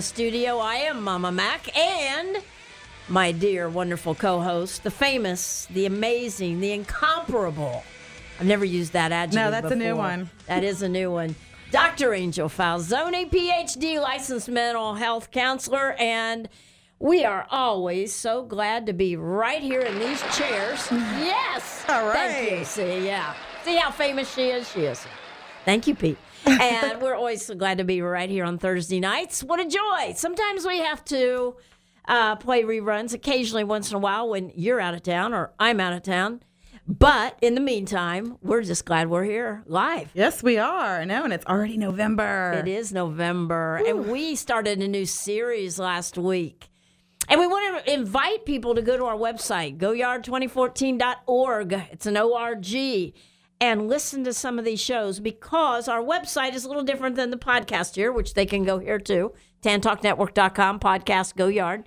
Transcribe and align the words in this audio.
the 0.00 0.04
studio. 0.06 0.56
I 0.56 0.76
am 0.76 1.02
Mama 1.04 1.30
Mac 1.30 1.76
and 1.76 2.38
my 3.06 3.32
dear, 3.32 3.68
wonderful 3.68 4.14
co-host, 4.14 4.82
the 4.82 4.90
famous, 4.90 5.66
the 5.66 5.84
amazing, 5.84 6.60
the 6.60 6.72
incomparable. 6.72 7.84
I've 8.38 8.46
never 8.46 8.64
used 8.64 8.94
that 8.94 9.12
adjective. 9.12 9.34
No, 9.34 9.50
that's 9.50 9.70
a 9.70 9.76
new 9.76 9.94
one. 9.94 10.30
That 10.46 10.64
is 10.64 10.80
a 10.80 10.88
new 10.88 11.10
one. 11.10 11.34
Dr. 11.70 12.14
Angel 12.14 12.48
Falzone, 12.48 13.30
PhD, 13.30 14.00
licensed 14.00 14.48
mental 14.48 14.94
health 14.94 15.30
counselor, 15.32 15.92
and 15.98 16.48
we 16.98 17.22
are 17.26 17.46
always 17.50 18.14
so 18.14 18.42
glad 18.42 18.86
to 18.86 18.94
be 18.94 19.16
right 19.16 19.60
here 19.60 19.82
in 19.82 19.98
these 19.98 20.22
chairs. 20.34 20.88
Yes. 20.90 21.84
All 21.90 22.06
right. 22.06 22.14
Thank 22.14 22.50
you. 22.50 22.56
right. 22.56 22.66
See, 22.66 23.04
yeah. 23.06 23.34
See 23.64 23.76
how 23.76 23.90
famous 23.90 24.32
she 24.32 24.48
is? 24.48 24.66
She 24.70 24.80
is. 24.80 25.04
Thank 25.66 25.86
you, 25.86 25.94
Pete. 25.94 26.16
And 26.46 27.00
we're 27.00 27.14
always 27.14 27.44
so 27.44 27.54
glad 27.54 27.78
to 27.78 27.84
be 27.84 28.00
right 28.02 28.30
here 28.30 28.44
on 28.44 28.58
Thursday 28.58 29.00
nights. 29.00 29.42
What 29.42 29.60
a 29.60 29.66
joy. 29.66 30.14
Sometimes 30.16 30.66
we 30.66 30.78
have 30.78 31.04
to 31.06 31.56
uh, 32.06 32.36
play 32.36 32.62
reruns 32.62 33.12
occasionally, 33.12 33.64
once 33.64 33.90
in 33.90 33.96
a 33.96 34.00
while, 34.00 34.28
when 34.28 34.52
you're 34.54 34.80
out 34.80 34.94
of 34.94 35.02
town 35.02 35.32
or 35.32 35.52
I'm 35.58 35.80
out 35.80 35.92
of 35.92 36.02
town. 36.02 36.42
But 36.86 37.38
in 37.40 37.54
the 37.54 37.60
meantime, 37.60 38.36
we're 38.42 38.62
just 38.62 38.84
glad 38.84 39.08
we're 39.08 39.22
here 39.24 39.62
live. 39.66 40.10
Yes, 40.12 40.42
we 40.42 40.58
are. 40.58 41.04
No, 41.06 41.22
and 41.22 41.32
it's 41.32 41.46
already 41.46 41.76
November. 41.76 42.54
It 42.58 42.68
is 42.68 42.92
November, 42.92 43.76
and 43.86 44.10
we 44.10 44.34
started 44.34 44.82
a 44.82 44.88
new 44.88 45.06
series 45.06 45.78
last 45.78 46.18
week. 46.18 46.68
And 47.28 47.38
we 47.38 47.46
want 47.46 47.84
to 47.84 47.92
invite 47.94 48.44
people 48.44 48.74
to 48.74 48.82
go 48.82 48.96
to 48.96 49.04
our 49.04 49.14
website, 49.14 49.78
goyard2014.org. 49.78 51.72
It's 51.92 52.06
an 52.06 52.16
ORG. 52.16 53.12
And 53.60 53.88
listen 53.88 54.24
to 54.24 54.32
some 54.32 54.58
of 54.58 54.64
these 54.64 54.80
shows 54.80 55.20
because 55.20 55.86
our 55.86 56.00
website 56.00 56.54
is 56.54 56.64
a 56.64 56.68
little 56.68 56.82
different 56.82 57.16
than 57.16 57.30
the 57.30 57.36
podcast 57.36 57.94
here, 57.94 58.10
which 58.10 58.32
they 58.32 58.46
can 58.46 58.64
go 58.64 58.78
here 58.78 58.98
too. 58.98 59.32
TanTalkNetwork.com, 59.62 60.80
podcast 60.80 61.36
Go 61.36 61.48
Yard. 61.48 61.86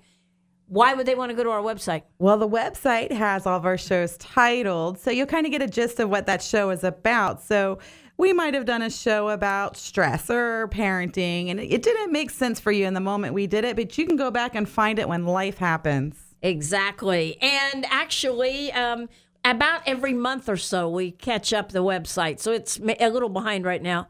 Why 0.68 0.94
would 0.94 1.06
they 1.06 1.16
want 1.16 1.32
to 1.32 1.36
go 1.36 1.44
to 1.44 1.50
our 1.50 1.62
website? 1.62 2.04
Well, 2.20 2.38
the 2.38 2.48
website 2.48 3.12
has 3.12 3.46
all 3.46 3.58
of 3.58 3.66
our 3.66 3.78
shows 3.78 4.18
titled, 4.18 5.00
so 5.00 5.12
you'll 5.12 5.28
kind 5.28 5.46
of 5.46 5.52
get 5.52 5.62
a 5.62 5.68
gist 5.68 6.00
of 6.00 6.10
what 6.10 6.26
that 6.28 6.42
show 6.42 6.70
is 6.70 6.84
about. 6.84 7.42
So 7.42 7.80
we 8.18 8.34
might 8.34 8.54
have 8.54 8.66
done 8.66 8.82
a 8.82 8.90
show 8.90 9.30
about 9.30 9.76
stress 9.76 10.30
or 10.30 10.68
parenting, 10.70 11.50
and 11.50 11.60
it 11.60 11.82
didn't 11.82 12.12
make 12.12 12.30
sense 12.30 12.60
for 12.60 12.72
you 12.72 12.86
in 12.86 12.94
the 12.94 13.00
moment 13.00 13.34
we 13.34 13.48
did 13.48 13.66
it, 13.66 13.76
but 13.76 13.98
you 13.98 14.06
can 14.06 14.16
go 14.16 14.32
back 14.32 14.56
and 14.56 14.70
find 14.70 15.00
it 15.00 15.10
when 15.10 15.26
life 15.26 15.58
happens. 15.58 16.16
Exactly. 16.42 17.38
And 17.42 17.86
actually, 17.90 18.72
um, 18.74 19.10
about 19.46 19.82
every 19.86 20.14
month 20.14 20.48
or 20.50 20.58
so, 20.58 20.90
we 20.90 21.12
catch 21.12 21.54
up 21.54 21.72
the 21.72 21.84
website. 21.84 22.40
So 22.40 22.52
it's 22.52 22.80
a 22.80 23.10
little 23.10 23.30
behind 23.30 23.66
right 23.66 23.82
now. 23.82 24.08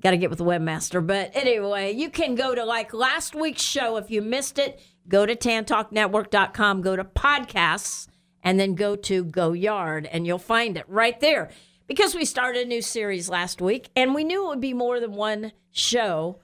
Got 0.00 0.10
to 0.12 0.16
get 0.18 0.30
with 0.30 0.38
the 0.38 0.44
webmaster. 0.44 1.04
But 1.04 1.34
anyway, 1.34 1.92
you 1.92 2.10
can 2.10 2.34
go 2.34 2.54
to 2.54 2.64
like 2.64 2.92
last 2.92 3.34
week's 3.34 3.62
show. 3.62 3.96
If 3.96 4.10
you 4.10 4.20
missed 4.22 4.58
it, 4.58 4.80
go 5.08 5.24
to 5.26 5.34
tantalknetwork.com, 5.34 6.82
go 6.82 6.96
to 6.96 7.04
podcasts, 7.04 8.06
and 8.42 8.60
then 8.60 8.74
go 8.74 8.94
to 8.96 9.24
Go 9.24 9.52
Yard, 9.52 10.06
and 10.06 10.26
you'll 10.26 10.38
find 10.38 10.76
it 10.76 10.84
right 10.88 11.18
there. 11.20 11.50
Because 11.86 12.14
we 12.14 12.24
started 12.24 12.62
a 12.66 12.68
new 12.68 12.82
series 12.82 13.28
last 13.28 13.60
week, 13.60 13.88
and 13.96 14.14
we 14.14 14.24
knew 14.24 14.44
it 14.44 14.48
would 14.48 14.60
be 14.60 14.74
more 14.74 15.00
than 15.00 15.12
one 15.12 15.52
show, 15.72 16.40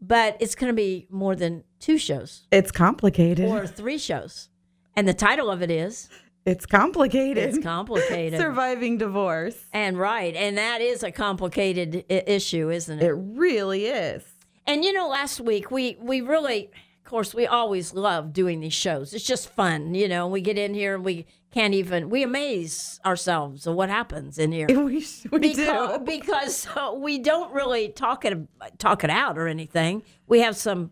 but 0.00 0.36
it's 0.40 0.54
going 0.54 0.68
to 0.70 0.76
be 0.76 1.06
more 1.10 1.34
than 1.34 1.64
two 1.80 1.98
shows 1.98 2.46
It's 2.50 2.70
complicated. 2.70 3.48
or 3.48 3.66
three 3.66 3.98
shows. 3.98 4.48
And 4.96 5.08
the 5.08 5.14
title 5.14 5.50
of 5.50 5.62
it 5.62 5.70
is 5.70 6.08
it's 6.46 6.66
complicated. 6.66 7.54
It's 7.54 7.58
Complicated. 7.58 8.38
Surviving 8.48 8.98
divorce. 8.98 9.56
and 9.72 9.98
right, 9.98 10.34
and 10.34 10.58
that 10.58 10.80
is 10.80 11.02
a 11.02 11.10
complicated 11.10 12.04
I- 12.10 12.22
issue, 12.26 12.70
isn't 12.70 12.98
it? 13.00 13.04
It 13.04 13.12
really 13.14 13.86
is. 13.86 14.22
And 14.66 14.84
you 14.84 14.92
know, 14.92 15.08
last 15.08 15.40
week 15.40 15.70
we 15.70 15.96
we 16.00 16.20
really, 16.20 16.66
of 17.04 17.10
course, 17.10 17.34
we 17.34 17.46
always 17.46 17.94
love 17.94 18.32
doing 18.32 18.60
these 18.60 18.72
shows. 18.74 19.12
It's 19.14 19.24
just 19.24 19.48
fun, 19.50 19.94
you 19.94 20.08
know. 20.08 20.26
We 20.26 20.40
get 20.40 20.56
in 20.58 20.74
here 20.74 20.94
and 20.94 21.04
we 21.04 21.26
can't 21.52 21.74
even 21.74 22.10
we 22.10 22.22
amaze 22.22 22.98
ourselves 23.04 23.66
of 23.66 23.74
what 23.76 23.88
happens 23.88 24.38
in 24.38 24.52
here. 24.52 24.66
We, 24.84 25.06
we 25.30 25.38
because, 25.38 25.98
do. 25.98 26.04
because 26.04 26.66
uh, 26.76 26.92
we 26.96 27.18
don't 27.18 27.52
really 27.52 27.88
talk 27.88 28.24
it 28.24 28.36
talk 28.78 29.04
it 29.04 29.10
out 29.10 29.38
or 29.38 29.48
anything. 29.48 30.02
We 30.26 30.40
have 30.40 30.56
some 30.56 30.90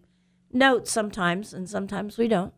notes 0.53 0.91
sometimes, 0.91 1.53
and 1.55 1.69
sometimes 1.69 2.19
we 2.19 2.29
don't. 2.29 2.53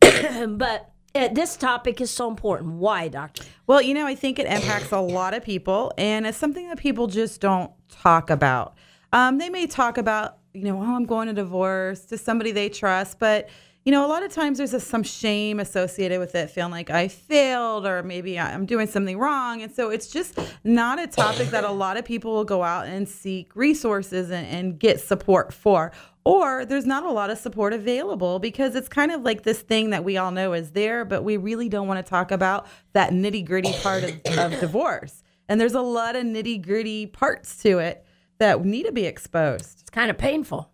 but 0.58 0.92
uh, 1.14 1.28
this 1.28 1.56
topic 1.56 2.00
is 2.00 2.10
so 2.10 2.28
important. 2.28 2.74
Why, 2.74 3.08
Doctor? 3.08 3.44
Well, 3.66 3.82
you 3.82 3.94
know, 3.94 4.06
I 4.06 4.14
think 4.14 4.38
it 4.38 4.46
impacts 4.46 4.92
a 4.92 5.00
lot 5.00 5.34
of 5.34 5.42
people, 5.42 5.92
and 5.98 6.26
it's 6.26 6.38
something 6.38 6.68
that 6.68 6.78
people 6.78 7.06
just 7.06 7.40
don't 7.40 7.70
talk 7.88 8.30
about. 8.30 8.74
Um, 9.12 9.38
they 9.38 9.48
may 9.48 9.66
talk 9.66 9.98
about, 9.98 10.38
you 10.52 10.64
know, 10.64 10.78
oh, 10.78 10.96
I'm 10.96 11.06
going 11.06 11.28
to 11.28 11.34
divorce 11.34 12.02
to 12.06 12.18
somebody 12.18 12.52
they 12.52 12.68
trust, 12.68 13.18
but 13.18 13.48
you 13.84 13.92
know, 13.92 14.04
a 14.04 14.08
lot 14.08 14.22
of 14.22 14.30
times 14.30 14.58
there's 14.58 14.74
a, 14.74 14.80
some 14.80 15.02
shame 15.02 15.60
associated 15.60 16.18
with 16.18 16.34
it, 16.34 16.50
feeling 16.50 16.72
like 16.72 16.90
I 16.90 17.08
failed 17.08 17.86
or 17.86 18.02
maybe 18.02 18.38
I'm 18.38 18.66
doing 18.66 18.86
something 18.86 19.18
wrong, 19.18 19.62
and 19.62 19.74
so 19.74 19.88
it's 19.88 20.08
just 20.08 20.38
not 20.62 20.98
a 20.98 21.06
topic 21.06 21.48
that 21.48 21.64
a 21.64 21.70
lot 21.70 21.96
of 21.96 22.04
people 22.04 22.34
will 22.34 22.44
go 22.44 22.62
out 22.62 22.86
and 22.86 23.08
seek 23.08 23.56
resources 23.56 24.30
and, 24.30 24.46
and 24.46 24.78
get 24.78 25.00
support 25.00 25.54
for. 25.54 25.92
Or 26.28 26.66
there's 26.66 26.84
not 26.84 27.04
a 27.04 27.10
lot 27.10 27.30
of 27.30 27.38
support 27.38 27.72
available 27.72 28.38
because 28.38 28.74
it's 28.74 28.86
kind 28.86 29.12
of 29.12 29.22
like 29.22 29.44
this 29.44 29.62
thing 29.62 29.88
that 29.90 30.04
we 30.04 30.18
all 30.18 30.30
know 30.30 30.52
is 30.52 30.72
there, 30.72 31.06
but 31.06 31.24
we 31.24 31.38
really 31.38 31.70
don't 31.70 31.88
want 31.88 32.04
to 32.04 32.10
talk 32.10 32.30
about 32.30 32.66
that 32.92 33.12
nitty 33.12 33.46
gritty 33.46 33.72
part 33.82 34.04
of, 34.04 34.10
of 34.38 34.60
divorce. 34.60 35.22
And 35.48 35.58
there's 35.58 35.72
a 35.72 35.80
lot 35.80 36.16
of 36.16 36.24
nitty 36.24 36.60
gritty 36.60 37.06
parts 37.06 37.56
to 37.62 37.78
it 37.78 38.04
that 38.36 38.62
need 38.62 38.84
to 38.84 38.92
be 38.92 39.06
exposed. 39.06 39.80
It's 39.80 39.88
kind 39.88 40.10
of 40.10 40.18
painful. 40.18 40.70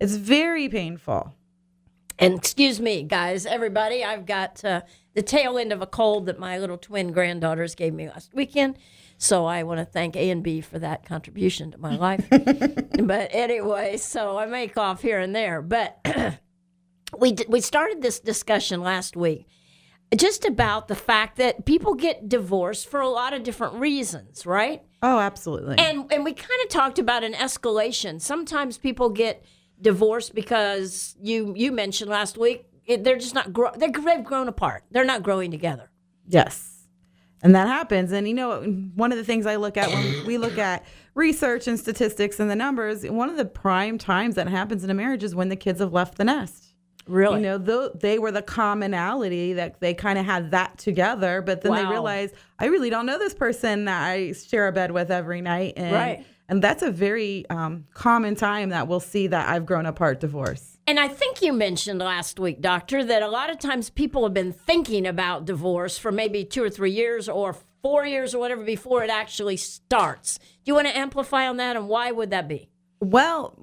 It's 0.00 0.14
very 0.14 0.70
painful. 0.70 1.34
And 2.18 2.38
excuse 2.38 2.80
me, 2.80 3.02
guys, 3.02 3.44
everybody, 3.44 4.02
I've 4.02 4.24
got 4.24 4.64
uh, 4.64 4.80
the 5.12 5.20
tail 5.20 5.58
end 5.58 5.70
of 5.70 5.82
a 5.82 5.86
cold 5.86 6.24
that 6.26 6.38
my 6.38 6.58
little 6.58 6.78
twin 6.78 7.12
granddaughters 7.12 7.74
gave 7.74 7.92
me 7.92 8.08
last 8.08 8.32
weekend. 8.32 8.78
So 9.24 9.46
I 9.46 9.62
want 9.62 9.80
to 9.80 9.86
thank 9.86 10.16
A 10.16 10.28
and 10.28 10.42
B 10.42 10.60
for 10.60 10.78
that 10.78 11.06
contribution 11.06 11.70
to 11.70 11.78
my 11.78 11.96
life. 12.08 12.26
but 12.30 13.30
anyway, 13.32 13.96
so 13.96 14.36
I 14.36 14.44
make 14.44 14.76
off 14.76 15.00
here 15.00 15.18
and 15.18 15.34
there. 15.34 15.62
But 15.62 15.98
we 17.18 17.32
d- 17.32 17.46
we 17.48 17.62
started 17.62 18.02
this 18.02 18.20
discussion 18.20 18.82
last 18.82 19.16
week 19.16 19.46
just 20.14 20.44
about 20.44 20.88
the 20.88 20.94
fact 20.94 21.38
that 21.38 21.64
people 21.64 21.94
get 21.94 22.28
divorced 22.28 22.86
for 22.86 23.00
a 23.00 23.08
lot 23.08 23.32
of 23.32 23.42
different 23.42 23.76
reasons, 23.76 24.44
right? 24.44 24.82
Oh, 25.02 25.18
absolutely. 25.18 25.78
And 25.78 26.12
and 26.12 26.22
we 26.22 26.34
kind 26.34 26.60
of 26.62 26.68
talked 26.68 26.98
about 26.98 27.24
an 27.24 27.32
escalation. 27.32 28.20
Sometimes 28.20 28.76
people 28.76 29.08
get 29.08 29.42
divorced 29.80 30.34
because 30.34 31.16
you 31.18 31.54
you 31.56 31.72
mentioned 31.72 32.10
last 32.10 32.36
week 32.36 32.66
it, 32.84 33.04
they're 33.04 33.16
just 33.16 33.34
not 33.34 33.54
grow, 33.54 33.70
they're, 33.74 33.90
they've 33.90 34.22
grown 34.22 34.48
apart. 34.48 34.84
They're 34.90 35.06
not 35.06 35.22
growing 35.22 35.50
together. 35.50 35.90
Yes. 36.28 36.73
And 37.44 37.54
that 37.54 37.68
happens. 37.68 38.10
And 38.10 38.26
you 38.26 38.34
know, 38.34 38.62
one 38.94 39.12
of 39.12 39.18
the 39.18 39.24
things 39.24 39.44
I 39.46 39.56
look 39.56 39.76
at 39.76 39.92
when 39.92 40.24
we 40.24 40.38
look 40.38 40.58
at 40.58 40.84
research 41.14 41.68
and 41.68 41.78
statistics 41.78 42.40
and 42.40 42.50
the 42.50 42.56
numbers, 42.56 43.04
one 43.04 43.28
of 43.28 43.36
the 43.36 43.44
prime 43.44 43.98
times 43.98 44.34
that 44.36 44.48
happens 44.48 44.82
in 44.82 44.90
a 44.90 44.94
marriage 44.94 45.22
is 45.22 45.34
when 45.34 45.50
the 45.50 45.56
kids 45.56 45.78
have 45.80 45.92
left 45.92 46.16
the 46.16 46.24
nest. 46.24 46.74
Really? 47.06 47.36
You 47.36 47.42
know, 47.42 47.58
though 47.58 47.90
they 47.90 48.18
were 48.18 48.32
the 48.32 48.40
commonality 48.40 49.52
that 49.52 49.78
they 49.80 49.92
kind 49.92 50.18
of 50.18 50.24
had 50.24 50.52
that 50.52 50.78
together, 50.78 51.42
but 51.42 51.60
then 51.60 51.74
they 51.74 51.84
Wow. 51.84 51.90
realized 51.90 52.34
I 52.58 52.66
really 52.66 52.88
don't 52.88 53.04
know 53.04 53.18
this 53.18 53.34
person 53.34 53.84
that 53.84 54.02
I 54.04 54.32
share 54.32 54.66
a 54.66 54.72
bed 54.72 54.90
with 54.90 55.10
every 55.10 55.42
night, 55.42 55.74
and 55.76 55.92
Right. 55.92 56.26
and 56.48 56.62
that's 56.62 56.82
a 56.82 56.90
very 56.90 57.44
um, 57.50 57.84
common 57.92 58.36
time 58.36 58.70
that 58.70 58.88
we'll 58.88 59.00
see 59.00 59.26
that 59.26 59.50
I've 59.50 59.66
grown 59.66 59.84
apart 59.84 60.18
divorce. 60.20 60.73
And 60.86 61.00
I 61.00 61.08
think 61.08 61.40
you 61.40 61.52
mentioned 61.52 62.00
last 62.00 62.38
week, 62.38 62.60
Doctor, 62.60 63.02
that 63.04 63.22
a 63.22 63.28
lot 63.28 63.48
of 63.50 63.58
times 63.58 63.88
people 63.88 64.22
have 64.24 64.34
been 64.34 64.52
thinking 64.52 65.06
about 65.06 65.46
divorce 65.46 65.96
for 65.96 66.12
maybe 66.12 66.44
two 66.44 66.62
or 66.62 66.68
three 66.68 66.90
years 66.90 67.26
or 67.28 67.56
four 67.82 68.04
years 68.04 68.34
or 68.34 68.38
whatever 68.38 68.62
before 68.64 69.02
it 69.02 69.08
actually 69.10 69.56
starts. 69.56 70.38
Do 70.38 70.44
you 70.66 70.74
want 70.74 70.86
to 70.88 70.96
amplify 70.96 71.48
on 71.48 71.56
that 71.56 71.76
and 71.76 71.88
why 71.88 72.10
would 72.12 72.30
that 72.30 72.48
be? 72.48 72.68
Well, 73.00 73.58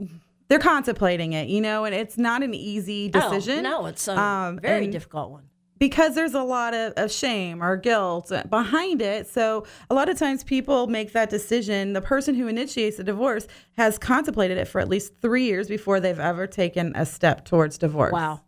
they're 0.47 0.59
contemplating 0.59 1.33
it, 1.33 1.47
you 1.47 1.61
know, 1.61 1.85
and 1.85 1.93
it's 1.93 2.17
not 2.17 2.41
an 2.41 2.53
easy 2.55 3.09
decision. 3.09 3.65
Oh, 3.65 3.81
no, 3.81 3.85
it's 3.85 4.07
a 4.07 4.19
Um, 4.19 4.59
very 4.59 4.87
difficult 4.87 5.29
one. 5.31 5.43
Because 5.81 6.13
there's 6.13 6.35
a 6.35 6.43
lot 6.43 6.75
of, 6.75 6.93
of 6.95 7.11
shame 7.11 7.63
or 7.63 7.75
guilt 7.75 8.31
behind 8.51 9.01
it. 9.01 9.27
So 9.27 9.65
a 9.89 9.95
lot 9.95 10.09
of 10.09 10.17
times 10.19 10.43
people 10.43 10.85
make 10.85 11.11
that 11.13 11.31
decision. 11.31 11.93
The 11.93 12.01
person 12.01 12.35
who 12.35 12.47
initiates 12.47 12.97
the 12.97 13.03
divorce 13.03 13.47
has 13.77 13.97
contemplated 13.97 14.59
it 14.59 14.67
for 14.67 14.79
at 14.79 14.87
least 14.87 15.13
three 15.23 15.45
years 15.45 15.67
before 15.67 15.99
they've 15.99 16.19
ever 16.19 16.45
taken 16.45 16.95
a 16.95 17.03
step 17.03 17.45
towards 17.45 17.79
divorce. 17.79 18.11
Wow. 18.11 18.41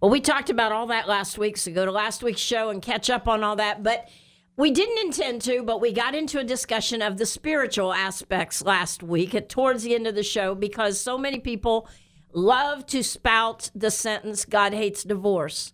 Well, 0.00 0.12
we 0.12 0.20
talked 0.20 0.48
about 0.48 0.70
all 0.70 0.86
that 0.86 1.08
last 1.08 1.38
week, 1.38 1.56
so 1.56 1.72
go 1.72 1.84
to 1.84 1.90
last 1.90 2.22
week's 2.22 2.40
show 2.40 2.70
and 2.70 2.80
catch 2.80 3.10
up 3.10 3.26
on 3.26 3.42
all 3.42 3.56
that. 3.56 3.82
But 3.82 4.08
we 4.56 4.70
didn't 4.70 5.06
intend 5.06 5.42
to, 5.42 5.64
but 5.64 5.80
we 5.80 5.92
got 5.92 6.14
into 6.14 6.38
a 6.38 6.44
discussion 6.44 7.02
of 7.02 7.16
the 7.16 7.26
spiritual 7.26 7.92
aspects 7.92 8.62
last 8.62 9.02
week 9.02 9.34
at 9.34 9.48
towards 9.48 9.82
the 9.82 9.96
end 9.96 10.06
of 10.06 10.14
the 10.14 10.22
show 10.22 10.54
because 10.54 11.00
so 11.00 11.18
many 11.18 11.40
people 11.40 11.88
love 12.32 12.86
to 12.86 13.02
spout 13.02 13.72
the 13.74 13.90
sentence 13.90 14.44
God 14.44 14.72
hates 14.72 15.02
divorce 15.02 15.72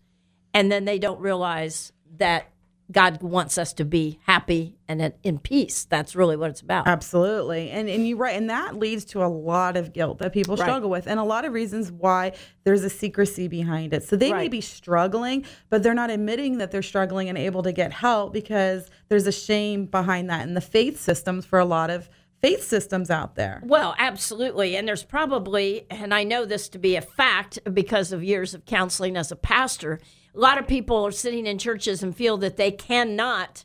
and 0.55 0.71
then 0.71 0.85
they 0.85 0.99
don't 0.99 1.21
realize 1.21 1.93
that 2.19 2.49
God 2.91 3.23
wants 3.23 3.57
us 3.57 3.73
to 3.75 3.87
be 3.87 4.19
happy 4.27 4.77
and 4.87 5.15
in- 5.23 5.39
peace. 5.39 5.85
That's 5.87 6.15
really 6.15 6.37
what 6.37 6.51
it's 6.51 6.61
about. 6.61 6.87
Absolutely. 6.87 7.71
And 7.71 7.89
and 7.89 8.07
you're 8.07 8.19
right. 8.19 8.37
And 8.37 8.51
that 8.51 8.77
leads 8.77 9.07
to 9.07 9.25
a 9.25 9.29
lot 9.29 9.79
of 9.79 9.95
guilt 9.95 10.19
that 10.19 10.33
people 10.35 10.57
Right. 10.57 10.65
struggle 10.65 10.91
with 10.91 11.07
and 11.07 11.19
a 11.19 11.23
lot 11.25 11.47
of 11.47 11.55
reasons 11.55 11.91
why 11.91 12.33
there's 12.65 12.85
a 12.85 12.91
secrecy 12.91 13.49
behind 13.49 13.95
it. 13.95 14.03
So 14.03 14.15
they 14.17 14.33
may 14.35 14.49
be 14.49 14.61
struggling, 14.61 15.47
but 15.71 15.83
they're 15.83 15.95
not 15.95 16.11
admitting 16.11 16.59
that 16.59 16.71
they're 16.71 16.83
struggling 16.83 17.31
and 17.31 17.39
able 17.39 17.63
to 17.63 17.73
get 17.73 17.93
help 17.93 18.35
because 18.35 18.91
there's 19.09 19.27
a 19.27 19.33
shame 19.33 19.87
behind 19.87 20.29
that 20.29 20.47
in 20.47 20.53
the 20.53 20.61
faith 20.61 21.01
systems 21.01 21.47
for 21.47 21.59
a 21.59 21.65
lot 21.65 21.89
of 21.89 22.11
faith 22.43 22.65
systems 22.65 23.09
out 23.09 23.37
there. 23.37 23.63
Well, 23.65 23.95
absolutely. 23.99 24.77
And 24.77 24.87
there's 24.87 25.05
probably, 25.05 25.87
and 25.89 26.13
I 26.13 26.25
know 26.25 26.45
this 26.45 26.69
to 26.71 26.79
be 26.79 26.97
a 26.97 27.01
fact 27.01 27.59
because 27.73 28.13
of 28.13 28.23
years 28.23 28.53
of 28.53 28.67
counseling 28.67 29.17
as 29.17 29.31
a 29.31 29.37
pastor, 29.37 30.01
a 30.35 30.39
lot 30.39 30.59
of 30.59 30.67
people 30.67 31.07
are 31.07 31.13
sitting 31.13 31.47
in 31.47 31.59
churches 31.59 32.03
and 32.03 32.15
feel 32.15 32.37
that 32.39 32.57
they 32.57 32.73
cannot 32.73 33.65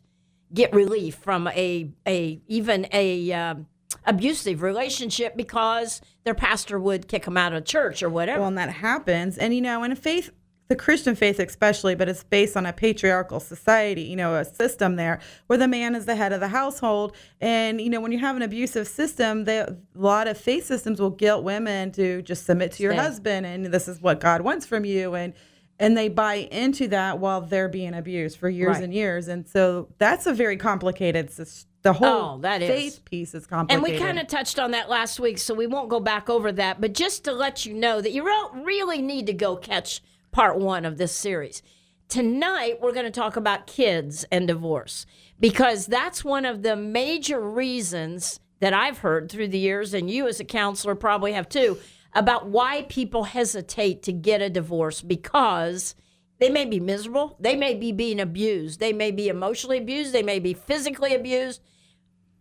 get 0.54 0.74
relief 0.74 1.16
from 1.16 1.48
a, 1.48 1.92
a 2.08 2.40
even 2.48 2.88
a 2.94 3.32
um, 3.34 3.68
abusive 4.06 4.62
relationship 4.62 5.36
because 5.36 6.02
their 6.24 6.36
pastor 6.36 6.80
would 6.80 7.08
kick 7.08 7.26
them 7.26 7.36
out 7.36 7.54
of 7.54 7.66
church 7.66 8.04
or 8.04 8.10
whatever. 8.10 8.40
Well, 8.40 8.50
and 8.50 8.58
that 8.58 8.70
happens. 8.70 9.38
And, 9.38 9.54
you 9.54 9.62
know, 9.62 9.84
in 9.84 9.92
a 9.92 9.96
faith, 9.96 10.30
the 10.68 10.76
Christian 10.76 11.16
faith 11.16 11.40
especially, 11.40 11.96
but 11.96 12.10
it's 12.10 12.24
based 12.24 12.58
on 12.58 12.66
a 12.66 12.74
patriarchal 12.74 13.40
society, 13.40 14.02
you 14.02 14.16
know, 14.16 14.36
a 14.36 14.44
system 14.44 14.96
there 14.98 15.20
where 15.48 15.58
the 15.58 15.68
man 15.68 15.96
is 15.96 16.06
the 16.06 16.16
head 16.16 16.34
of 16.34 16.40
the 16.40 16.50
household. 16.50 17.16
And, 17.40 17.80
you 17.80 17.90
know, 17.90 18.02
when 18.02 18.12
you 18.12 18.20
have 18.20 18.36
an 18.36 18.42
abusive 18.42 18.88
system, 18.88 19.46
they, 19.46 19.60
a 19.60 19.78
lot 19.96 20.28
of 20.28 20.38
faith 20.38 20.66
systems 20.66 21.00
will 21.00 21.10
guilt 21.12 21.44
women 21.44 21.92
to 21.94 22.22
just 22.22 22.46
submit 22.46 22.74
to 22.74 22.84
your 22.84 22.94
husband 22.94 23.46
and 23.46 23.66
this 23.68 23.88
is 23.88 24.02
what 24.02 24.20
God 24.20 24.42
wants 24.42 24.66
from 24.66 24.84
you. 24.84 25.16
And, 25.16 25.34
and 25.80 25.96
they 25.96 26.10
buy 26.10 26.36
into 26.36 26.88
that 26.90 27.20
while 27.20 27.40
they're 27.42 27.70
being 27.70 27.94
abused 27.94 28.38
for 28.38 28.50
years 28.50 28.76
Right. 28.76 28.84
and 28.84 28.94
years. 28.94 29.28
And 29.28 29.48
so 29.48 29.88
that's 30.00 30.26
a 30.26 30.34
very 30.34 30.58
complicated, 30.58 31.30
system 31.32 31.72
the 31.84 31.94
whole 31.94 32.36
Oh, 32.36 32.38
that 32.40 32.62
is. 32.62 32.70
faith 32.70 33.06
piece 33.06 33.34
is 33.34 33.46
complicated. 33.48 33.86
And 33.86 33.94
we 33.94 33.98
kind 34.04 34.20
of 34.20 34.28
touched 34.28 34.60
on 34.60 34.72
that 34.72 34.90
last 34.90 35.20
week, 35.22 35.38
so 35.38 35.54
we 35.54 35.68
won't 35.68 35.88
go 35.88 36.02
back 36.02 36.30
over 36.30 36.52
that. 36.52 36.82
But 36.82 36.94
just 36.94 37.24
to 37.26 37.32
let 37.32 37.66
you 37.66 37.74
know 37.74 38.02
that 38.02 38.12
you 38.12 38.26
re- 38.26 38.62
really 38.64 39.02
need 39.02 39.28
to 39.28 39.34
go 39.34 39.56
catch 39.56 40.02
part 40.32 40.58
one 40.58 40.86
of 40.86 40.98
this 40.98 41.12
series. 41.12 41.62
Tonight, 42.10 42.80
we're 42.82 42.94
going 42.94 43.06
to 43.06 43.12
talk 43.12 43.36
about 43.36 43.68
kids 43.68 44.26
and 44.32 44.48
divorce 44.48 45.06
because 45.40 45.88
that's 45.88 46.24
one 46.24 46.46
of 46.46 46.64
the 46.64 46.76
major 46.76 47.40
reasons 47.40 48.40
that 48.60 48.74
I've 48.74 49.00
heard 49.00 49.30
through 49.30 49.50
the 49.50 49.60
years, 49.60 49.94
and 49.94 50.10
you 50.10 50.28
as 50.28 50.40
a 50.40 50.46
counselor 50.46 50.96
probably 50.96 51.34
have 51.34 51.50
too, 51.50 51.78
about 52.14 52.48
why 52.48 52.84
people 52.90 53.26
hesitate 53.26 54.02
to 54.04 54.14
get 54.14 54.42
a 54.42 54.50
divorce 54.50 55.02
because 55.02 55.96
they 56.40 56.50
may 56.50 56.66
be 56.66 56.80
miserable, 56.80 57.36
they 57.40 57.56
may 57.56 57.76
be 57.76 57.92
being 57.92 58.20
abused, 58.20 58.80
they 58.80 58.94
may 58.94 59.12
be 59.12 59.28
emotionally 59.28 59.78
abused, 59.78 60.14
they 60.14 60.24
may 60.24 60.40
be 60.40 60.54
physically 60.54 61.14
abused 61.14 61.62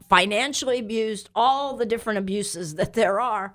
financially 0.08 0.78
abused, 0.78 1.30
all 1.34 1.76
the 1.76 1.86
different 1.86 2.18
abuses 2.18 2.74
that 2.76 2.94
there 2.94 3.20
are. 3.20 3.54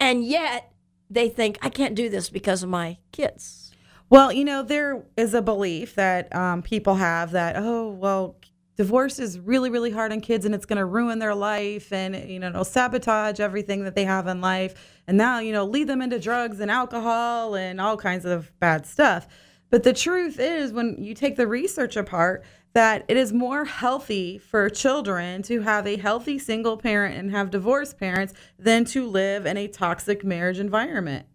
And 0.00 0.24
yet 0.24 0.72
they 1.10 1.28
think, 1.28 1.58
I 1.62 1.68
can't 1.68 1.94
do 1.94 2.08
this 2.08 2.30
because 2.30 2.62
of 2.62 2.68
my 2.68 2.98
kids. 3.12 3.72
Well, 4.10 4.32
you 4.32 4.44
know, 4.44 4.62
there 4.62 5.04
is 5.16 5.34
a 5.34 5.42
belief 5.42 5.94
that 5.96 6.34
um, 6.34 6.62
people 6.62 6.94
have 6.94 7.32
that, 7.32 7.56
oh, 7.56 7.90
well, 7.90 8.36
divorce 8.76 9.18
is 9.18 9.38
really, 9.38 9.70
really 9.70 9.90
hard 9.90 10.12
on 10.12 10.20
kids 10.20 10.46
and 10.46 10.54
it's 10.54 10.64
going 10.64 10.78
to 10.78 10.84
ruin 10.84 11.18
their 11.18 11.34
life 11.34 11.92
and, 11.92 12.14
you 12.30 12.38
know, 12.38 12.48
it'll 12.48 12.64
sabotage 12.64 13.40
everything 13.40 13.84
that 13.84 13.94
they 13.94 14.04
have 14.04 14.26
in 14.26 14.40
life. 14.40 14.74
And 15.06 15.18
now, 15.18 15.40
you 15.40 15.52
know, 15.52 15.64
lead 15.64 15.88
them 15.88 16.00
into 16.00 16.18
drugs 16.18 16.60
and 16.60 16.70
alcohol 16.70 17.54
and 17.54 17.80
all 17.80 17.96
kinds 17.96 18.24
of 18.24 18.50
bad 18.60 18.86
stuff. 18.86 19.26
But 19.70 19.82
the 19.82 19.92
truth 19.92 20.38
is, 20.38 20.72
when 20.72 20.96
you 21.02 21.12
take 21.12 21.36
the 21.36 21.46
research 21.46 21.96
apart, 21.96 22.44
that 22.78 23.04
it 23.08 23.16
is 23.16 23.32
more 23.32 23.64
healthy 23.64 24.38
for 24.38 24.70
children 24.70 25.42
to 25.42 25.62
have 25.62 25.84
a 25.84 25.96
healthy 25.96 26.38
single 26.38 26.76
parent 26.76 27.18
and 27.18 27.32
have 27.32 27.50
divorced 27.50 27.98
parents 27.98 28.32
than 28.56 28.84
to 28.84 29.04
live 29.04 29.46
in 29.46 29.56
a 29.56 29.66
toxic 29.66 30.22
marriage 30.22 30.60
environment. 30.60 31.26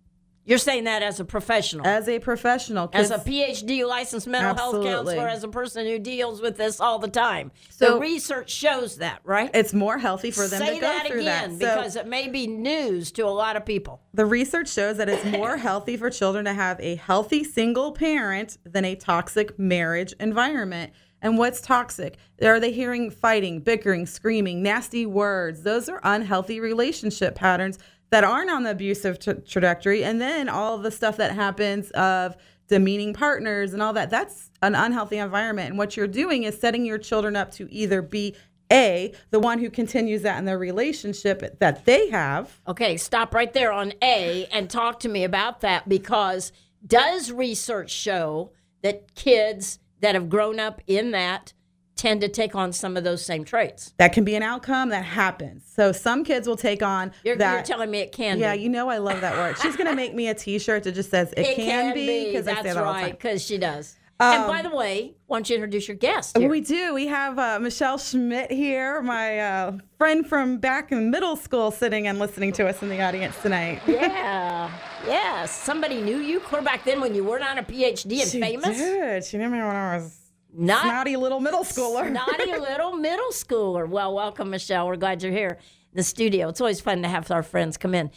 You're 0.46 0.58
saying 0.58 0.86
that 0.86 1.04
as 1.04 1.20
a 1.20 1.26
professional, 1.26 1.86
As 1.86 2.08
a 2.08 2.20
professional, 2.20 2.90
as 2.94 3.12
a 3.12 3.18
PhD 3.18 3.86
licensed 3.86 4.28
mental 4.28 4.56
health 4.56 4.86
counselor, 4.86 5.28
as 5.28 5.44
a 5.44 5.50
person 5.50 5.86
who 5.86 6.00
deals 6.00 6.42
with 6.42 6.56
this 6.56 6.80
all 6.80 6.98
the 6.98 7.10
time. 7.10 7.52
So- 7.70 7.96
the 7.96 8.00
research 8.00 8.50
shows 8.50 8.98
that, 8.98 9.20
right? 9.26 9.50
it's 9.54 9.74
more 9.74 9.98
healthy 9.98 10.32
for 10.32 10.48
them 10.48 10.60
Say 10.60 10.76
to 10.76 10.82
go 10.82 10.88
that 10.88 11.08
through 11.08 11.22
again 11.22 11.58
that. 11.60 11.76
So 11.76 11.76
because 11.76 11.96
it 11.98 12.08
may 12.08 12.30
be 12.30 12.48
news 12.48 13.12
to 13.14 13.24
a 13.24 13.28
lot 13.28 13.58
of 13.58 13.66
people. 13.66 14.00
the 14.14 14.26
research 14.26 14.70
shows 14.72 14.96
that 14.96 15.10
it's 15.10 15.26
more 15.26 15.58
healthy 15.68 15.98
for 15.98 16.10
children 16.10 16.46
to 16.46 16.54
have 16.54 16.80
a 16.80 16.96
healthy 16.96 17.44
single 17.44 17.92
parent 17.92 18.58
than 18.66 18.86
a 18.86 18.96
toxic 18.96 19.60
marriage 19.60 20.14
environment. 20.22 20.94
And 21.24 21.38
what's 21.38 21.62
toxic? 21.62 22.18
Are 22.44 22.60
they 22.60 22.74
hearing 22.74 23.10
fighting, 23.10 23.62
bickering, 23.62 24.06
screaming, 24.06 24.62
nasty 24.62 25.06
words? 25.06 25.64
Those 25.64 25.88
are 25.88 26.02
unhealthy 26.04 26.60
relationship 26.60 27.34
patterns 27.34 27.80
that 28.12 28.26
aren't 28.26 28.52
on 28.52 28.64
the 28.64 28.72
abusive 28.72 29.20
tra- 29.20 29.42
trajectory. 29.42 30.04
And 30.04 30.22
then 30.22 30.50
all 30.50 30.78
the 30.78 30.92
stuff 30.92 31.16
that 31.18 31.32
happens 31.32 31.90
of 31.92 32.36
demeaning 32.68 33.14
partners 33.14 33.74
and 33.74 33.82
all 33.82 33.94
that, 33.94 34.10
that's 34.10 34.52
an 34.62 34.76
unhealthy 34.76 35.18
environment. 35.18 35.70
And 35.70 35.78
what 35.78 35.96
you're 35.96 36.08
doing 36.08 36.44
is 36.44 36.60
setting 36.60 36.86
your 36.86 36.98
children 36.98 37.38
up 37.38 37.52
to 37.54 37.74
either 37.74 38.02
be 38.02 38.36
A, 38.72 39.14
the 39.32 39.40
one 39.40 39.60
who 39.60 39.70
continues 39.70 40.24
that 40.24 40.38
in 40.38 40.46
their 40.46 40.60
relationship 40.60 41.58
that 41.60 41.86
they 41.86 42.10
have, 42.10 42.60
Okay, 42.68 42.98
stop 42.98 43.34
right 43.34 43.54
there 43.54 43.72
on 43.72 43.94
A 44.02 44.46
and 44.52 44.70
talk 44.70 45.00
to 45.00 45.10
me 45.10 45.24
about 45.24 45.62
that 45.62 45.88
because 45.88 46.52
does 46.86 47.32
research 47.32 47.92
show 47.92 48.52
that 48.82 49.16
kids 49.16 49.80
that 50.04 50.16
have 50.16 50.30
grown 50.30 50.60
up 50.60 50.82
in 50.86 51.12
that 51.12 51.54
tend 51.96 52.22
to 52.22 52.28
take 52.28 52.56
on 52.56 52.74
some 52.74 52.98
of 52.98 53.04
those 53.04 53.24
same 53.26 53.44
traits? 53.46 53.94
that 53.98 54.14
can 54.14 54.24
be 54.24 54.36
an 54.36 54.44
outcome 54.44 54.90
that 54.90 55.04
happens. 55.06 55.64
So 55.66 55.92
some 55.92 56.24
kids 56.24 56.48
will 56.48 56.58
take 56.58 56.84
on 56.84 57.12
You're, 57.24 57.36
that. 57.38 57.54
you're 57.54 57.64
telling 57.64 57.90
me 57.90 58.00
it 58.00 58.12
can 58.12 58.38
yeah, 58.40 58.56
be. 58.56 58.62
you 58.64 58.70
know 58.70 58.90
I 58.90 58.98
love 58.98 59.22
that 59.22 59.36
word. 59.38 59.58
She's 59.60 59.76
gonna 59.76 59.96
make 59.96 60.14
me 60.14 60.28
a 60.28 60.34
T-shirt 60.34 60.84
that 60.84 60.92
just 60.94 61.10
says 61.10 61.32
"It, 61.34 61.40
it 61.48 61.56
can, 61.56 61.94
be" 61.94 62.26
because 62.28 62.48
I 62.48 62.56
That's 62.56 62.68
say 62.68 62.74
that 62.74 62.78
all 62.78 62.94
the 62.94 63.00
right, 63.00 63.02
time. 63.04 63.12
because 63.12 63.44
she 63.44 63.58
does. 63.58 63.96
And 64.32 64.48
by 64.48 64.60
Um, 64.60 64.70
the 64.72 64.76
way, 64.76 65.16
why 65.28 65.38
don't 65.38 65.50
you 65.50 65.56
introduce 65.56 65.88
your 65.88 65.98
guest? 65.98 66.38
Here? 66.38 66.50
We 66.50 66.62
do. 66.62 66.94
We 66.94 67.08
have 67.08 67.38
uh, 67.40 67.60
Michelle 67.60 67.98
Schmidt 67.98 68.52
here, 68.52 69.02
my 69.02 69.40
uh, 69.40 69.78
friend 69.98 70.26
from 70.28 70.58
back 70.58 70.92
in 70.92 71.12
middle 71.12 71.36
school, 71.36 71.72
sitting 71.72 72.08
and 72.08 72.20
listening 72.20 72.52
to 72.54 72.68
us 72.68 72.82
in 72.82 72.90
the 72.90 73.02
audience 73.02 73.36
tonight. 73.42 73.82
yeah, 73.88 74.72
yeah. 75.08 75.46
Somebody 75.46 76.02
knew 76.02 76.18
you 76.18 76.40
clear 76.40 76.62
back 76.62 76.84
then 76.86 77.02
when 77.02 77.14
you 77.16 77.24
weren't 77.24 77.44
on 77.44 77.58
a 77.58 77.64
PhD 77.64 78.22
and 78.22 78.30
She 78.30 78.40
famous. 78.40 78.78
did. 78.78 79.24
She 79.26 79.38
knew 79.38 79.50
me 79.50 79.58
when 79.60 79.76
I 79.76 79.98
was 79.98 80.18
Not 80.54 80.84
snotty 80.84 81.16
little 81.16 81.40
middle 81.40 81.64
schooler. 81.64 82.12
naughty 82.12 82.52
little 82.58 82.94
middle 82.96 83.32
schooler. 83.32 83.88
Well, 83.88 84.14
welcome, 84.14 84.50
Michelle. 84.50 84.88
We're 84.88 84.96
glad 84.98 85.24
you're 85.24 85.32
here 85.32 85.58
in 85.92 85.98
the 85.98 86.04
studio. 86.04 86.50
It's 86.50 86.62
always 86.62 86.80
fun 86.82 87.02
to 87.02 87.08
have 87.08 87.30
our 87.32 87.44
friends 87.44 87.78
come 87.78 87.94
in. 87.96 88.12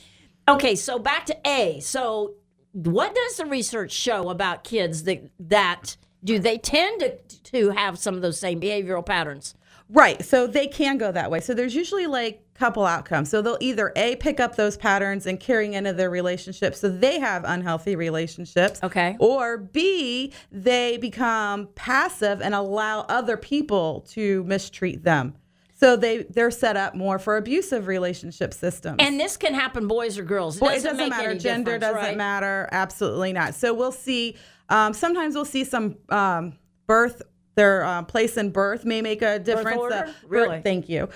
Okay, 0.48 0.76
so 0.76 0.98
back 0.98 1.26
to 1.26 1.36
A. 1.48 1.80
So, 1.80 2.34
what 2.76 3.14
does 3.14 3.36
the 3.38 3.46
research 3.46 3.90
show 3.90 4.28
about 4.28 4.62
kids 4.62 5.04
that 5.04 5.30
that 5.40 5.96
do 6.22 6.38
they 6.38 6.58
tend 6.58 7.00
to, 7.00 7.42
to 7.44 7.70
have 7.70 7.98
some 7.98 8.14
of 8.14 8.22
those 8.22 8.38
same 8.38 8.60
behavioral 8.60 9.04
patterns? 9.04 9.54
Right. 9.88 10.22
So 10.24 10.46
they 10.46 10.66
can 10.66 10.98
go 10.98 11.10
that 11.12 11.30
way. 11.30 11.40
So 11.40 11.54
there's 11.54 11.74
usually 11.74 12.06
like 12.06 12.42
couple 12.54 12.84
outcomes. 12.84 13.30
So 13.30 13.40
they'll 13.40 13.58
either 13.60 13.92
A 13.96 14.16
pick 14.16 14.40
up 14.40 14.56
those 14.56 14.76
patterns 14.76 15.26
and 15.26 15.38
carrying 15.38 15.74
into 15.74 15.92
their 15.92 16.10
relationships 16.10 16.80
so 16.80 16.88
they 16.88 17.18
have 17.20 17.44
unhealthy 17.44 17.96
relationships. 17.96 18.80
Okay. 18.82 19.16
Or 19.20 19.58
B, 19.58 20.32
they 20.50 20.96
become 20.96 21.68
passive 21.74 22.40
and 22.40 22.54
allow 22.54 23.00
other 23.02 23.36
people 23.36 24.00
to 24.12 24.42
mistreat 24.44 25.04
them. 25.04 25.34
So 25.78 25.94
they 25.94 26.22
they're 26.22 26.50
set 26.50 26.76
up 26.76 26.94
more 26.94 27.18
for 27.18 27.36
abusive 27.36 27.86
relationship 27.86 28.54
systems. 28.54 28.96
And 28.98 29.20
this 29.20 29.36
can 29.36 29.52
happen, 29.52 29.86
boys 29.86 30.18
or 30.18 30.24
girls. 30.24 30.56
It 30.56 30.60
doesn't, 30.60 30.96
doesn't 30.96 31.10
matter. 31.10 31.34
Gender 31.34 31.78
doesn't 31.78 31.94
right? 31.94 32.16
matter. 32.16 32.66
Absolutely 32.72 33.34
not. 33.34 33.54
So 33.54 33.74
we'll 33.74 33.92
see. 33.92 34.36
Um, 34.70 34.94
sometimes 34.94 35.34
we'll 35.34 35.44
see 35.44 35.64
some 35.64 35.96
um, 36.08 36.58
birth. 36.86 37.22
Their 37.56 37.84
uh, 37.84 38.02
place 38.02 38.36
in 38.36 38.50
birth 38.50 38.84
may 38.84 39.00
make 39.02 39.22
a 39.22 39.38
difference. 39.38 39.78
order? 39.78 39.94
Uh, 39.94 40.02
birth- 40.04 40.24
Really? 40.28 40.60
thank 40.62 40.88
you. 40.88 41.08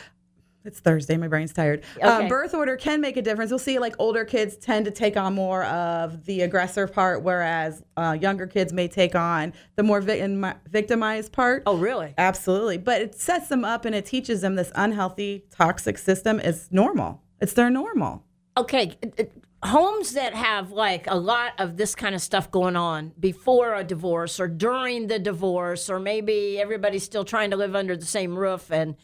It's 0.65 0.81
Thursday. 0.81 1.17
My 1.17 1.29
brain's 1.29 1.53
tired. 1.53 1.83
Um, 2.03 2.29
birth 2.29 2.55
order 2.55 2.77
can 2.77 3.01
make 3.01 3.17
a 3.17 3.23
difference. 3.23 3.51
We'll 3.51 3.59
see 3.59 3.79
like 3.79 3.95
older 3.99 4.25
kids 4.25 4.57
tend 4.57 4.85
to 4.85 4.91
take 4.91 5.17
on 5.17 5.35
more 5.35 5.65
of 5.65 6.25
the 6.27 6.43
aggressor 6.43 6.87
part, 6.87 7.23
whereas 7.23 7.83
uh, 7.97 8.17
younger 8.21 8.47
kids 8.47 8.73
may 8.73 8.89
take 8.89 9.15
on 9.15 9.53
the 9.77 9.83
more 9.83 10.01
victim- 10.01 10.55
victimized 10.69 11.33
part. 11.33 11.63
Oh, 11.67 11.77
really? 11.77 12.15
Absolutely. 12.19 12.79
But 12.79 13.01
it 13.01 13.15
sets 13.15 13.49
them 13.49 13.65
up 13.65 13.85
and 13.85 13.95
it 13.95 14.07
teaches 14.07 14.43
them 14.43 14.55
this 14.55 14.73
unhealthy, 14.75 15.45
toxic 15.51 15.99
system 15.99 16.41
is 16.41 16.69
normal. 16.71 17.23
It's 17.41 17.55
their 17.55 17.71
normal. 17.71 18.25
Okay, 18.57 18.99
homes 19.63 20.13
that 20.13 20.35
have 20.35 20.73
like 20.73 21.07
a 21.07 21.17
lot 21.17 21.53
of 21.59 21.77
this 21.77 21.95
kind 21.95 22.15
of 22.15 22.21
stuff 22.21 22.51
going 22.51 22.77
on 22.77 23.13
before 23.19 23.75
a 23.75 23.85
divorce 23.85 24.41
or 24.41 24.49
during 24.49 25.07
the 25.07 25.19
divorce, 25.19 25.89
or 25.89 25.99
maybe 25.99 26.59
everybody's 26.61 27.05
still 27.05 27.25
trying 27.25 27.51
to 27.51 27.57
live 27.57 27.75
under 27.75 27.97
the 27.97 28.07
same 28.07 28.39
roof 28.39 28.71
and 28.71 28.97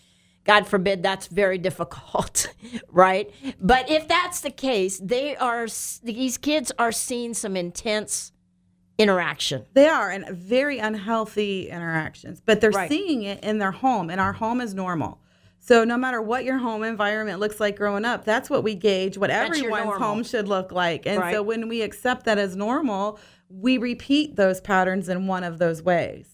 God 0.47 0.67
forbid 0.67 1.03
that's 1.03 1.27
very 1.27 1.59
difficult, 1.59 2.49
right? 2.89 3.31
But 3.61 3.91
if 3.91 4.07
that's 4.09 4.41
the 4.41 4.51
case, 4.51 4.99
they 5.03 5.37
are 5.37 5.67
these 6.03 6.39
kids 6.39 6.71
are 6.79 6.93
seeing 6.93 7.35
some 7.35 7.57
intense 7.57 8.33
interaction. 8.99 9.67
They 9.75 9.89
are 9.89 10.11
and 10.11 10.29
very 10.29 10.79
unhealthy 10.79 11.69
interactions, 11.69 12.41
but 12.41 12.61
they're 12.61 12.71
Right. 12.71 12.89
seeing 12.89 13.23
it 13.25 13.43
in 13.45 13.59
their 13.59 13.73
home, 13.73 14.09
and 14.09 14.21
our 14.21 14.33
home 14.33 14.61
is 14.61 14.73
normal. 14.75 15.21
So 15.59 15.85
no 15.85 15.97
matter 15.97 16.23
what 16.23 16.45
your 16.45 16.59
home 16.59 16.85
environment 16.85 17.41
looks 17.41 17.59
like 17.59 17.77
growing 17.77 18.05
up, 18.05 18.25
that's 18.25 18.49
what 18.49 18.63
we 18.63 18.77
gauge 18.77 19.19
what 19.19 19.31
That's 19.31 19.59
everyone's 19.59 19.97
home 19.99 20.23
should 20.23 20.47
look 20.47 20.71
like. 20.71 21.07
And 21.07 21.19
Right. 21.21 21.35
so 21.35 21.43
when 21.43 21.67
we 21.69 21.83
accept 21.83 22.25
that 22.27 22.39
as 22.39 22.55
normal, 22.55 23.19
we 23.49 23.77
repeat 23.77 24.37
those 24.37 24.61
patterns 24.61 25.09
in 25.09 25.27
one 25.27 25.43
of 25.43 25.59
those 25.59 25.83
ways. 25.83 26.29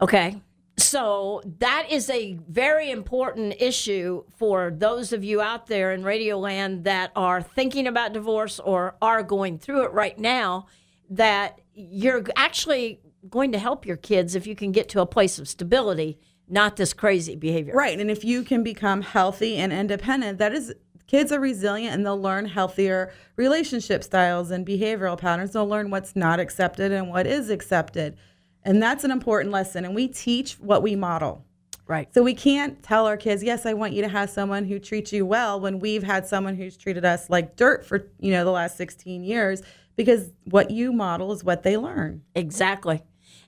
Okay. 0.00 0.40
So 0.78 1.42
that 1.58 1.86
is 1.90 2.08
a 2.08 2.38
very 2.48 2.90
important 2.90 3.54
issue 3.60 4.24
for 4.36 4.70
those 4.70 5.12
of 5.12 5.22
you 5.22 5.40
out 5.40 5.66
there 5.66 5.92
in 5.92 6.02
Radio 6.02 6.38
Land 6.38 6.84
that 6.84 7.12
are 7.14 7.42
thinking 7.42 7.86
about 7.86 8.12
divorce 8.12 8.58
or 8.58 8.96
are 9.02 9.22
going 9.22 9.58
through 9.58 9.84
it 9.84 9.92
right 9.92 10.18
now. 10.18 10.66
That 11.10 11.60
you're 11.74 12.24
actually 12.36 13.00
going 13.28 13.52
to 13.52 13.58
help 13.58 13.86
your 13.86 13.96
kids 13.96 14.34
if 14.34 14.46
you 14.46 14.54
can 14.54 14.72
get 14.72 14.88
to 14.90 15.00
a 15.00 15.06
place 15.06 15.38
of 15.38 15.48
stability, 15.48 16.18
not 16.48 16.76
this 16.76 16.92
crazy 16.92 17.36
behavior. 17.36 17.74
Right. 17.74 17.98
And 17.98 18.10
if 18.10 18.24
you 18.24 18.42
can 18.42 18.62
become 18.62 19.02
healthy 19.02 19.56
and 19.56 19.72
independent, 19.72 20.38
that 20.38 20.52
is 20.52 20.74
kids 21.06 21.30
are 21.30 21.40
resilient 21.40 21.94
and 21.94 22.06
they'll 22.06 22.20
learn 22.20 22.46
healthier 22.46 23.12
relationship 23.36 24.02
styles 24.02 24.50
and 24.50 24.66
behavioral 24.66 25.18
patterns. 25.18 25.52
They'll 25.52 25.68
learn 25.68 25.90
what's 25.90 26.16
not 26.16 26.40
accepted 26.40 26.90
and 26.92 27.10
what 27.10 27.26
is 27.26 27.50
accepted. 27.50 28.16
And 28.64 28.82
that's 28.82 29.04
an 29.04 29.10
important 29.10 29.52
lesson. 29.52 29.84
And 29.84 29.94
we 29.94 30.08
teach 30.08 30.54
what 30.54 30.82
we 30.82 30.96
model. 30.96 31.44
Right. 31.88 32.12
So 32.14 32.22
we 32.22 32.34
can't 32.34 32.82
tell 32.82 33.06
our 33.06 33.16
kids, 33.16 33.42
yes, 33.42 33.66
I 33.66 33.74
want 33.74 33.92
you 33.92 34.02
to 34.02 34.08
have 34.08 34.30
someone 34.30 34.64
who 34.64 34.78
treats 34.78 35.12
you 35.12 35.26
well 35.26 35.60
when 35.60 35.80
we've 35.80 36.02
had 36.02 36.26
someone 36.26 36.54
who's 36.54 36.76
treated 36.76 37.04
us 37.04 37.28
like 37.28 37.56
dirt 37.56 37.84
for, 37.84 38.08
you 38.20 38.30
know, 38.30 38.44
the 38.44 38.50
last 38.52 38.76
16 38.76 39.24
years 39.24 39.62
because 39.96 40.30
what 40.44 40.70
you 40.70 40.92
model 40.92 41.32
is 41.32 41.44
what 41.44 41.64
they 41.64 41.76
learn. 41.76 42.22
Exactly. 42.34 43.02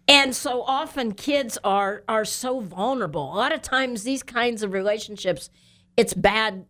And 0.06 0.34
so 0.34 0.62
often 0.62 1.12
kids 1.12 1.56
are 1.64 2.04
are 2.08 2.24
so 2.24 2.60
vulnerable. 2.60 3.32
A 3.32 3.36
lot 3.36 3.54
of 3.54 3.62
times 3.62 4.02
these 4.02 4.22
kinds 4.22 4.62
of 4.62 4.72
relationships, 4.72 5.48
it's 5.96 6.12
bad 6.12 6.66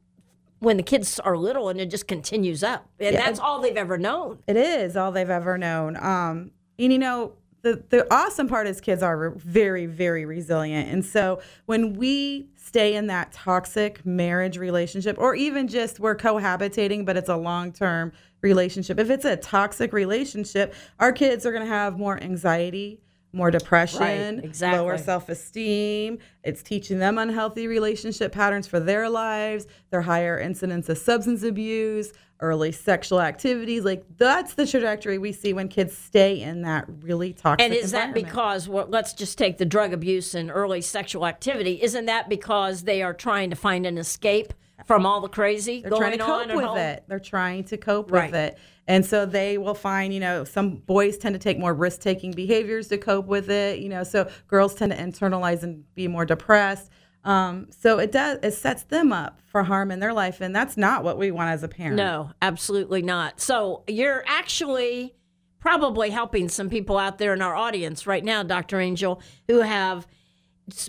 when 0.61 0.77
the 0.77 0.83
kids 0.83 1.19
are 1.21 1.37
little 1.37 1.69
and 1.69 1.81
it 1.81 1.87
just 1.87 2.07
continues 2.07 2.63
up. 2.63 2.89
And 3.01 3.17
that's 3.17 3.41
all 3.41 3.61
they've 3.61 3.77
ever 3.77 3.99
known. 3.99 4.39
It 4.47 4.57
is 4.57 4.97
all 4.97 5.11
they've 5.11 5.29
ever 5.29 5.59
known. 5.59 5.97
Um, 5.97 6.53
and 6.79 6.93
you 6.93 6.99
know, 6.99 7.33
the 7.64 7.83
the 7.88 8.14
awesome 8.14 8.47
part 8.47 8.68
is 8.68 8.80
kids 8.80 9.02
are 9.02 9.30
very 9.30 9.87
very 9.87 10.25
resilient, 10.25 10.90
and 10.90 11.04
so 11.04 11.40
when 11.66 11.94
we 11.94 12.49
stay 12.56 12.94
in 12.94 13.06
that 13.09 13.33
toxic 13.33 14.04
marriage 14.04 14.59
relationship, 14.59 15.16
or 15.18 15.35
even 15.35 15.66
just 15.66 15.99
we're 15.99 16.16
cohabitating, 16.16 17.06
but 17.06 17.16
it's 17.16 17.28
a 17.28 17.37
long 17.37 17.73
term 17.73 18.12
relationship. 18.42 18.99
If 19.00 19.11
it's 19.11 19.25
a 19.25 19.37
toxic 19.37 19.92
relationship, 19.92 20.75
our 21.00 21.12
kids 21.12 21.47
are 21.47 21.52
going 21.52 21.64
to 21.64 21.68
have 21.73 21.99
more 21.99 22.23
anxiety. 22.23 23.00
More 23.33 23.50
depression, 23.50 24.44
exactly. 24.44 24.78
lower 24.78 24.97
self 24.97 25.28
esteem. 25.28 26.21
It's 26.44 26.62
teaching 26.62 27.00
them 27.00 27.18
unhealthy 27.18 27.66
relationship 27.66 28.30
patterns 28.30 28.68
for 28.68 28.78
their 28.78 29.11
lives, 29.11 29.66
their 29.90 30.02
higher 30.02 30.38
incidence 30.38 30.88
of 30.88 30.99
substance 30.99 31.42
abuse, 31.42 32.12
early 32.45 32.71
sexual 32.71 33.21
activities. 33.21 33.85
Like 33.85 34.05
that's 34.19 34.55
the 34.55 34.67
trajectory 34.67 35.19
we 35.19 35.33
see 35.33 35.53
when 35.53 35.69
kids 35.69 35.97
stay 35.97 36.41
in 36.41 36.63
that 36.63 36.85
really 37.01 37.33
toxic. 37.33 37.65
And 37.65 37.75
is 37.75 37.93
that 37.93 38.13
because, 38.15 38.69
well, 38.69 38.87
let's 38.89 39.13
just 39.15 39.39
take 39.39 39.59
the 39.59 39.65
drug 39.65 39.93
abuse 39.93 40.35
and 40.35 40.51
early 40.51 40.81
sexual 40.83 41.27
activity, 41.27 41.83
isn't 41.83 42.07
that 42.07 42.29
because 42.29 42.83
they 42.83 43.03
are 43.03 43.15
trying 43.15 43.51
to 43.51 43.57
find 43.57 43.87
an 43.87 43.99
escape 43.99 44.53
from 44.85 45.07
all 45.07 45.21
the 45.21 45.29
crazy 45.29 45.81
they're 45.81 45.91
going 45.91 46.03
trying 46.03 46.19
to 46.19 46.25
cope 46.25 46.55
with 46.57 46.65
home? 46.67 46.79
it? 46.79 47.05
They're 47.09 47.19
trying 47.19 47.65
to 47.65 47.77
cope 47.77 48.11
Right. 48.11 48.31
with 48.31 48.39
it. 48.39 48.59
And 48.87 49.07
so 49.07 49.25
they 49.25 49.57
will 49.57 49.75
find, 49.75 50.13
you 50.13 50.21
know, 50.21 50.45
some 50.45 50.77
boys 50.77 51.17
tend 51.17 51.35
to 51.35 51.39
take 51.39 51.59
more 51.59 51.73
risk 51.73 52.01
taking 52.01 52.33
behaviors 52.33 52.89
to 52.89 52.99
cope 52.99 53.27
with 53.27 53.49
it, 53.51 53.79
you 53.79 53.89
know, 53.89 54.05
so 54.05 54.29
girls 54.47 54.75
tend 54.75 54.93
to 54.93 54.99
internalize 54.99 55.63
and 55.63 55.85
be 55.95 56.07
more 56.07 56.27
depressed. 56.27 56.91
Um, 57.25 57.69
so 57.71 57.99
it 57.99 58.12
does, 58.12 58.38
it 58.43 58.52
sets 58.52 58.83
them 58.83 59.12
up 59.12 59.40
for 59.47 59.62
harm 59.62 59.90
in 59.90 60.00
their 60.00 60.12
life. 60.12 60.40
And 60.40 60.54
that's 60.54 60.76
not 60.76 61.04
what 61.04 61.19
we 61.19 61.31
want 61.31 61.50
as 61.50 61.62
a 61.62 61.69
parent. 61.69 61.97
No, 61.97 62.33
absolutely 62.43 63.02
not. 63.02 63.40
So 63.40 63.83
you're 63.88 64.23
actually 64.26 65.14
probably 65.59 66.11
helping 66.11 66.49
some 66.50 66.69
people 66.69 66.99
out 66.99 67.19
there 67.19 67.33
in 67.33 67.40
our 67.40 67.54
audience 67.54 68.07
right 68.07 68.23
now, 68.23 68.43
Dr. 68.43 68.78
Angel, 68.81 69.23
who 69.49 69.61
have 69.61 70.07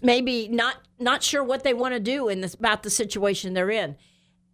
maybe 0.04 0.48
not 0.50 0.76
not 1.00 1.24
sure 1.24 1.44
what 1.44 1.64
they 1.64 1.74
want 1.74 1.94
to 1.94 2.00
do 2.00 2.28
in 2.30 2.42
this 2.42 2.54
about 2.54 2.84
the 2.84 2.90
situation 2.90 3.54
they're 3.54 3.70
in. 3.70 3.96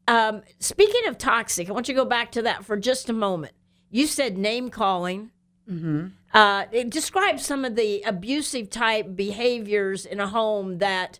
Um, 0.07 0.41
speaking 0.59 1.07
of 1.07 1.17
toxic, 1.17 1.69
I 1.69 1.73
want 1.73 1.87
you 1.87 1.93
to 1.93 2.01
go 2.01 2.05
back 2.05 2.31
to 2.33 2.41
that 2.43 2.65
for 2.65 2.77
just 2.77 3.09
a 3.09 3.13
moment. 3.13 3.53
You 3.89 4.07
said 4.07 4.37
name 4.37 4.69
calling. 4.69 5.31
Uh, 6.33 6.65
it 6.71 6.89
describes 6.89 7.45
some 7.45 7.63
of 7.65 7.75
the 7.75 8.01
abusive 8.01 8.69
type 8.69 9.15
behaviors 9.15 10.05
in 10.05 10.19
a 10.19 10.27
home 10.27 10.79
that 10.79 11.19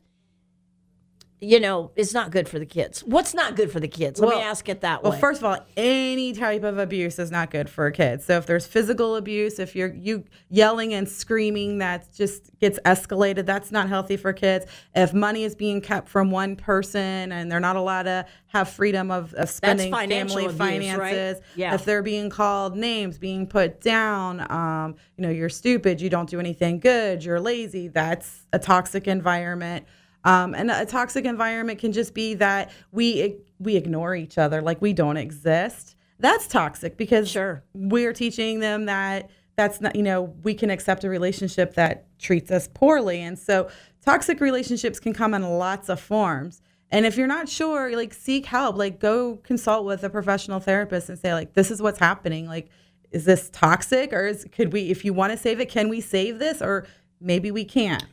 you 1.44 1.60
know 1.60 1.92
is 1.96 2.14
not 2.14 2.30
good 2.30 2.48
for 2.48 2.60
the 2.60 2.66
kids. 2.68 3.04
What's 3.04 3.34
not 3.34 3.56
good 3.56 3.72
for 3.72 3.80
the 3.80 3.88
kids? 3.88 4.20
Let 4.20 4.36
me 4.36 4.42
ask 4.42 4.70
it 4.70 4.82
that 4.82 5.04
way. 5.04 5.10
Well, 5.10 5.20
first 5.20 5.42
of 5.42 5.46
all, 5.46 5.58
any 5.76 6.34
type 6.34 6.64
of 6.64 6.78
abuse 6.78 7.18
is 7.18 7.32
not 7.32 7.50
good 7.50 7.68
for 7.68 7.90
kids. 7.90 8.26
So 8.26 8.38
if 8.38 8.46
there's 8.46 8.68
physical 8.68 9.16
abuse, 9.16 9.58
if 9.58 9.76
you're 9.76 9.92
you 9.92 10.24
yelling 10.50 10.94
and 10.94 11.10
screaming 11.10 11.80
that 11.80 12.14
just 12.14 12.52
gets 12.60 12.80
escalated, 12.86 13.48
that's 13.48 13.72
not 13.72 13.90
healthy 13.90 14.18
for 14.18 14.34
kids. 14.34 14.68
If 14.94 15.16
money 15.16 15.44
is 15.44 15.56
being 15.56 15.82
kept 15.82 16.10
from 16.10 16.30
one 16.30 16.56
person 16.56 17.32
and 17.32 17.52
they're 17.52 17.60
not 17.60 17.76
allowed 17.76 18.04
to 18.04 18.28
have 18.48 18.70
freedom 18.70 19.10
of, 19.10 19.34
of 19.34 19.50
spending 19.50 19.92
family 19.92 20.46
abuse, 20.46 20.60
right? 20.60 20.72
finances, 20.84 21.42
Yeah. 21.56 21.74
if 21.74 21.86
they're 21.86 22.04
being 22.04 22.30
called 22.30 22.76
names, 22.76 23.18
being 23.18 23.48
put 23.48 23.82
down, 23.82 24.42
um, 24.52 24.96
you 25.18 25.24
know, 25.24 25.30
you're 25.30 25.50
stupid, 25.50 26.02
you 26.02 26.10
don't 26.10 26.30
do 26.30 26.40
anything 26.40 26.80
good, 26.80 27.24
you're 27.24 27.40
lazy, 27.40 27.88
that's 27.88 28.46
a 28.54 28.60
toxic 28.60 29.08
environment. 29.08 29.88
Um, 30.24 30.54
and 30.54 30.70
a 30.70 30.86
toxic 30.86 31.26
environment 31.26 31.80
can 31.80 31.92
just 31.92 32.14
be 32.14 32.36
that 32.36 32.72
we 32.92 33.38
we 33.60 33.76
ignore 33.76 34.16
each 34.16 34.38
other, 34.38 34.62
like 34.62 34.82
we 34.82 34.94
don't 34.94 35.18
exist. 35.18 35.96
That's 36.20 36.48
toxic 36.48 36.98
because 36.98 37.30
Sure. 37.30 37.64
we're 37.74 38.14
teaching 38.14 38.60
them 38.60 38.86
that 38.86 39.30
that's 39.56 39.82
not 39.82 39.96
you 39.96 40.04
know 40.04 40.34
we 40.44 40.54
can 40.54 40.70
accept 40.70 41.04
a 41.04 41.10
relationship 41.10 41.74
that 41.76 42.06
treats 42.20 42.52
us 42.52 42.68
poorly, 42.74 43.22
and 43.22 43.38
so 43.38 43.70
toxic 44.06 44.40
relationships 44.40 45.00
can 45.00 45.14
come 45.14 45.34
in 45.34 45.44
lots 45.44 45.90
of 45.90 46.00
forms. 46.00 46.62
And 46.92 47.06
if 47.06 47.18
you're 47.18 47.28
not 47.28 47.48
sure, 47.48 47.96
like 47.96 48.14
seek 48.14 48.46
help, 48.46 48.76
like 48.78 49.00
go 49.00 49.38
consult 49.38 49.86
with 49.86 50.04
a 50.04 50.10
professional 50.10 50.60
therapist 50.60 51.10
and 51.10 51.18
say 51.18 51.34
like 51.34 51.54
this 51.54 51.72
is 51.72 51.82
what's 51.82 52.00
happening, 52.00 52.48
like 52.48 52.70
is 53.12 53.26
this 53.26 53.50
toxic 53.50 54.14
or 54.14 54.28
is 54.28 54.46
could 54.52 54.72
we 54.74 54.90
if 54.92 55.04
you 55.04 55.14
want 55.14 55.32
to 55.32 55.38
save 55.38 55.60
it, 55.60 55.70
can 55.70 55.90
we 55.90 56.02
save 56.02 56.38
this 56.38 56.62
or 56.62 56.86
maybe 57.20 57.50
we 57.50 57.64
can't. 57.66 58.06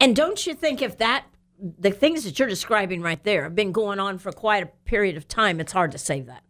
And 0.00 0.14
don't 0.14 0.46
you 0.46 0.54
think 0.54 0.82
if 0.82 0.98
that 0.98 1.24
the 1.60 1.90
things 1.90 2.24
that 2.24 2.38
you're 2.38 2.48
describing 2.48 3.02
right 3.02 3.22
there 3.24 3.42
have 3.42 3.54
been 3.54 3.72
going 3.72 3.98
on 3.98 4.18
for 4.18 4.32
quite 4.32 4.62
a 4.62 4.66
period 4.84 5.16
of 5.16 5.26
time, 5.26 5.60
it's 5.60 5.72
hard 5.72 5.92
to 5.92 5.98
save 5.98 6.26
that. 6.26 6.42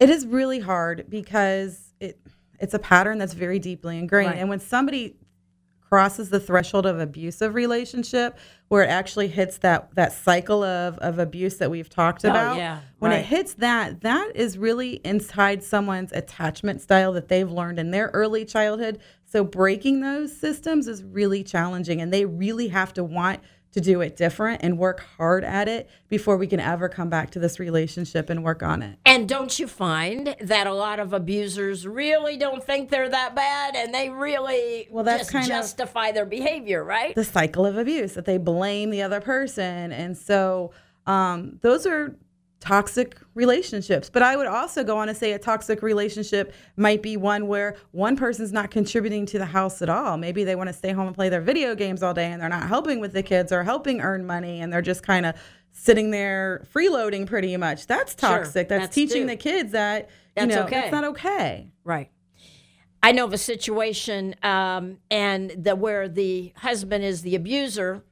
It 0.00 0.10
is 0.10 0.26
really 0.26 0.60
hard 0.60 1.06
because 1.08 1.92
it 2.00 2.18
it's 2.60 2.74
a 2.74 2.78
pattern 2.78 3.18
that's 3.18 3.34
very 3.34 3.58
deeply 3.58 3.98
ingrained. 3.98 4.30
Right. 4.32 4.38
And 4.38 4.48
when 4.48 4.60
somebody 4.60 5.16
crosses 5.80 6.30
the 6.30 6.40
threshold 6.40 6.86
of 6.86 6.98
abusive 6.98 7.54
relationship 7.54 8.38
where 8.68 8.82
it 8.82 8.88
actually 8.88 9.28
hits 9.28 9.58
that 9.58 9.94
that 9.94 10.12
cycle 10.12 10.62
of, 10.64 10.98
of 10.98 11.18
abuse 11.18 11.58
that 11.58 11.70
we've 11.70 11.88
talked 11.90 12.24
Oh, 12.24 12.30
about 12.30 12.56
yeah, 12.56 12.80
when 12.98 13.10
right. 13.10 13.20
it 13.20 13.26
hits 13.26 13.54
that 13.54 14.00
that 14.00 14.34
is 14.34 14.56
really 14.56 14.94
inside 15.04 15.62
someone's 15.62 16.10
attachment 16.12 16.80
style 16.80 17.12
that 17.12 17.28
they've 17.28 17.50
learned 17.50 17.78
in 17.78 17.90
their 17.90 18.10
early 18.14 18.44
childhood 18.44 18.98
so 19.24 19.44
breaking 19.44 20.00
those 20.00 20.36
systems 20.36 20.88
is 20.88 21.04
really 21.04 21.44
challenging 21.44 22.00
and 22.00 22.12
they 22.12 22.24
really 22.24 22.68
have 22.68 22.92
to 22.94 23.04
want 23.04 23.40
to 23.74 23.80
do 23.80 24.00
it 24.00 24.16
different 24.16 24.60
and 24.62 24.78
work 24.78 25.00
hard 25.18 25.44
at 25.44 25.68
it 25.68 25.90
before 26.08 26.36
we 26.36 26.46
can 26.46 26.60
ever 26.60 26.88
come 26.88 27.10
back 27.10 27.30
to 27.32 27.38
this 27.40 27.58
relationship 27.58 28.30
and 28.30 28.42
work 28.44 28.62
on 28.62 28.82
it 28.82 28.98
And 29.04 29.28
don't 29.28 29.58
you 29.58 29.66
find 29.66 30.34
that 30.40 30.66
a 30.68 30.72
lot 30.72 31.00
of 31.00 31.12
abusers 31.12 31.86
really 31.86 32.36
don't 32.36 32.62
think 32.64 32.88
they're 32.88 33.08
that 33.08 33.34
bad 33.34 33.74
and 33.74 33.92
they 33.92 34.10
really 34.10 34.86
Well, 34.90 35.02
that's 35.04 35.22
just 35.22 35.32
kind 35.32 35.44
of- 35.44 35.48
justify 35.50 36.12
their 36.12 36.24
behavior, 36.26 36.82
right? 36.84 37.14
the 37.14 37.24
cycle 37.24 37.66
of 37.66 37.76
abuse 37.76 38.14
that 38.14 38.24
they 38.24 38.38
blame 38.38 38.90
the 38.90 39.02
other 39.02 39.20
person 39.20 39.92
and 39.92 40.16
so 40.16 40.70
Um, 41.06 41.58
those 41.60 41.84
are 41.86 42.16
toxic 42.60 43.18
relationships. 43.34 44.08
But 44.08 44.22
I 44.22 44.36
would 44.36 44.46
also 44.46 44.84
go 44.84 44.96
on 44.96 45.08
to 45.08 45.14
say 45.14 45.32
a 45.32 45.38
toxic 45.38 45.82
relationship 45.82 46.54
might 46.76 47.02
be 47.02 47.16
one 47.16 47.46
where 47.46 47.76
one 47.90 48.16
person's 48.16 48.52
not 48.52 48.70
contributing 48.70 49.26
to 49.26 49.38
the 49.38 49.44
house 49.44 49.82
at 49.82 49.90
all. 49.90 50.16
Maybe 50.16 50.44
they 50.44 50.56
want 50.56 50.68
to 50.68 50.72
stay 50.72 50.92
home 50.92 51.06
and 51.06 51.14
play 51.14 51.28
their 51.28 51.42
video 51.42 51.74
games 51.74 52.02
all 52.02 52.14
day 52.14 52.32
and 52.32 52.40
they're 52.40 52.48
not 52.48 52.66
helping 52.66 53.00
with 53.00 53.12
the 53.12 53.22
kids 53.22 53.52
or 53.52 53.64
helping 53.64 54.00
earn 54.00 54.24
money 54.24 54.60
and 54.60 54.72
they're 54.72 54.82
just 54.82 55.02
kind 55.02 55.26
of 55.26 55.34
sitting 55.72 56.10
there 56.10 56.66
freeloading 56.74 57.26
pretty 57.26 57.54
much. 57.56 57.86
That's 57.86 58.14
toxic. 58.14 58.68
that's, 58.68 58.84
that's 58.84 58.94
teaching 58.94 59.22
too. 59.22 59.28
the 59.28 59.36
kids 59.36 59.72
that 59.72 60.08
you 60.36 60.46
know 60.46 60.62
okay. 60.62 60.84
it's 60.84 60.92
not 60.92 61.04
okay. 61.04 61.70
Right. 61.84 62.10
I 63.02 63.12
know 63.12 63.26
of 63.26 63.34
a 63.34 63.38
situation, 63.38 64.34
um, 64.42 64.96
and 65.10 65.50
that 65.58 65.76
where 65.76 66.08
the 66.08 66.54
husband 66.56 67.04
is 67.04 67.20
the 67.20 67.34
abuser. 67.34 68.02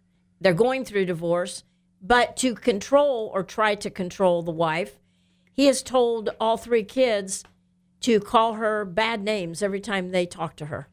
They're 0.43 0.53
going 0.53 0.85
through 0.85 1.07
divorce, 1.07 1.65
but 2.03 2.37
to 2.39 2.55
control 2.55 3.31
or 3.33 3.43
try 3.43 3.75
to 3.77 3.91
control 3.91 4.43
the 4.43 4.51
wife, 4.51 4.99
he 5.53 5.67
has 5.67 5.83
told 5.83 6.31
all 6.41 6.57
three 6.57 6.83
kids 6.83 7.45
to 8.01 8.19
call 8.19 8.55
her 8.55 8.85
bad 8.85 9.23
names 9.23 9.63
every 9.63 9.81
time 9.81 10.11
they 10.11 10.27
talk 10.27 10.57
to 10.57 10.67
her. 10.67 10.89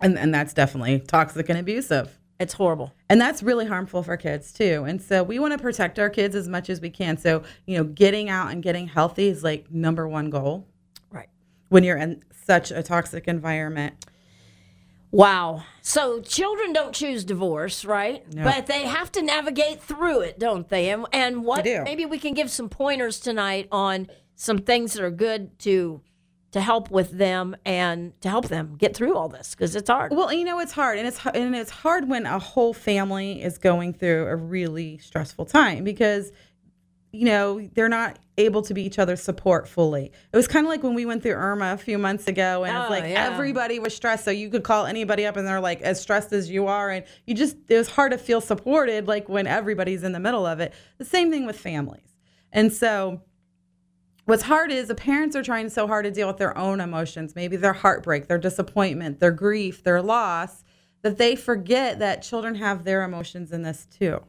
And 0.00 0.16
and 0.18 0.32
that's 0.32 0.54
definitely 0.54 1.00
toxic 1.00 1.48
and 1.48 1.58
abusive. 1.58 2.16
It's 2.38 2.54
horrible. 2.54 2.94
And 3.10 3.20
that's 3.20 3.42
really 3.42 3.66
harmful 3.66 4.02
for 4.02 4.16
kids 4.16 4.50
too. 4.52 4.84
And 4.84 5.02
so 5.02 5.22
we 5.22 5.38
want 5.38 5.52
to 5.52 5.58
protect 5.58 5.98
our 5.98 6.08
kids 6.08 6.34
as 6.34 6.48
much 6.48 6.70
as 6.70 6.80
we 6.80 6.88
can. 6.88 7.18
So, 7.18 7.42
you 7.66 7.76
know, 7.76 7.84
getting 7.84 8.30
out 8.30 8.50
and 8.50 8.62
getting 8.62 8.88
healthy 8.88 9.28
is 9.28 9.44
like 9.44 9.70
number 9.70 10.08
one 10.08 10.30
goal 10.30 10.66
Right. 11.10 11.28
when 11.68 11.84
you're 11.84 11.98
in 11.98 12.22
such 12.46 12.70
a 12.70 12.82
toxic 12.82 13.28
environment. 13.28 14.06
Wow. 15.10 15.64
So 15.82 16.20
children 16.20 16.72
don't 16.72 16.94
choose 16.94 17.24
divorce, 17.24 17.84
right? 17.84 18.32
No. 18.32 18.44
But 18.44 18.66
they 18.66 18.84
have 18.84 19.10
to 19.12 19.22
navigate 19.22 19.82
through 19.82 20.20
it, 20.20 20.38
don't 20.38 20.68
they? 20.68 20.90
And 20.90 21.06
and 21.12 21.44
what 21.44 21.64
maybe 21.64 22.06
we 22.06 22.18
can 22.18 22.34
give 22.34 22.50
some 22.50 22.68
pointers 22.68 23.18
tonight 23.18 23.68
on 23.72 24.08
some 24.36 24.58
things 24.58 24.92
that 24.94 25.02
are 25.02 25.10
good 25.10 25.58
to 25.60 26.00
to 26.52 26.60
help 26.60 26.90
with 26.90 27.12
them 27.12 27.56
and 27.64 28.18
to 28.20 28.28
help 28.28 28.48
them 28.48 28.74
get 28.76 28.96
through 28.96 29.16
all 29.16 29.28
this 29.28 29.54
because 29.54 29.76
it's 29.76 29.88
hard. 29.88 30.12
Well, 30.12 30.32
you 30.32 30.44
know 30.44 30.58
it's 30.58 30.72
hard, 30.72 30.98
and 30.98 31.06
it's 31.06 31.24
and 31.26 31.54
it's 31.54 31.70
hard 31.70 32.08
when 32.08 32.26
a 32.26 32.38
whole 32.38 32.74
family 32.74 33.42
is 33.42 33.58
going 33.58 33.94
through 33.94 34.26
a 34.26 34.36
really 34.36 34.98
stressful 34.98 35.46
time 35.46 35.84
because 35.84 36.32
you 37.12 37.24
know 37.24 37.68
they're 37.74 37.88
not 37.88 38.18
able 38.38 38.62
to 38.62 38.72
be 38.72 38.82
each 38.82 38.98
other's 38.98 39.22
support 39.22 39.68
fully. 39.68 40.12
It 40.32 40.36
was 40.36 40.48
kind 40.48 40.64
of 40.64 40.70
like 40.70 40.82
when 40.82 40.94
we 40.94 41.04
went 41.04 41.22
through 41.22 41.32
Irma 41.32 41.72
a 41.74 41.76
few 41.76 41.98
months 41.98 42.26
ago, 42.28 42.64
and 42.64 42.76
Oh, 42.76 42.82
it's 42.82 42.90
like 42.90 43.04
yeah. 43.04 43.30
everybody 43.32 43.78
was 43.78 43.94
stressed, 43.94 44.24
so 44.24 44.30
you 44.30 44.48
could 44.48 44.62
call 44.62 44.86
anybody 44.86 45.26
up, 45.26 45.36
and 45.36 45.46
they're 45.46 45.60
like 45.60 45.82
as 45.82 46.00
stressed 46.00 46.32
as 46.32 46.50
you 46.50 46.66
are, 46.66 46.90
and 46.90 47.04
you 47.26 47.34
just 47.34 47.56
it 47.68 47.76
was 47.76 47.88
hard 47.88 48.12
to 48.12 48.18
feel 48.18 48.40
supported 48.40 49.08
like 49.08 49.28
when 49.28 49.46
everybody's 49.46 50.02
in 50.02 50.12
the 50.12 50.20
middle 50.20 50.46
of 50.46 50.60
it. 50.60 50.72
The 50.98 51.04
same 51.04 51.30
thing 51.30 51.46
with 51.46 51.58
families, 51.58 52.16
and 52.52 52.72
so 52.72 53.20
what's 54.24 54.42
hard 54.44 54.70
is 54.70 54.88
the 54.88 54.94
parents 54.94 55.34
are 55.34 55.42
trying 55.42 55.68
so 55.68 55.86
hard 55.86 56.04
to 56.04 56.10
deal 56.10 56.28
with 56.28 56.36
their 56.38 56.56
own 56.56 56.80
emotions, 56.80 57.34
maybe 57.34 57.56
their 57.56 57.72
heartbreak, 57.72 58.28
their 58.28 58.38
disappointment, 58.38 59.18
their 59.20 59.32
grief, 59.32 59.82
their 59.82 60.00
loss, 60.00 60.62
that 61.02 61.18
they 61.18 61.34
forget 61.34 61.98
that 61.98 62.22
children 62.22 62.54
have 62.54 62.84
their 62.84 63.02
emotions 63.02 63.50
in 63.52 63.62
this 63.62 63.86
too. 63.86 64.22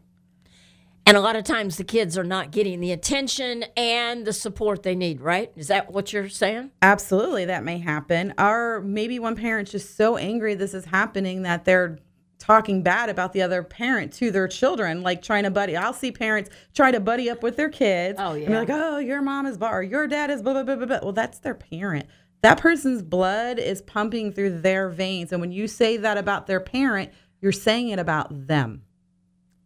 And 1.05 1.17
a 1.17 1.21
lot 1.21 1.35
of 1.35 1.43
times 1.43 1.77
the 1.77 1.83
kids 1.83 2.17
are 2.17 2.23
not 2.23 2.51
getting 2.51 2.79
the 2.79 2.91
attention 2.91 3.65
and 3.75 4.25
the 4.25 4.33
support 4.33 4.83
they 4.83 4.95
need, 4.95 5.19
right? 5.19 5.51
Is 5.55 5.67
that 5.67 5.91
what 5.91 6.13
you're 6.13 6.29
saying? 6.29 6.71
Absolutely, 6.81 7.45
that 7.45 7.63
may 7.63 7.79
happen. 7.79 8.33
Or 8.37 8.81
maybe 8.81 9.19
one 9.19 9.35
parent's 9.35 9.71
just 9.71 9.97
so 9.97 10.15
angry 10.17 10.53
this 10.53 10.73
is 10.73 10.85
happening 10.85 11.41
that 11.41 11.65
they're 11.65 11.97
talking 12.37 12.81
bad 12.81 13.09
about 13.09 13.33
the 13.33 13.41
other 13.41 13.61
parent 13.63 14.13
to 14.13 14.31
their 14.31 14.47
children, 14.47 15.01
like 15.01 15.21
trying 15.21 15.43
to 15.43 15.51
buddy. 15.51 15.75
I'll 15.75 15.93
see 15.93 16.11
parents 16.11 16.49
try 16.73 16.91
to 16.91 16.99
buddy 16.99 17.29
up 17.29 17.43
with 17.43 17.55
their 17.55 17.69
kids. 17.69 18.17
Oh, 18.19 18.31
And 18.33 18.41
yeah. 18.43 18.47
be 18.47 18.55
like, 18.55 18.69
oh, 18.69 18.97
your 18.97 19.21
mom 19.21 19.45
is 19.45 19.57
bar, 19.57 19.83
your 19.83 20.07
dad 20.07 20.29
is 20.31 20.41
blah, 20.41 20.53
blah, 20.53 20.63
blah, 20.63 20.75
blah, 20.75 20.85
blah. 20.85 20.99
Well, 21.03 21.13
that's 21.13 21.39
their 21.39 21.55
parent. 21.55 22.07
That 22.41 22.59
person's 22.59 23.03
blood 23.03 23.59
is 23.59 23.81
pumping 23.83 24.33
through 24.33 24.61
their 24.61 24.89
veins. 24.89 25.31
And 25.31 25.39
when 25.41 25.51
you 25.51 25.67
say 25.67 25.97
that 25.97 26.17
about 26.17 26.47
their 26.47 26.59
parent, 26.59 27.11
you're 27.41 27.51
saying 27.51 27.89
it 27.89 27.99
about 27.99 28.47
them. 28.47 28.83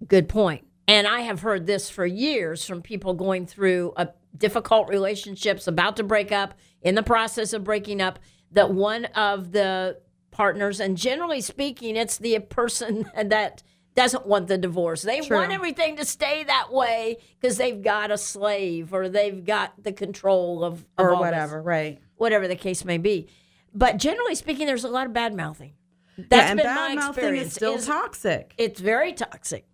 Good 0.06 0.28
point. 0.28 0.65
And 0.88 1.08
I 1.08 1.22
have 1.22 1.40
heard 1.42 1.66
this 1.66 1.90
for 1.90 2.06
years 2.06 2.66
from 2.66 2.82
people 2.82 3.14
going 3.14 3.46
through 3.48 3.94
a 3.98 4.10
difficult 4.38 4.88
relationships, 4.90 5.68
about 5.68 5.98
to 5.98 6.04
break 6.04 6.32
up, 6.32 6.54
in 6.82 6.94
the 6.96 7.04
process 7.04 7.54
of 7.54 7.64
breaking 7.64 8.02
up, 8.02 8.20
that 8.52 8.72
one 8.72 9.06
of 9.06 9.52
the 9.52 10.00
partners, 10.32 10.80
and 10.80 10.96
generally 10.98 11.42
speaking, 11.42 11.96
it's 11.96 12.18
the 12.18 12.38
person 12.40 13.10
that 13.24 13.64
doesn't 13.96 14.28
want 14.28 14.48
the 14.48 14.58
divorce. 14.58 15.02
They 15.02 15.22
True. 15.22 15.38
want 15.38 15.52
everything 15.54 15.96
to 15.96 16.06
stay 16.06 16.44
that 16.44 16.72
way 16.72 17.18
because 17.40 17.58
they've 17.58 17.82
got 17.82 18.12
a 18.12 18.18
slave 18.18 18.94
or 18.94 19.08
they've 19.10 19.44
got 19.44 19.82
the 19.82 19.94
control 19.94 20.64
of, 20.64 20.86
of 20.98 21.06
Or 21.06 21.12
all 21.12 21.24
this 21.24 21.32
whatever, 21.32 21.62
right? 21.62 22.00
whatever 22.18 22.48
the 22.48 22.58
case 22.58 22.84
may 22.86 22.98
be. 22.98 23.28
But 23.74 23.98
generally 23.98 24.36
speaking, 24.36 24.68
there's 24.68 24.84
a 24.84 24.90
lot 24.90 25.06
of 25.08 25.14
bad 25.14 25.34
mouthing. 25.34 25.74
yeah, 26.18 26.26
That's 26.30 26.52
and 26.52 26.58
been 26.58 26.66
bad 26.66 26.90
my 26.90 26.96
mouthing 26.96 27.10
experience. 27.24 27.48
is 27.48 27.54
still 27.54 27.76
is- 27.76 27.88
toxic. 27.88 28.54
it's 28.58 28.80
very 28.82 29.14
toxic. 29.14 29.66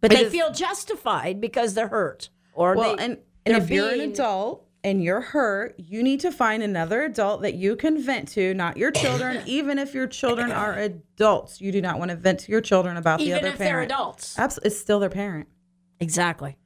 But 0.00 0.12
It 0.12 0.16
they 0.16 0.24
is- 0.26 0.32
feel 0.32 0.50
justified 0.52 1.40
because 1.40 1.74
they're 1.74 1.88
hurt. 1.88 2.30
Or 2.54 2.74
Well, 2.74 2.96
they, 2.96 3.04
and, 3.04 3.18
and 3.46 3.56
if 3.56 3.70
you're 3.70 3.90
an 3.90 4.00
adult 4.00 4.66
and 4.82 5.02
you're 5.04 5.20
hurt, 5.20 5.74
you 5.78 6.02
need 6.02 6.20
to 6.20 6.30
find 6.32 6.62
another 6.62 7.02
adult 7.02 7.42
that 7.42 7.54
you 7.54 7.76
can 7.76 8.00
vent 8.02 8.28
to, 8.28 8.54
not 8.54 8.76
your 8.76 8.90
children. 8.90 9.42
even 9.46 9.78
if 9.78 9.92
your 9.94 10.06
children 10.06 10.50
are 10.50 10.74
adults, 10.74 11.60
you 11.60 11.70
do 11.70 11.80
not 11.82 11.98
want 11.98 12.10
to 12.10 12.16
vent 12.16 12.40
to 12.40 12.52
your 12.52 12.60
children 12.62 12.96
about 12.96 13.20
even 13.20 13.32
the 13.34 13.38
other 13.40 13.48
if 13.48 13.58
they're 13.58 13.68
parent. 13.68 13.92
adults. 13.92 14.38
Absolutely, 14.38 14.68
it's 14.68 14.80
still 14.80 14.98
their 15.00 15.10
parent, 15.10 15.48
Exactly. 16.00 16.56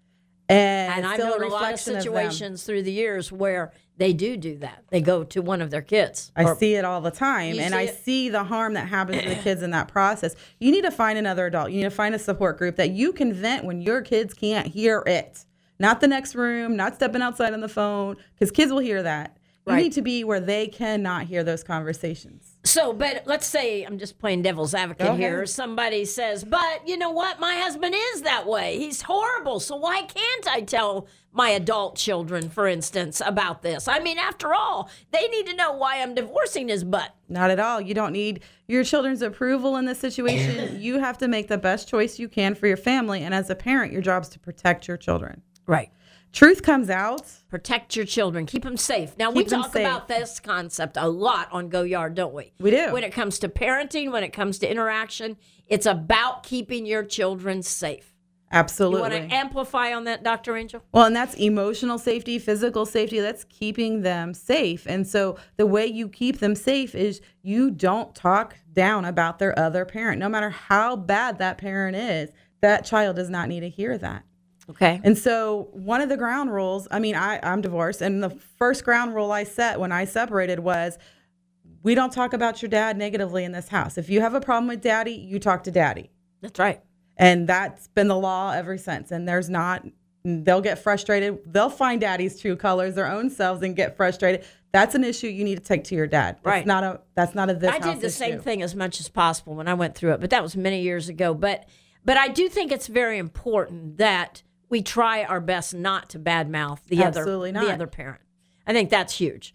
and, 0.49 0.93
And 0.95 1.07
I've 1.07 1.19
known 1.19 1.43
a 1.43 1.47
a 1.47 1.49
lot 1.49 1.63
of 1.65 1.71
reflection 1.71 1.97
of 1.97 2.03
situations 2.03 2.63
through 2.65 2.83
the 2.83 2.93
years 2.93 3.33
where 3.33 3.73
they 3.97 4.13
do 4.13 4.37
do 4.37 4.59
that. 4.59 4.85
They 4.91 5.01
go 5.01 5.23
to 5.25 5.41
one 5.41 5.63
of 5.63 5.71
their 5.71 5.83
kids. 5.83 6.33
I 6.35 6.45
Or- 6.45 6.57
see 6.57 6.75
it 6.75 6.85
all 6.85 7.01
the 7.01 7.11
time, 7.13 7.59
and 7.59 7.73
see 7.73 7.79
I 7.79 7.83
it? 7.83 7.99
see 8.05 8.29
the 8.29 8.45
harm 8.45 8.73
that 8.75 8.89
happens 8.89 9.23
to 9.23 9.29
the 9.29 9.35
kids 9.43 9.63
in 9.63 9.71
that 9.71 9.89
process. 9.89 10.35
You 10.59 10.73
need 10.73 10.83
to 10.83 10.91
find 10.91 11.19
another 11.19 11.47
adult. 11.47 11.71
You 11.71 11.77
need 11.79 11.85
to 11.85 11.91
find 11.91 12.15
a 12.15 12.19
support 12.19 12.59
group 12.59 12.77
that 12.77 12.91
you 12.91 13.13
can 13.13 13.33
vent 13.33 13.65
when 13.65 13.81
your 13.81 14.03
kids 14.03 14.35
can't 14.35 14.67
hear 14.67 15.03
it. 15.07 15.45
Not 15.79 16.01
the 16.01 16.09
next 16.09 16.35
room, 16.35 16.77
not 16.77 16.95
stepping 16.95 17.23
outside 17.23 17.53
on 17.53 17.61
the 17.61 17.69
phone, 17.69 18.17
because 18.35 18.51
kids 18.51 18.73
will 18.73 18.79
hear 18.81 19.03
that. 19.03 19.37
You 19.67 19.73
Right. 19.75 19.83
need 19.85 19.93
to 19.93 20.03
be 20.03 20.25
where 20.25 20.41
they 20.41 20.67
cannot 20.67 21.25
hear 21.27 21.43
those 21.45 21.63
conversations. 21.63 22.54
So, 22.67 22.95
but 22.95 23.25
let's 23.27 23.47
say 23.47 23.83
I'm 23.83 23.99
just 23.99 24.19
playing 24.19 24.41
devil's 24.41 24.75
advocate 24.75 25.07
Go 25.07 25.15
here. 25.15 25.45
Somebody 25.45 26.07
says, 26.07 26.45
"But 26.45 26.89
you 26.89 26.97
know 26.97 27.11
what? 27.11 27.39
My 27.39 27.57
husband 27.57 27.95
is 27.95 28.23
that 28.23 28.47
way. 28.47 28.79
He's 28.79 29.03
horrible. 29.03 29.61
So 29.61 29.77
why 29.77 30.03
can't 30.03 30.49
I 30.49 30.63
tell 30.63 31.07
my 31.31 31.51
adult 31.51 31.97
children, 31.97 32.49
for 32.49 32.67
instance, 32.67 33.21
about 33.25 33.61
this? 33.61 33.87
I 33.87 33.99
mean, 34.01 34.19
after 34.19 34.55
all, 34.55 34.89
they 35.11 35.29
need 35.29 35.47
to 35.49 35.57
know 35.57 35.73
why 35.73 36.01
I'm 36.01 36.15
divorcing 36.15 36.69
his 36.69 36.85
butt." 36.85 37.15
Not 37.29 37.51
at 37.51 37.61
all. 37.61 37.83
You 37.83 37.93
don't 37.93 38.13
need 38.13 38.41
your 38.67 38.83
children's 38.83 39.21
approval 39.21 39.77
in 39.77 39.85
this 39.85 40.01
situation. 40.01 40.77
you 40.81 40.99
have 41.01 41.19
to 41.19 41.29
make 41.29 41.49
the 41.49 41.59
best 41.59 41.87
choice 41.87 42.19
you 42.19 42.29
can 42.29 42.55
for 42.55 42.67
your 42.67 42.79
family. 42.79 43.21
And 43.23 43.35
as 43.35 43.51
a 43.51 43.55
parent, 43.55 43.93
your 43.93 44.03
job 44.03 44.23
is 44.23 44.31
to 44.31 44.39
protect 44.39 44.89
your 44.89 44.97
children. 44.97 45.43
Right. 45.67 45.91
Truth 46.35 46.63
comes 46.65 46.91
out. 46.91 47.23
Protect 47.49 47.95
your 47.95 48.05
children. 48.05 48.45
Keep 48.45 48.65
them 48.65 48.77
safe. 48.77 49.17
Now, 49.17 49.31
we 49.31 49.45
Keep 49.45 49.51
them 49.51 49.63
talk 49.63 49.73
safe. 49.73 49.87
about 49.87 50.09
this 50.09 50.41
concept 50.41 50.97
a 50.97 51.09
lot 51.09 51.49
on 51.53 51.69
Go 51.69 51.83
Yard, 51.83 52.17
don't 52.17 52.35
we? 52.35 52.53
We 52.59 52.73
do. 52.73 52.93
When 52.93 53.05
it 53.05 53.13
comes 53.13 53.39
to 53.39 53.49
parenting, 53.49 54.11
when 54.11 54.25
it 54.25 54.33
comes 54.33 54.59
to 54.59 54.71
interaction, 54.71 55.37
it's 55.69 55.87
about 55.87 56.43
keeping 56.43 56.87
your 56.87 57.05
children 57.05 57.63
safe. 57.63 58.11
Absolutely. 58.51 58.99
You 58.99 59.03
want 59.03 59.31
to 59.31 59.37
amplify 59.37 59.95
on 59.95 60.05
that, 60.05 60.25
Dr. 60.25 60.57
Angel? 60.57 60.83
Well, 60.93 61.07
and 61.07 61.15
that's 61.15 61.35
emotional 61.35 61.99
safety, 61.99 62.41
physical 62.41 62.85
safety. 62.85 63.21
That's 63.21 63.45
keeping 63.45 64.03
them 64.03 64.35
safe. 64.35 64.87
And 64.89 65.07
so 65.07 65.39
the 65.57 65.67
way 65.67 65.87
you 65.87 66.09
keep 66.09 66.41
them 66.41 66.57
safe 66.57 66.97
is 66.97 67.21
you 67.43 67.71
don't 67.71 68.13
talk 68.13 68.57
down 68.73 69.05
about 69.05 69.39
their 69.39 69.57
other 69.57 69.85
parent, 69.85 70.19
no 70.19 70.29
matter 70.29 70.51
how 70.51 70.97
bad 70.97 71.39
that 71.39 71.59
parent 71.59 71.97
is. 71.97 72.31
That 72.61 72.85
child 72.85 73.17
does 73.17 73.31
not 73.31 73.49
need 73.49 73.61
to 73.61 73.69
hear 73.69 73.97
that. 73.99 74.25
Okay. 74.71 75.01
And 75.05 75.17
so 75.17 75.69
one 75.73 76.01
of 76.01 76.09
the 76.09 76.17
ground 76.17 76.53
rules, 76.53 76.89
I 76.91 76.99
mean, 76.99 77.15
I, 77.15 77.39
I'm 77.43 77.61
divorced, 77.61 78.01
and 78.01 78.23
the 78.23 78.31
first 78.31 78.85
ground 78.85 79.15
rule 79.15 79.31
I 79.31 79.45
set 79.45 79.79
when 79.79 79.93
I 79.93 80.05
separated 80.05 80.59
was 80.61 80.99
we 81.83 81.95
don't 81.95 82.13
talk 82.13 82.33
about 82.33 82.63
your 82.63 82.71
dad 82.71 82.97
negatively 82.97 83.45
in 83.45 83.53
this 83.53 83.69
house. 83.69 83.99
If 83.99 84.09
you 84.09 84.23
have 84.23 84.33
a 84.35 84.41
problem 84.41 84.69
with 84.69 84.81
daddy, 84.81 85.13
you 85.13 85.39
talk 85.39 85.65
to 85.65 85.71
daddy. 85.71 86.11
That's 86.41 86.59
right. 86.59 86.81
And 87.17 87.47
that's 87.47 87.89
been 87.89 88.09
the 88.09 88.17
law 88.17 88.53
ever 88.53 88.79
since. 88.79 89.11
And 89.11 89.29
there's 89.29 89.51
not, 89.51 89.85
they'll 90.25 90.63
get 90.63 90.79
frustrated. 90.79 91.41
They'll 91.47 91.69
find 91.71 92.01
daddy's 92.01 92.41
true 92.41 92.57
colors, 92.57 92.95
their 92.95 93.07
own 93.11 93.29
selves, 93.29 93.63
and 93.63 93.77
get 93.77 93.97
frustrated. 93.99 94.47
That's 94.73 94.95
an 94.95 95.05
issue 95.05 95.27
you 95.29 95.45
need 95.45 95.59
to 95.59 95.63
take 95.63 95.85
to 95.85 95.95
your 95.95 96.07
dad. 96.07 96.37
That's 96.37 96.47
Right. 96.47 96.67
not 96.67 96.83
a 96.83 97.01
that's 97.15 97.35
not 97.35 97.51
a 97.51 97.55
this 97.55 97.71
I 97.73 97.79
did 97.79 98.01
the 98.01 98.11
same 98.11 98.41
thing 98.41 98.63
as 98.63 98.75
much 98.75 98.99
as 98.99 99.09
possible 99.09 99.55
when 99.55 99.69
I 99.69 99.75
went 99.75 99.95
through 99.95 100.15
it, 100.15 100.21
but 100.21 100.31
that 100.31 100.43
was 100.43 100.57
many 100.57 100.81
years 100.81 101.09
ago. 101.09 101.33
But 101.35 101.69
but 102.05 102.17
I 102.17 102.29
do 102.29 102.49
think 102.49 102.73
it's 102.73 102.89
very 102.89 103.19
important 103.19 103.99
that 103.99 104.43
we 104.75 104.83
try 104.83 105.23
our 105.23 105.41
best 105.41 105.73
not 105.73 106.11
to 106.11 106.19
badmouth 106.19 106.83
the 106.87 107.01
Absolutely 107.01 107.51
other 107.51 107.61
not. 107.61 107.67
the 107.69 107.75
other 107.75 107.87
parent. 107.87 108.21
I 108.67 108.73
think 108.73 108.91
that's 108.91 109.19
huge. 109.19 109.55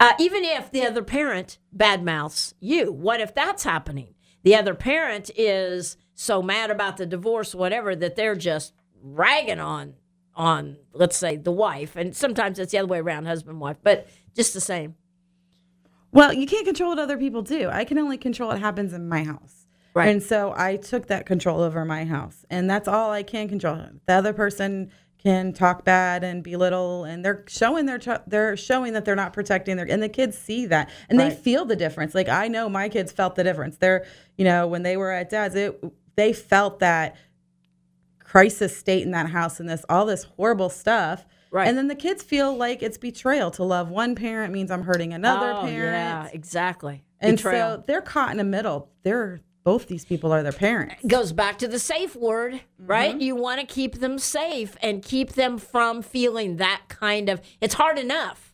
Uh, 0.00 0.14
even 0.18 0.42
if 0.42 0.70
the 0.70 0.86
other 0.86 1.02
parent 1.02 1.58
badmouths 1.76 2.54
you, 2.60 2.90
what 2.90 3.20
if 3.20 3.34
that's 3.34 3.64
happening? 3.64 4.14
The 4.42 4.56
other 4.56 4.74
parent 4.74 5.30
is 5.36 5.98
so 6.14 6.40
mad 6.40 6.70
about 6.70 6.96
the 6.96 7.04
divorce, 7.04 7.54
whatever, 7.54 7.94
that 7.94 8.16
they're 8.16 8.34
just 8.34 8.72
ragging 9.02 9.60
on 9.60 9.96
on 10.34 10.78
let's 10.94 11.18
say 11.18 11.36
the 11.36 11.52
wife, 11.52 11.94
and 11.94 12.16
sometimes 12.16 12.58
it's 12.58 12.72
the 12.72 12.78
other 12.78 12.88
way 12.88 13.00
around, 13.00 13.26
husband 13.26 13.60
wife, 13.60 13.76
but 13.82 14.08
just 14.34 14.54
the 14.54 14.62
same. 14.62 14.94
Well, 16.10 16.32
you 16.32 16.46
can't 16.46 16.64
control 16.64 16.88
what 16.88 16.98
other 16.98 17.18
people 17.18 17.42
do. 17.42 17.68
I 17.68 17.84
can 17.84 17.98
only 17.98 18.16
control 18.16 18.48
what 18.48 18.60
happens 18.60 18.94
in 18.94 19.10
my 19.10 19.24
house. 19.24 19.63
Right. 19.94 20.08
And 20.08 20.22
so 20.22 20.52
I 20.56 20.76
took 20.76 21.06
that 21.06 21.24
control 21.24 21.60
over 21.60 21.84
my 21.84 22.04
house, 22.04 22.44
and 22.50 22.68
that's 22.68 22.88
all 22.88 23.10
I 23.12 23.22
can 23.22 23.48
control. 23.48 23.78
The 24.06 24.12
other 24.14 24.32
person 24.32 24.90
can 25.22 25.52
talk 25.52 25.84
bad 25.84 26.22
and 26.24 26.42
belittle, 26.42 27.04
and 27.04 27.24
they're 27.24 27.44
showing 27.48 27.86
their 27.86 28.00
they're 28.26 28.56
showing 28.56 28.92
that 28.94 29.04
they're 29.04 29.14
not 29.16 29.32
protecting 29.32 29.76
their, 29.76 29.86
and 29.88 30.02
the 30.02 30.08
kids 30.08 30.36
see 30.36 30.66
that, 30.66 30.90
and 31.08 31.18
Right. 31.18 31.30
they 31.30 31.34
feel 31.34 31.64
the 31.64 31.76
difference. 31.76 32.14
Like 32.14 32.28
I 32.28 32.48
know 32.48 32.68
my 32.68 32.88
kids 32.88 33.12
felt 33.12 33.36
the 33.36 33.44
difference. 33.44 33.76
They're 33.78 34.04
you 34.36 34.44
know 34.44 34.66
when 34.66 34.82
they 34.82 34.96
were 34.96 35.12
at 35.12 35.30
dad's, 35.30 35.54
it 35.54 35.80
they 36.16 36.32
felt 36.32 36.80
that 36.80 37.16
crisis 38.18 38.76
state 38.76 39.02
in 39.04 39.12
that 39.12 39.30
house 39.30 39.60
and 39.60 39.68
this 39.68 39.84
all 39.88 40.06
this 40.06 40.24
horrible 40.24 40.68
stuff. 40.68 41.24
Right. 41.50 41.68
And 41.68 41.78
then 41.78 41.86
the 41.86 41.94
kids 41.94 42.22
feel 42.24 42.56
like 42.56 42.82
it's 42.82 42.98
betrayal 42.98 43.52
to 43.52 43.62
love 43.62 43.88
one 43.88 44.16
parent 44.16 44.52
means 44.52 44.72
I'm 44.72 44.82
hurting 44.82 45.12
another 45.12 45.52
oh, 45.52 45.60
parent. 45.62 45.94
yeah, 45.94 46.28
exactly. 46.32 47.04
And 47.20 47.36
Betrayal. 47.36 47.76
so 47.76 47.84
they're 47.86 48.02
caught 48.02 48.32
in 48.32 48.38
the 48.38 48.44
middle. 48.44 48.90
They're 49.04 49.40
both 49.64 49.86
these 49.88 50.04
people 50.04 50.32
are 50.32 50.42
their 50.42 50.52
parents. 50.52 51.02
goes 51.06 51.32
back 51.32 51.58
to 51.58 51.66
the 51.68 51.78
safe 51.78 52.14
word, 52.14 52.52
Mm-hmm. 52.54 52.86
right? 52.86 53.20
You 53.20 53.34
want 53.34 53.60
to 53.60 53.66
keep 53.66 53.96
them 53.98 54.18
safe 54.18 54.76
and 54.82 55.02
keep 55.02 55.32
them 55.32 55.58
from 55.58 56.02
feeling 56.02 56.56
that 56.56 56.82
kind 56.88 57.28
of. 57.28 57.40
It's 57.60 57.74
hard 57.74 57.98
enough, 57.98 58.52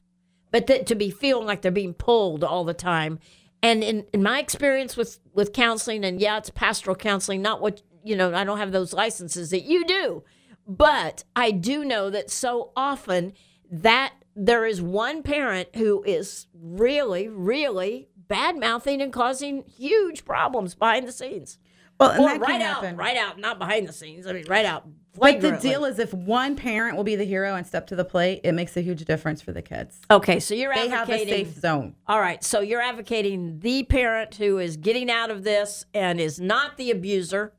but 0.52 0.66
th- 0.68 0.86
to 0.86 0.94
be 0.94 1.10
feeling 1.10 1.46
like 1.46 1.62
they're 1.62 1.72
being 1.72 1.94
pulled 1.94 2.44
all 2.44 2.64
the 2.64 2.74
time. 2.74 3.18
And 3.62 3.82
in, 3.84 4.06
in 4.14 4.22
my 4.22 4.38
experience 4.38 4.96
with 4.96 5.18
with 5.34 5.52
counseling, 5.52 6.04
and 6.04 6.20
yeah, 6.20 6.38
it's 6.38 6.48
pastoral 6.50 6.96
counseling, 6.96 7.42
not 7.42 7.60
what 7.60 7.82
you 8.04 8.16
know. 8.16 8.32
I 8.32 8.44
don't 8.44 8.58
have 8.58 8.72
those 8.72 8.92
licenses 8.94 9.50
that 9.50 9.64
you 9.64 9.84
do, 9.84 10.22
but 10.66 11.24
I 11.36 11.50
do 11.50 11.84
know 11.84 12.08
that 12.08 12.30
so 12.30 12.70
often 12.76 13.32
that 13.70 14.14
there 14.36 14.64
is 14.64 14.80
one 14.80 15.22
parent 15.22 15.68
who 15.74 16.02
is 16.04 16.46
really, 16.54 17.28
really 17.28 18.08
bad 18.30 18.56
mouthing 18.56 19.02
and 19.02 19.12
causing 19.12 19.64
huge 19.64 20.24
problems 20.24 20.74
behind 20.74 21.06
the 21.06 21.12
scenes 21.12 21.58
Well, 21.98 22.12
and 22.12 22.20
or 22.20 22.28
that 22.28 22.40
right 22.40 22.48
can 22.52 22.62
out, 22.62 22.74
happen. 22.82 22.96
right 22.96 23.16
out, 23.18 23.38
not 23.38 23.58
behind 23.58 23.86
the 23.86 23.92
scenes. 23.92 24.26
I 24.26 24.32
mean, 24.32 24.44
right 24.48 24.64
out. 24.64 24.86
But 25.18 25.40
the 25.40 25.50
deal 25.52 25.84
is, 25.84 25.98
if 25.98 26.14
one 26.14 26.54
parent 26.54 26.96
will 26.96 27.02
be 27.04 27.16
the 27.16 27.24
hero 27.24 27.56
and 27.56 27.66
step 27.66 27.88
to 27.88 27.96
the 27.96 28.04
plate, 28.04 28.40
it 28.44 28.52
makes 28.52 28.76
a 28.76 28.80
huge 28.80 29.04
difference 29.04 29.42
for 29.42 29.50
the 29.52 29.60
kids. 29.60 29.98
okay. 30.10 30.38
So 30.38 30.54
you're 30.54 30.72
They 30.72 30.88
have 30.88 31.08
a 31.08 31.12
advocating. 31.12 31.46
safe 31.46 31.58
zone. 31.60 31.96
all 32.06 32.20
right. 32.20 32.42
So 32.44 32.60
you're 32.60 32.80
advocating 32.80 33.58
the 33.58 33.82
parent 33.82 34.36
who 34.36 34.58
is 34.58 34.76
getting 34.76 35.10
out 35.10 35.30
of 35.30 35.42
this 35.42 35.84
and 35.92 36.20
is 36.20 36.38
not 36.40 36.76
the 36.76 36.92
abuser 36.92 37.52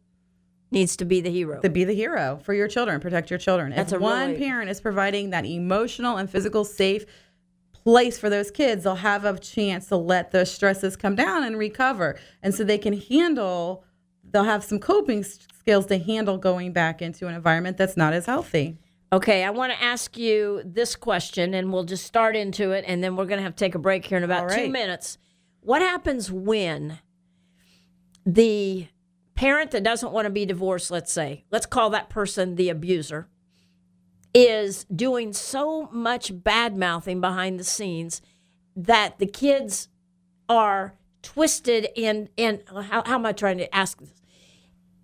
needs 0.71 0.95
to 0.95 1.03
be 1.05 1.19
the 1.19 1.29
hero. 1.29 1.59
To 1.59 1.69
be 1.69 1.83
the 1.83 1.93
hero 1.93 2.39
for 2.41 2.53
your 2.53 2.69
children, 2.69 3.01
protect 3.01 3.29
your 3.29 3.37
children. 3.39 3.73
That's 3.75 3.91
if 3.91 3.99
one 3.99 4.29
really- 4.29 4.39
parent 4.39 4.69
is 4.69 4.79
providing 4.79 5.31
that 5.31 5.45
emotional 5.45 6.15
and 6.15 6.29
physical 6.29 6.63
safe 6.63 7.05
place 7.83 8.17
for 8.17 8.29
those 8.29 8.51
kids, 8.51 8.83
they'll 8.83 8.95
have 8.95 9.25
a 9.25 9.37
chance 9.39 9.87
to 9.87 9.97
let 9.97 10.31
those 10.31 10.51
stresses 10.51 10.95
come 10.95 11.15
down 11.15 11.43
and 11.43 11.57
recover. 11.57 12.19
And 12.41 12.53
so 12.53 12.63
they 12.63 12.77
can 12.77 12.99
handle, 12.99 13.83
they'll 14.29 14.43
have 14.43 14.63
some 14.63 14.79
coping 14.79 15.23
skills 15.23 15.85
to 15.87 15.97
handle 15.97 16.37
going 16.37 16.73
back 16.73 17.01
into 17.01 17.27
an 17.27 17.35
environment 17.35 17.77
that's 17.77 17.97
not 17.97 18.13
as 18.13 18.25
healthy. 18.25 18.77
Okay, 19.13 19.43
I 19.43 19.49
want 19.49 19.73
to 19.73 19.83
ask 19.83 20.17
you 20.17 20.61
this 20.63 20.95
question, 20.95 21.53
and 21.53 21.73
we'll 21.73 21.83
just 21.83 22.05
start 22.05 22.35
into 22.35 22.71
it, 22.71 22.85
and 22.87 23.03
then 23.03 23.17
we're 23.17 23.25
going 23.25 23.39
to 23.39 23.43
have 23.43 23.55
to 23.55 23.65
take 23.65 23.75
a 23.75 23.79
break 23.79 24.05
here 24.05 24.17
in 24.17 24.23
about 24.23 24.49
All 24.49 24.57
two 24.57 24.69
minutes. 24.69 25.17
What 25.59 25.81
happens 25.81 26.31
when 26.31 26.99
the 28.25 28.87
parent 29.35 29.71
that 29.71 29.83
doesn't 29.83 30.13
want 30.13 30.27
to 30.27 30.29
be 30.29 30.45
divorced, 30.45 30.91
let's 30.91 31.11
say, 31.11 31.43
let's 31.51 31.65
call 31.65 31.89
that 31.89 32.09
person 32.09 32.55
the 32.55 32.69
abuser, 32.69 33.27
is 34.33 34.85
doing 34.85 35.33
so 35.33 35.89
much 35.91 36.31
bad 36.43 36.77
mouthing 36.77 37.19
behind 37.19 37.59
the 37.59 37.63
scenes 37.63 38.21
that 38.75 39.19
the 39.19 39.25
kids 39.25 39.89
are 40.47 40.93
twisted 41.21 41.89
and 41.97 42.29
and 42.37 42.63
how, 42.67 43.03
how 43.05 43.15
am 43.15 43.25
I 43.25 43.33
trying 43.33 43.57
to 43.57 43.75
ask 43.75 43.99
this? 43.99 44.21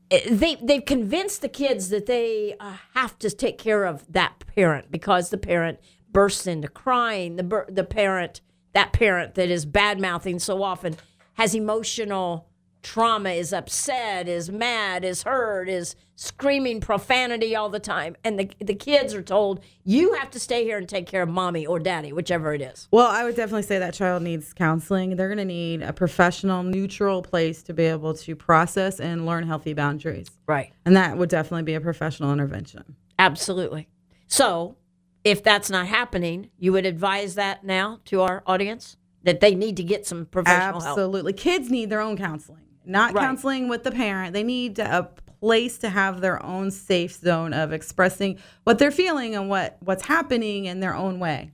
they 0.10 0.56
they've 0.56 0.86
convinced 0.86 1.42
the 1.42 1.50
kids 1.50 1.90
that 1.90 2.06
they 2.06 2.56
uh, 2.60 2.78
have 2.94 3.20
to 3.20 3.30
take 3.30 3.58
care 3.58 3.84
of 3.84 4.10
that 4.12 4.44
parent 4.56 4.90
because 4.90 5.30
the 5.30 5.38
parent 5.38 5.80
bursts 6.12 6.48
into 6.48 6.68
crying. 6.68 7.36
The 7.36 7.66
the 7.68 7.84
parent 7.84 8.42
that 8.74 8.94
parent 8.94 9.36
that 9.36 9.50
is 9.50 9.66
bad 9.66 10.00
mouthing 10.00 10.40
so 10.40 10.64
often 10.64 10.96
has 11.34 11.54
emotional 11.54 12.48
trauma, 12.82 13.32
is 13.32 13.52
upset, 13.52 14.28
is 14.28 14.50
mad, 14.50 15.04
is 15.04 15.24
hurt, 15.24 15.68
is 15.68 15.96
screaming 16.20 16.82
profanity 16.82 17.56
all 17.56 17.70
the 17.70 17.80
time, 17.80 18.18
and 18.24 18.40
the 18.40 18.50
the 18.60 18.74
kids 18.74 19.14
are 19.14 19.22
told 19.22 19.62
you 19.84 20.14
have 20.16 20.32
to 20.32 20.40
stay 20.40 20.64
here 20.64 20.78
and 20.80 20.90
take 20.90 21.06
care 21.06 21.22
of 21.22 21.30
mommy 21.30 21.66
or 21.66 21.80
daddy, 21.80 22.12
whichever 22.12 22.54
it 22.54 22.62
is. 22.62 22.88
Well, 22.92 23.08
I 23.08 23.24
would 23.24 23.36
definitely 23.36 23.62
say 23.62 23.78
that 23.80 23.94
child 23.94 24.24
needs 24.24 24.52
counseling. 24.52 25.16
They're 25.16 25.28
going 25.28 25.38
to 25.38 25.46
need 25.46 25.84
a 25.84 25.94
professional, 25.94 26.64
neutral 26.64 27.22
place 27.22 27.62
to 27.64 27.74
be 27.74 27.84
able 27.84 28.16
to 28.16 28.36
process 28.36 29.00
and 29.00 29.26
learn 29.28 29.46
healthy 29.46 29.74
boundaries. 29.74 30.28
Right. 30.48 30.74
And 30.86 30.98
that 30.98 31.18
would 31.18 31.30
definitely 31.30 31.64
be 31.64 31.76
a 31.76 31.82
professional 31.82 32.34
intervention. 32.34 32.96
Absolutely. 33.20 33.88
So, 34.28 34.76
if 35.24 35.44
that's 35.44 35.70
not 35.70 35.86
happening, 35.88 36.50
you 36.58 36.72
would 36.74 36.86
advise 36.86 37.36
that 37.36 37.64
now 37.64 38.00
to 38.06 38.22
our 38.22 38.42
audience 38.48 38.98
that 39.24 39.40
they 39.40 39.54
need 39.54 39.78
to 39.78 39.84
get 39.84 40.06
some 40.08 40.26
professional 40.26 40.82
help. 40.82 40.98
Absolutely. 40.98 41.34
Kids 41.34 41.70
need 41.70 41.90
their 41.92 42.02
own 42.02 42.18
counseling, 42.18 42.64
not 42.86 43.14
Right. 43.14 43.22
counseling 43.22 43.70
with 43.70 43.84
the 43.84 43.92
parent. 43.92 44.34
They 44.34 44.44
need 44.44 44.80
a 44.80 45.10
place 45.40 45.78
to 45.80 45.90
have 45.90 46.22
their 46.22 46.44
own 46.44 46.72
safe 46.72 47.14
zone 47.14 47.54
of 47.54 47.72
expressing 47.74 48.38
what 48.64 48.80
they're 48.80 48.92
feeling 48.92 49.36
and 49.36 49.50
what, 49.50 49.78
what's 49.82 50.04
happening 50.06 50.66
in 50.66 50.80
their 50.80 50.96
own 50.96 51.20
way. 51.20 51.52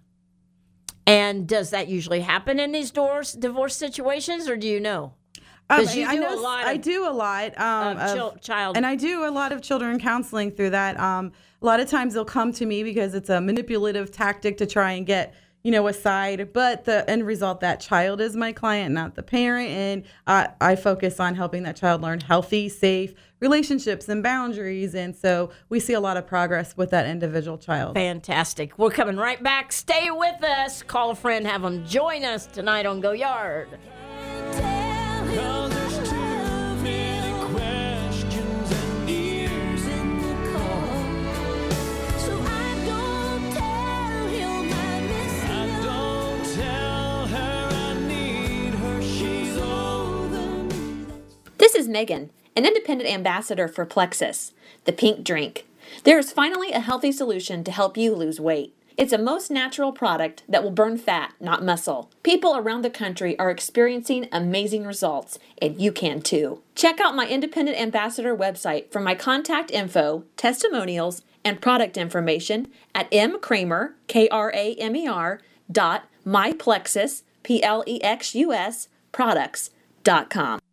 And 1.05 1.47
does 1.47 1.71
that 1.71 1.87
usually 1.89 2.21
happen 2.21 2.59
in 2.59 2.71
these 2.71 2.91
divorce 2.91 3.33
divorce 3.33 3.75
situations, 3.75 4.47
or 4.47 4.55
do 4.55 4.67
you 4.67 4.79
know? 4.79 5.13
Um, 5.69 5.85
you 5.93 6.05
I 6.05 6.15
do 6.15 6.21
a 6.25 6.29
know- 6.35 6.41
lot 6.41 6.65
I 6.65 6.73
of- 6.73 6.81
do 6.81 7.07
a 7.07 7.11
lot 7.11 7.57
um, 7.59 7.97
of 7.97 8.13
chil- 8.13 8.37
child- 8.41 8.77
and 8.77 8.85
I 8.85 8.95
do 8.95 9.25
a 9.25 9.31
lot 9.31 9.51
of 9.51 9.61
children 9.61 9.99
counseling 9.99 10.51
through 10.51 10.69
that. 10.71 10.99
Um, 10.99 11.31
a 11.61 11.65
lot 11.65 11.79
of 11.79 11.89
times 11.89 12.13
they'll 12.13 12.25
come 12.25 12.51
to 12.53 12.65
me 12.65 12.83
because 12.83 13.13
it's 13.15 13.29
a 13.29 13.41
manipulative 13.41 14.11
tactic 14.11 14.57
to 14.57 14.65
try 14.65 14.93
and 14.93 15.05
get 15.05 15.33
you 15.63 15.71
know 15.71 15.88
aside. 15.88 16.54
but 16.54 16.86
the 16.86 17.10
end 17.10 17.26
result 17.26 17.62
that 17.62 17.80
child 17.80 18.21
is 18.21 18.36
my 18.36 18.52
client, 18.52 18.93
not 18.93 19.15
the 19.15 19.23
parent, 19.23 19.69
and 19.69 20.04
uh, 20.28 20.47
I 20.62 20.76
focus 20.76 21.19
on 21.19 21.36
helping 21.36 21.63
that 21.63 21.76
child 21.76 22.02
learn 22.02 22.19
healthy, 22.19 22.69
safe 22.69 23.13
relationships 23.39 24.08
and 24.08 24.23
boundaries, 24.23 24.95
and 24.95 25.15
so 25.15 25.52
we 25.69 25.80
see 25.80 25.93
a 25.93 25.99
lot 25.99 26.15
of 26.15 26.26
progress 26.26 26.78
with 26.78 26.91
that 26.91 27.06
individual 27.06 27.58
child. 27.58 27.95
Fantastic. 27.95 28.78
We're 28.78 28.91
coming 28.91 29.17
right 29.17 29.41
back. 29.41 29.71
Stay 29.73 30.10
with 30.12 30.43
us. 30.43 30.82
Call 30.84 31.12
a 31.12 31.15
friend. 31.15 31.45
Have 31.45 31.62
them 31.62 31.86
join 31.86 32.23
us 32.23 32.45
tonight 32.45 32.86
on 32.86 33.02
Go 33.02 33.12
Yard. 33.12 33.67
This 51.73 51.86
is 51.86 51.89
Megan, 51.89 52.29
an 52.55 52.67
independent 52.67 53.09
ambassador 53.09 53.67
for 53.67 53.83
Plexus, 53.83 54.53
the 54.86 54.91
pink 54.91 55.23
drink. 55.23 55.65
There 56.03 56.19
is 56.19 56.31
finally 56.31 56.71
a 56.71 56.79
healthy 56.79 57.12
solution 57.12 57.63
to 57.63 57.71
help 57.71 57.97
you 57.97 58.13
lose 58.13 58.39
weight. 58.39 58.75
It's 58.95 59.12
a 59.12 59.17
most 59.17 59.49
natural 59.49 59.91
product 59.91 60.43
that 60.47 60.62
will 60.62 60.69
burn 60.69 60.99
fat, 60.99 61.33
not 61.39 61.65
muscle. 61.65 62.12
People 62.21 62.55
around 62.55 62.83
the 62.83 62.91
country 62.91 63.38
are 63.39 63.49
experiencing 63.49 64.27
amazing 64.31 64.86
results, 64.86 65.39
and 65.59 65.81
you 65.81 65.91
can 65.91 66.21
too. 66.21 66.62
Check 66.75 66.99
out 66.99 67.15
my 67.15 67.27
independent 67.27 67.81
ambassador 67.81 68.38
website 68.38 68.91
for 68.91 68.99
my 68.99 69.15
contact 69.15 69.71
info, 69.71 70.25
testimonials, 70.38 71.23
and 71.43 71.59
product 71.59 71.97
information 71.97 72.67
at 72.93 73.09
mkramer, 73.09 73.93
K 74.05 74.29
R 74.29 74.51
A 74.53 74.75
M 74.75 74.95
E 74.95 75.07
R, 75.07 75.41
dot 75.71 76.07
myplexus, 76.23 77.23
P 77.41 77.63
L 77.63 77.83
E 77.88 77.99
X 78.03 78.36
U 78.36 78.53
S, 78.53 78.89
products 79.12 79.71
dot 80.03 80.29
com. 80.29 80.59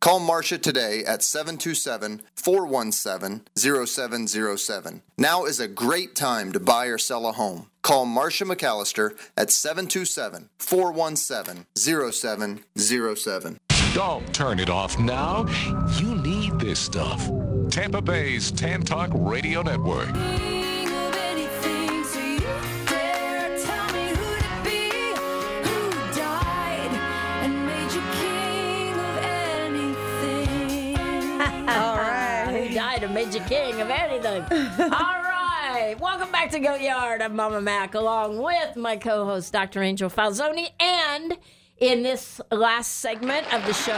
Call 0.00 0.20
Marcia 0.20 0.58
today 0.58 1.04
at 1.04 1.22
727 1.22 2.22
417 2.34 3.42
0707. 3.56 5.02
Now 5.16 5.44
is 5.44 5.60
a 5.60 5.68
great 5.68 6.14
time 6.14 6.52
to 6.52 6.60
buy 6.60 6.86
or 6.86 6.98
sell 6.98 7.26
a 7.26 7.32
home. 7.32 7.70
Call 7.82 8.04
Marcia 8.06 8.44
McAllister 8.44 9.16
at 9.36 9.50
727 9.50 10.50
417 10.58 11.66
0707. 11.76 13.58
Don't 13.94 14.34
turn 14.34 14.58
it 14.58 14.68
off 14.70 14.98
now. 14.98 15.46
You 15.98 16.14
need 16.16 16.58
this 16.58 16.80
stuff. 16.80 17.30
Tampa 17.70 18.02
Bay's 18.02 18.50
Tan 18.50 18.82
Talk 18.82 19.10
Radio 19.14 19.62
Network. 19.62 20.53
Made 33.14 33.32
you 33.32 33.40
king 33.42 33.80
of 33.80 33.88
anything. 33.90 34.42
All 34.80 34.88
right. 34.90 35.94
Welcome 36.00 36.32
back 36.32 36.50
to 36.50 36.58
Go 36.58 36.74
Yard. 36.74 37.22
I'm 37.22 37.36
Mama 37.36 37.60
Mac 37.60 37.94
along 37.94 38.42
with 38.42 38.74
my 38.74 38.96
co 38.96 39.24
host, 39.24 39.52
Dr. 39.52 39.84
Angel 39.84 40.10
Falzone. 40.10 40.70
And 40.80 41.38
in 41.78 42.02
this 42.02 42.40
last 42.50 42.94
segment 42.94 43.54
of 43.54 43.64
the 43.66 43.72
show, 43.72 43.92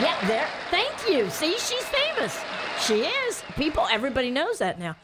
yeah, 0.00 0.16
there. 0.28 0.46
Thank 0.70 0.92
you. 1.10 1.28
See, 1.30 1.58
she's 1.58 1.84
famous. 1.86 2.40
She 2.80 3.00
is. 3.00 3.42
People, 3.56 3.88
everybody 3.90 4.30
knows 4.30 4.58
that 4.58 4.78
now. 4.78 4.94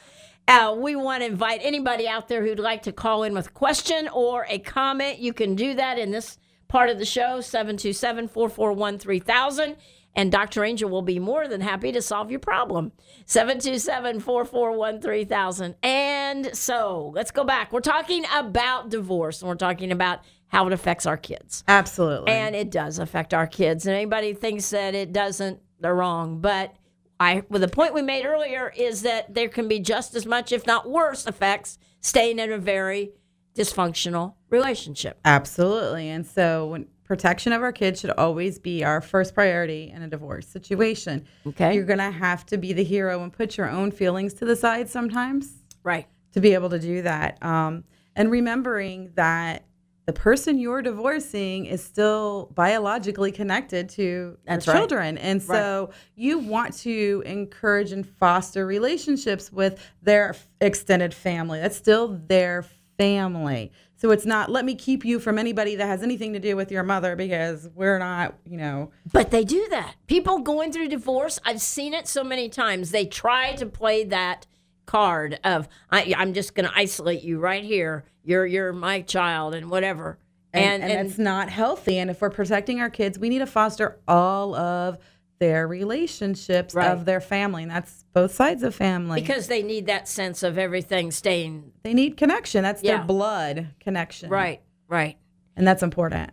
Uh, 0.47 0.77
we 0.79 0.95
want 0.95 1.23
to 1.23 1.27
invite 1.27 1.59
anybody 1.65 2.07
out 2.07 2.29
there 2.29 2.45
who'd 2.45 2.61
like 2.61 2.83
to 2.83 2.93
call 2.93 3.25
in 3.25 3.35
with 3.35 3.49
a 3.49 3.51
question 3.51 4.09
or 4.15 4.47
a 4.49 4.61
comment. 4.61 5.19
You 5.19 5.33
can 5.33 5.57
do 5.57 5.75
that 5.75 5.99
in 5.99 6.13
this 6.13 6.39
part 6.69 6.89
of 6.89 7.01
the 7.01 7.05
show, 7.05 7.41
727 7.41 8.29
441 8.29 8.99
3000. 9.01 9.77
And 10.17 10.33
Dr. 10.33 10.65
Angel 10.65 10.91
will 10.91 11.03
be 11.03 11.19
more 11.19 11.47
than 11.47 11.61
happy 11.61 11.93
to 11.93 12.03
solve 12.03 12.31
your 12.31 12.41
problem. 12.41 12.93
727 13.27 14.21
441 14.21 15.01
3000. 15.01 15.77
And 15.83 16.57
so 16.57 17.13
let's 17.15 17.31
go 17.31 17.45
back. 17.45 17.73
We're 17.73 17.81
talking 17.81 18.25
about 18.33 18.91
divorce 18.91 19.41
and 19.41 19.49
we're 19.49 19.55
talking 19.55 19.93
about 19.93 20.21
how 20.49 20.67
it 20.67 20.73
affects 20.73 21.07
our 21.07 21.17
kids. 21.17 21.63
Absolutely. 21.69 22.33
And 22.33 22.57
it 22.57 22.71
does 22.71 22.99
affect 22.99 23.33
our 23.33 23.47
kids. 23.47 23.87
And 23.87 23.95
anybody 23.95 24.35
thinks 24.35 24.71
that 24.71 24.97
it 24.97 25.13
doesn't, 25.13 25.61
they're 25.79 25.95
wrong. 25.95 26.41
But 26.41 26.75
I, 27.21 27.45
well, 27.49 27.61
the 27.61 27.69
point 27.69 27.95
we 27.95 28.03
made 28.03 28.25
earlier 28.25 28.73
is 28.77 29.03
that 29.03 29.33
there 29.33 29.49
can 29.49 29.69
be 29.69 29.79
just 29.79 30.15
as 30.17 30.27
much, 30.27 30.51
if 30.51 30.67
not 30.67 30.91
worse, 30.91 31.27
effects 31.27 31.79
staying 32.01 32.41
in 32.41 32.51
a 32.51 32.59
very 32.59 33.13
dysfunctional 33.55 34.35
relationship. 34.49 35.21
Absolutely. 35.25 36.09
And 36.09 36.27
so 36.27 36.67
when 36.69 36.87
protection 37.11 37.53
of 37.53 37.61
our 37.61 37.73
kids 37.73 37.99
should 37.99 38.13
always 38.13 38.61
be 38.61 38.85
our 38.85 39.01
first 39.01 39.35
priority 39.35 39.91
in 39.93 40.01
a 40.01 40.07
divorce 40.07 40.47
situation. 40.47 41.27
Okay. 41.45 41.75
You're 41.75 41.85
going 41.85 41.99
to 41.99 42.13
have 42.13 42.47
to 42.47 42.57
be 42.57 42.73
the 42.73 42.85
hero 42.85 43.25
and 43.25 43.33
put 43.33 43.57
your 43.57 43.69
own 43.69 43.91
feelings 43.91 44.33
to 44.35 44.45
the 44.45 44.55
side 44.55 44.89
sometimes 44.89 45.55
Right. 45.83 46.07
to 46.35 46.41
be 46.41 46.55
able 46.55 46.71
to 46.71 46.79
do 46.79 47.03
that. 47.03 47.43
Um, 47.43 47.83
and 48.15 48.31
remembering 48.31 49.11
that 49.17 49.65
the 50.07 50.13
person 50.13 50.57
you're 50.61 50.83
divorcing 50.83 51.67
is 51.67 51.83
still 51.83 52.53
biologically 52.55 53.33
connected 53.33 53.89
to 53.89 54.37
That's 54.47 54.69
right. 54.69 54.77
children. 54.77 55.19
And 55.19 55.43
so 55.43 55.91
you 56.15 56.39
want 56.39 56.75
to 56.83 57.25
encourage 57.27 57.91
and 57.91 58.07
foster 58.07 58.65
relationships 58.65 59.53
with 59.53 59.85
their 60.01 60.37
extended 60.61 61.13
family. 61.13 61.59
That's 61.59 61.77
still 61.77 62.21
their 62.29 62.65
family. 62.99 63.73
So 64.01 64.13
it's 64.13 64.25
not 64.25 64.51
let 64.51 64.65
me 64.65 64.75
keep 64.75 65.05
you 65.05 65.21
from 65.21 65.39
anybody 65.39 65.77
that 65.77 65.87
has 65.87 66.03
anything 66.03 66.33
to 66.33 66.39
do 66.39 66.57
with 66.57 66.73
your 66.73 66.83
mother 66.83 67.17
because 67.17 67.69
we're 67.75 67.99
not, 67.99 68.35
you 68.47 68.57
know, 68.57 68.93
But 69.13 69.31
they 69.31 69.45
do 69.45 69.67
that. 69.69 69.95
People 70.07 70.39
going 70.39 70.73
through 70.73 70.89
divorce, 70.89 71.39
I've 71.45 71.61
seen 71.61 71.93
it 71.93 72.09
so 72.09 72.25
many 72.25 72.49
times. 72.49 72.93
They 72.93 73.05
try 73.05 73.55
to 73.57 73.67
play 73.67 74.05
that 74.05 74.47
card 74.87 75.39
of 75.45 75.69
I, 75.91 76.15
I'm 76.17 76.33
just 76.33 76.55
going 76.55 76.67
to 76.67 76.75
isolate 76.75 77.23
you 77.23 77.41
right 77.41 77.63
here. 77.63 78.05
You're 78.25 78.47
you're 78.47 78.73
my 78.73 79.03
child 79.03 79.55
and 79.55 79.71
whatever. 79.71 80.19
and, 80.55 80.83
and, 80.83 81.07
it's 81.07 81.19
not 81.19 81.51
healthy. 81.51 81.99
And 81.99 82.09
if 82.09 82.23
we're 82.23 82.31
protecting 82.31 82.81
our 82.81 82.91
kids, 82.91 83.19
we 83.19 83.29
need 83.29 83.41
to 83.41 83.47
foster 83.47 84.01
all 84.09 84.55
of 84.55 84.97
their 85.41 85.67
relationships 85.67 86.75
Right. 86.75 86.89
of 86.91 87.05
their 87.07 87.21
family, 87.21 87.63
and 87.63 87.73
that's 87.73 88.05
both 88.13 88.33
sides 88.33 88.63
of 88.63 88.75
family. 88.75 89.21
because 89.21 89.49
they 89.49 89.63
need 89.63 89.87
that 89.87 90.07
sense 90.07 90.43
of 90.43 90.57
everything 90.59 91.11
staying 91.11 91.73
they 91.83 91.95
need 91.95 92.17
connection. 92.17 92.63
That's 92.63 92.83
Yeah. 92.83 92.99
their 92.99 93.07
blood 93.07 93.69
connection, 93.81 94.31
right, 94.31 94.61
right. 94.87 95.17
And 95.57 95.67
that's 95.67 95.83
important. 95.83 96.31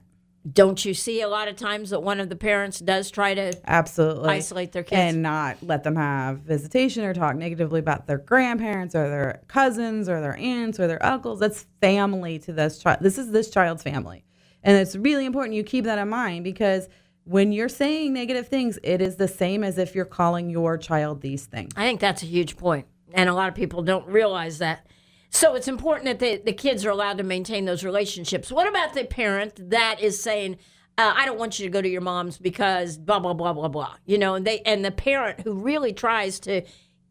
Don't 0.53 0.85
you 0.85 0.93
see 0.93 1.19
a 1.21 1.27
lot 1.27 1.47
of 1.49 1.55
times 1.57 1.89
that 1.89 2.01
one 2.01 2.19
of 2.21 2.29
the 2.29 2.35
parents 2.35 2.79
does 2.79 3.09
try 3.11 3.33
to 3.33 3.53
Absolutely, 3.65 4.29
isolate 4.29 4.71
their 4.73 4.83
kids? 4.83 5.13
and 5.13 5.21
not 5.21 5.57
let 5.61 5.83
them 5.83 5.95
have 5.95 6.39
visitation 6.39 7.03
or 7.03 7.13
talk 7.13 7.35
negatively 7.35 7.79
about 7.79 8.07
their 8.07 8.17
grandparents 8.17 8.93
or 8.95 9.09
their 9.09 9.41
cousins 9.47 10.07
or 10.07 10.21
their 10.21 10.37
aunts 10.37 10.79
or 10.79 10.87
their 10.87 11.03
uncles. 11.05 11.39
That's 11.39 11.65
family 11.81 12.39
to 12.39 12.53
this 12.53 12.79
child. 12.79 12.99
This 13.01 13.17
is 13.17 13.31
this 13.31 13.49
child's 13.49 13.83
family, 13.83 14.23
and 14.63 14.77
it's 14.77 14.95
really 14.95 15.25
important 15.25 15.55
you 15.55 15.63
keep 15.63 15.85
that 15.85 15.97
in 15.97 16.09
mind 16.09 16.43
because. 16.43 16.89
When 17.27 17.51
you're 17.51 17.67
saying 17.67 18.13
negative 18.13 18.47
things, 18.47 18.79
it 18.83 19.01
is 19.01 19.17
the 19.17 19.27
same 19.27 19.61
as 19.61 19.77
if 19.77 19.93
you're 19.93 20.05
calling 20.05 20.49
your 20.49 20.77
child 20.77 21.19
these 21.19 21.45
things. 21.45 21.73
I 21.75 21.81
think 21.81 21.99
that's 21.99 22.23
a 22.23 22.25
huge 22.25 22.55
point, 22.55 22.87
and 23.11 23.29
a 23.29 23.33
lot 23.33 23.49
of 23.49 23.55
people 23.55 23.83
don't 23.83 24.07
realize 24.07 24.59
that. 24.59 24.87
So 25.29 25.53
it's 25.53 25.67
important 25.67 26.05
that 26.05 26.19
the, 26.19 26.41
the 26.41 26.53
kids 26.53 26.85
are 26.85 26.89
allowed 26.89 27.17
to 27.17 27.25
maintain 27.25 27.65
those 27.65 27.83
relationships. 27.83 28.49
What 28.49 28.65
about 28.65 28.93
the 28.93 29.03
parent 29.03 29.71
that 29.71 29.99
is 29.99 30.23
saying, 30.23 30.55
uh, 30.97 31.15
"I 31.17 31.25
don't 31.25 31.37
want 31.37 31.59
you 31.59 31.65
to 31.65 31.69
go 31.69 31.81
to 31.81 31.89
your 31.89 31.99
mom's 31.99 32.37
because 32.37 32.97
blah 32.97 33.19
blah 33.19 33.33
blah 33.33 33.51
blah 33.51 33.67
blah," 33.67 33.95
you 34.05 34.17
know, 34.17 34.35
and 34.35 34.47
they 34.47 34.61
and 34.61 34.85
the 34.85 34.91
parent 34.91 35.41
who 35.41 35.51
really 35.51 35.91
tries 35.91 36.39
to 36.41 36.61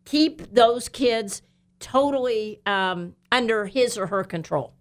keep 0.07 0.51
those 0.51 0.89
kids 0.89 1.43
totally 1.79 2.63
um, 2.65 3.17
under 3.31 3.67
his 3.67 3.99
or 3.99 4.07
her 4.07 4.25
control. 4.25 4.73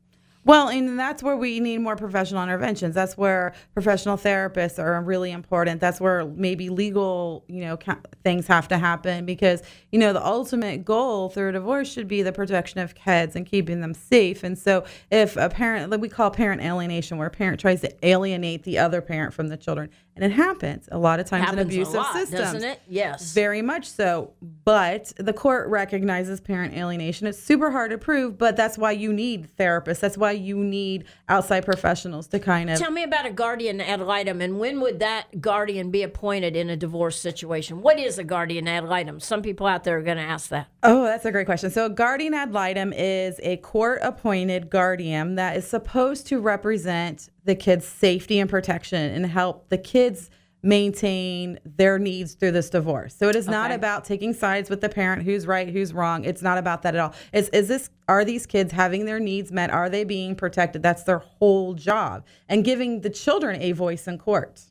Well, 0.48 0.70
and 0.70 1.00
that's 1.00 1.24
where 1.24 1.36
we 1.36 1.60
need 1.60 1.80
more 1.80 1.96
professional 1.96 2.44
interventions. 2.44 2.94
That's 2.94 3.18
where 3.18 3.56
professional 3.74 4.16
therapists 4.16 4.78
are 4.78 5.02
really 5.02 5.32
important. 5.32 5.82
That's 5.82 6.00
where 6.00 6.24
maybe 6.24 6.70
legal, 6.70 7.44
you 7.48 7.62
know, 7.62 7.80
things 8.24 8.46
have 8.46 8.68
to 8.68 8.78
happen 8.78 9.26
because, 9.26 9.64
you 9.92 9.98
know, 9.98 10.14
the 10.14 10.24
ultimate 10.24 10.86
goal 10.86 11.30
through 11.30 11.50
a 11.50 11.52
divorce 11.54 11.92
should 11.92 12.08
be 12.08 12.22
the 12.22 12.32
protection 12.32 12.80
of 12.80 12.94
kids 12.94 13.36
and 13.36 13.44
keeping 13.44 13.82
them 13.82 13.96
safe. 13.96 14.44
And 14.44 14.56
so, 14.56 14.86
if 15.10 15.36
a 15.36 15.50
parent, 15.50 15.90
like 15.90 16.00
we 16.00 16.10
call 16.10 16.30
parent 16.30 16.62
alienation, 16.62 17.18
where 17.18 17.28
a 17.28 17.32
parent 17.32 17.60
tries 17.60 17.82
to 17.82 18.06
alienate 18.06 18.62
the 18.64 18.78
other 18.78 19.02
parent 19.02 19.34
from 19.34 19.48
the 19.48 19.58
children, 19.58 19.90
and 20.16 20.24
it 20.24 20.32
happens 20.32 20.88
a 20.92 20.98
lot 20.98 21.20
of 21.20 21.26
times 21.26 21.52
in 21.52 21.60
abusive 21.60 21.96
lot, 21.96 22.14
systems. 22.14 22.40
doesn't 22.40 22.64
it? 22.64 22.80
Yes. 22.88 23.34
Very 23.34 23.62
much 23.62 23.86
so. 23.88 24.32
But 24.64 25.12
the 25.18 25.34
court 25.34 25.68
recognizes 25.68 26.40
parent 26.40 26.74
alienation. 26.74 27.28
It's 27.28 27.38
super 27.38 27.70
hard 27.70 27.92
to 27.92 27.98
prove, 27.98 28.38
but 28.38 28.56
that's 28.56 28.78
why 28.78 28.92
you 28.92 29.12
need 29.12 29.50
therapists. 29.58 30.00
That's 30.00 30.18
why 30.18 30.32
you 30.32 30.58
need 30.58 31.04
outside 31.28 31.66
professionals 31.66 32.28
to 32.28 32.40
kind 32.40 32.70
of. 32.70 32.80
Tell 32.80 32.92
me 32.92 33.04
about 33.04 33.26
a 33.26 33.30
guardian 33.30 33.82
ad 33.82 34.00
litem, 34.00 34.40
and 34.42 34.58
when 34.58 34.80
would 34.80 35.00
that 35.00 35.42
guardian 35.42 35.92
be 35.92 36.02
appointed 36.02 36.56
in 36.56 36.70
a 36.70 36.78
divorce 36.78 37.20
situation? 37.20 37.82
What 37.82 38.00
is 38.00 38.18
a 38.18 38.24
guardian 38.24 38.70
ad 38.70 38.86
litem? 38.86 39.20
Some 39.20 39.42
people 39.42 39.68
out 39.68 39.84
there 39.84 39.98
are 39.98 40.04
going 40.04 40.18
to 40.18 40.24
ask 40.24 40.50
that. 40.50 40.68
Oh, 40.82 41.04
that's 41.04 41.26
a 41.26 41.32
great 41.32 41.46
question. 41.46 41.72
So, 41.72 41.88
a 41.88 41.90
guardian 41.90 42.34
ad 42.34 42.54
litem 42.54 42.94
is 42.94 43.40
a 43.44 43.58
court 43.58 44.00
appointed 44.02 44.70
guardian 44.70 45.36
that 45.36 45.58
is 45.58 45.68
supposed 45.68 46.28
to 46.28 46.40
represent 46.40 47.30
the 47.46 47.56
kids' 47.56 47.88
safety 47.88 48.40
and 48.40 48.50
protection 48.50 49.00
and 49.14 49.26
help 49.26 49.70
the 49.70 49.78
kids 49.78 50.30
maintain 50.64 51.60
their 51.78 52.00
needs 52.00 52.34
through 52.34 52.50
this 52.52 52.72
divorce. 52.72 53.14
So 53.16 53.30
it 53.30 53.36
is 53.36 53.48
not 53.48 53.68
Okay. 53.70 53.76
about 53.76 54.04
taking 54.04 54.34
sides 54.34 54.68
with 54.68 54.82
the 54.82 54.90
parent 54.90 55.22
who's 55.22 55.46
right, 55.46 55.70
who's 55.70 55.94
wrong. 55.94 56.24
It's 56.26 56.42
not 56.42 56.58
about 56.58 56.82
that 56.82 56.96
at 56.96 57.02
all. 57.02 57.14
Is 57.32 57.50
is 57.50 57.68
this 57.68 57.92
are 58.08 58.26
these 58.26 58.48
kids 58.48 58.72
having 58.74 59.06
their 59.06 59.20
needs 59.20 59.52
met? 59.52 59.70
Are 59.70 59.90
they 59.90 60.04
being 60.04 60.36
protected? 60.36 60.82
That's 60.82 61.04
their 61.04 61.20
whole 61.20 61.76
job. 61.76 62.26
And 62.50 62.66
giving 62.66 63.02
the 63.02 63.12
children 63.12 63.62
a 63.62 63.74
voice 63.74 64.08
in 64.08 64.18
court. 64.18 64.62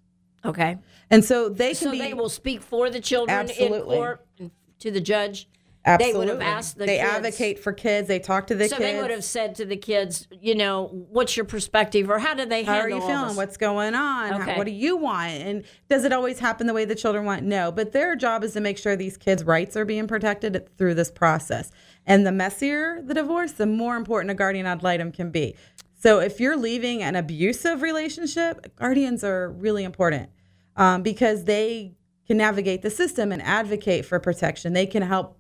Okay. 0.45 0.79
And 1.11 1.25
so 1.25 1.49
they 1.49 1.69
can 1.69 1.77
So 1.77 1.91
be 1.93 1.99
they 1.99 2.13
will 2.15 2.29
speak 2.29 2.61
for 2.61 2.91
the 2.91 3.01
children 3.01 3.49
in 3.51 3.81
court 3.83 4.27
and 4.41 4.51
to 4.81 4.91
the 4.91 5.01
judge. 5.01 5.49
Absolutely. 5.85 6.13
They 6.27 6.33
would 6.33 6.43
have 6.43 6.57
asked 6.57 6.79
the 6.79 6.87
They 6.87 6.99
kids. 6.99 7.11
advocate 7.11 7.59
for 7.59 7.73
kids. 7.73 8.09
They 8.09 8.19
talk 8.19 8.47
to 8.49 8.55
the 8.55 8.69
So 8.69 8.77
kids. 8.77 8.91
they 8.93 9.01
would 9.01 9.11
have 9.11 9.25
said 9.25 9.55
to 9.57 9.65
the 9.65 9.77
kids, 9.77 10.27
you 10.41 10.55
know, 10.55 10.89
what's 11.11 11.37
your 11.37 11.45
perspective 11.47 12.09
or 12.11 12.19
how 12.19 12.35
do 12.35 12.47
they 12.47 12.63
How 12.65 12.79
are 12.79 12.89
you 12.89 13.01
feeling? 13.01 13.37
What's 13.37 13.57
going 13.57 13.95
on? 13.95 14.41
How- 14.41 14.57
what 14.57 14.65
do 14.67 14.73
you 14.73 14.97
want? 14.97 15.33
And 15.33 15.65
does 15.89 16.05
it 16.05 16.13
always 16.13 16.39
happen 16.39 16.67
the 16.67 16.75
way 16.75 16.85
the 16.85 16.95
children 16.95 17.25
want? 17.25 17.43
No. 17.43 17.71
But 17.71 17.93
their 17.93 18.17
job 18.17 18.45
is 18.45 18.53
to 18.55 18.61
make 18.61 18.79
sure 18.79 18.97
these 18.97 19.17
kids' 19.17 19.45
rights 19.45 19.77
are 19.77 19.85
being 19.85 20.07
protected 20.07 20.69
through 20.79 20.95
this 20.95 21.11
process. 21.11 21.71
And 22.07 22.27
the 22.27 22.33
messier 22.33 23.01
the 23.03 23.15
divorce, 23.15 23.53
the 23.53 23.67
more 23.67 23.97
important 23.97 24.31
a 24.31 24.35
guardian 24.35 24.67
ad 24.67 24.83
litem 24.83 25.13
can 25.13 25.31
be. 25.31 25.55
So 25.95 26.19
if 26.21 26.39
you're 26.41 26.57
leaving 26.57 27.03
an 27.03 27.17
abusive 27.17 27.81
relationship, 27.81 28.77
guardians 28.77 29.25
are 29.25 29.51
really 29.51 29.85
important 29.85 30.29
um, 30.77 31.03
because 31.03 31.45
they 31.45 31.95
can 32.27 32.37
navigate 32.37 32.83
the 32.83 32.91
system 32.91 33.33
and 33.33 33.41
advocate 33.43 34.05
for 34.05 34.19
protection. 34.19 34.73
They 34.73 34.87
can 34.87 35.03
help. 35.03 35.39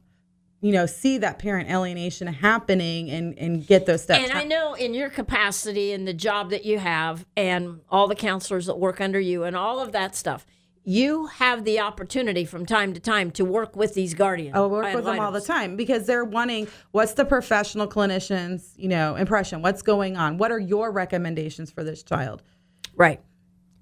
You 0.65 0.73
know, 0.73 0.87
see 0.87 1.19
that 1.19 1.39
parent 1.39 1.69
alienation 1.69 2.27
happening 2.27 3.11
and, 3.11 3.39
and 3.39 3.67
get 3.67 3.85
those 3.85 4.03
steps. 4.03 4.25
And 4.25 4.33
I 4.33 4.45
know 4.45 4.73
in 4.73 4.95
your 4.95 5.11
capacity 5.11 5.93
and 5.93 6.09
the 6.09 6.15
job 6.15 6.49
that 6.51 6.65
you 6.65 6.79
have, 6.79 7.27
and 7.37 7.81
all 7.91 8.09
the 8.09 8.15
counselors 8.15 8.65
that 8.65 8.79
work 8.79 8.99
under 8.99 9.21
you, 9.21 9.45
and 9.45 9.55
all 9.55 9.79
of 9.79 9.93
that 9.93 10.17
stuff, 10.17 10.47
you 10.83 11.27
have 11.27 11.65
the 11.65 11.81
opportunity 11.81 12.47
from 12.47 12.65
time 12.65 12.95
to 12.95 13.01
time 13.01 13.31
to 13.33 13.45
work 13.45 13.77
with 13.77 13.93
these 13.93 14.15
guardians. 14.15 14.57
I 14.57 14.65
work 14.65 14.95
with 14.95 15.05
them 15.05 15.21
all 15.21 15.33
the 15.33 15.43
time 15.43 15.77
because 15.77 16.07
they're 16.07 16.25
wanting 16.25 16.69
what's 16.93 17.13
the 17.13 17.27
professional 17.27 17.87
clinician's, 17.87 18.73
you 18.79 18.89
know, 18.89 19.17
impression? 19.17 19.61
What's 19.61 19.83
going 19.83 20.17
on? 20.17 20.39
What 20.39 20.51
are 20.51 20.59
your 20.59 20.91
recommendations 20.91 21.71
for 21.71 21.85
this 21.85 22.03
child? 22.03 22.43
Right. 22.97 23.21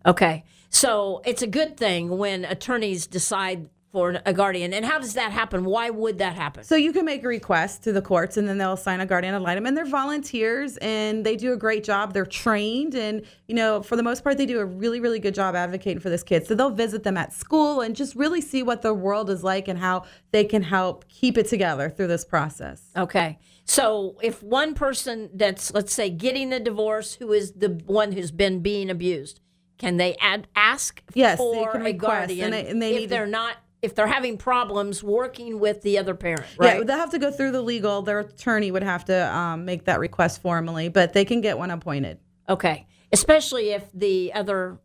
Okay. 0.05 0.42
So 0.68 1.23
it's 1.25 1.42
a 1.42 1.47
good 1.47 1.77
thing 1.77 2.09
when 2.18 2.45
attorneys 2.45 3.07
decide 3.07 3.68
for 3.92 4.18
a 4.24 4.33
guardian. 4.33 4.72
And 4.72 4.87
how 4.87 4.98
does 4.98 5.12
that 5.14 5.33
happen? 5.33 5.64
Why 5.66 5.90
would 5.90 6.16
that 6.18 6.35
happen? 6.35 6.64
So 6.64 6.76
you 6.76 6.92
can 6.94 7.05
make 7.05 7.22
a 7.24 7.28
request 7.28 7.83
to 7.85 7.92
the 7.92 8.00
courts 8.00 8.38
and 8.38 8.48
then 8.48 8.57
they'll 8.57 8.72
assign 8.72 9.00
a 9.00 9.07
guardian 9.07 9.35
ad 9.35 9.42
litem 9.42 9.66
and 9.66 9.76
they're 9.76 9.85
volunteers 9.85 10.78
and 10.78 11.26
they 11.26 11.37
do 11.37 11.52
a 11.52 11.57
great 11.59 11.85
job. 11.85 12.14
They're 12.14 12.24
trained 12.24 12.94
and, 12.94 13.22
you 13.48 13.55
know, 13.55 13.83
for 13.83 13.96
the 13.96 14.02
most 14.02 14.24
part, 14.24 14.38
they 14.38 14.46
do 14.46 14.61
a 14.61 14.64
really, 14.64 14.98
really 14.98 15.18
good 15.18 15.35
job 15.35 15.55
advocating 15.55 16.00
for 16.00 16.09
this 16.09 16.22
kid. 16.22 16.46
So 16.46 16.55
they'll 16.55 16.70
visit 16.70 17.02
them 17.02 17.18
at 17.18 17.35
school 17.35 17.83
and 17.83 17.94
just 17.94 18.16
really 18.16 18.40
see 18.40 18.62
what 18.62 18.81
the 18.81 18.94
world 18.94 19.28
is 19.28 19.44
like 19.44 19.68
and 19.68 19.78
how 19.78 20.05
they 20.31 20.44
can 20.44 20.62
help 20.62 21.07
keep 21.09 21.37
it 21.37 21.46
together 21.48 21.90
through 21.90 22.07
this 22.09 22.24
process. 22.24 22.83
Okay. 22.96 23.38
So 23.66 24.16
if 24.22 24.42
one 24.42 24.72
person 24.72 25.28
that's, 25.35 25.72
let's 25.74 25.92
say, 25.92 26.09
getting 26.09 26.48
the 26.48 26.61
divorce, 26.61 27.14
who 27.14 27.31
is 27.33 27.52
the 27.52 27.68
one 27.87 28.12
who's 28.12 28.31
been 28.31 28.61
being 28.61 28.88
abused, 28.88 29.40
can 29.78 29.98
they 29.98 30.16
add, 30.20 30.46
ask 30.57 31.02
Yes, 31.12 31.38
they 31.38 31.44
for 31.44 31.72
can 31.72 31.81
a 31.83 31.85
request, 31.85 32.00
guardian 32.00 32.44
and 32.46 32.55
they- 32.55 32.70
and 32.70 32.81
they 32.83 32.94
if 32.94 33.00
need 33.02 33.11
they're 33.11 33.26
not, 33.26 33.57
if 33.83 33.95
they're 33.97 34.07
having 34.07 34.38
problems 34.38 35.03
working 35.03 35.59
with 35.59 35.83
the 35.83 35.99
other 35.99 36.14
parent, 36.14 36.47
right? 36.57 36.79
Yeah, 36.79 36.85
they'll 36.85 36.97
have 36.97 37.11
to 37.11 37.18
go 37.18 37.31
through 37.31 37.51
the 37.51 37.62
legal. 37.62 38.03
Their 38.03 38.21
attorney 38.21 38.71
would 38.71 38.85
have 38.85 39.05
to 39.07 39.37
um, 39.37 39.64
make 39.64 39.85
that 39.85 39.99
request 39.99 40.40
formally, 40.40 40.88
but 40.88 41.12
they 41.12 41.25
can 41.25 41.40
get 41.40 41.59
one 41.59 41.71
appointed. 41.71 42.18
Okay. 42.49 42.87
Especially 43.12 43.71
if 43.71 43.90
the 43.92 44.33
other 44.33 44.79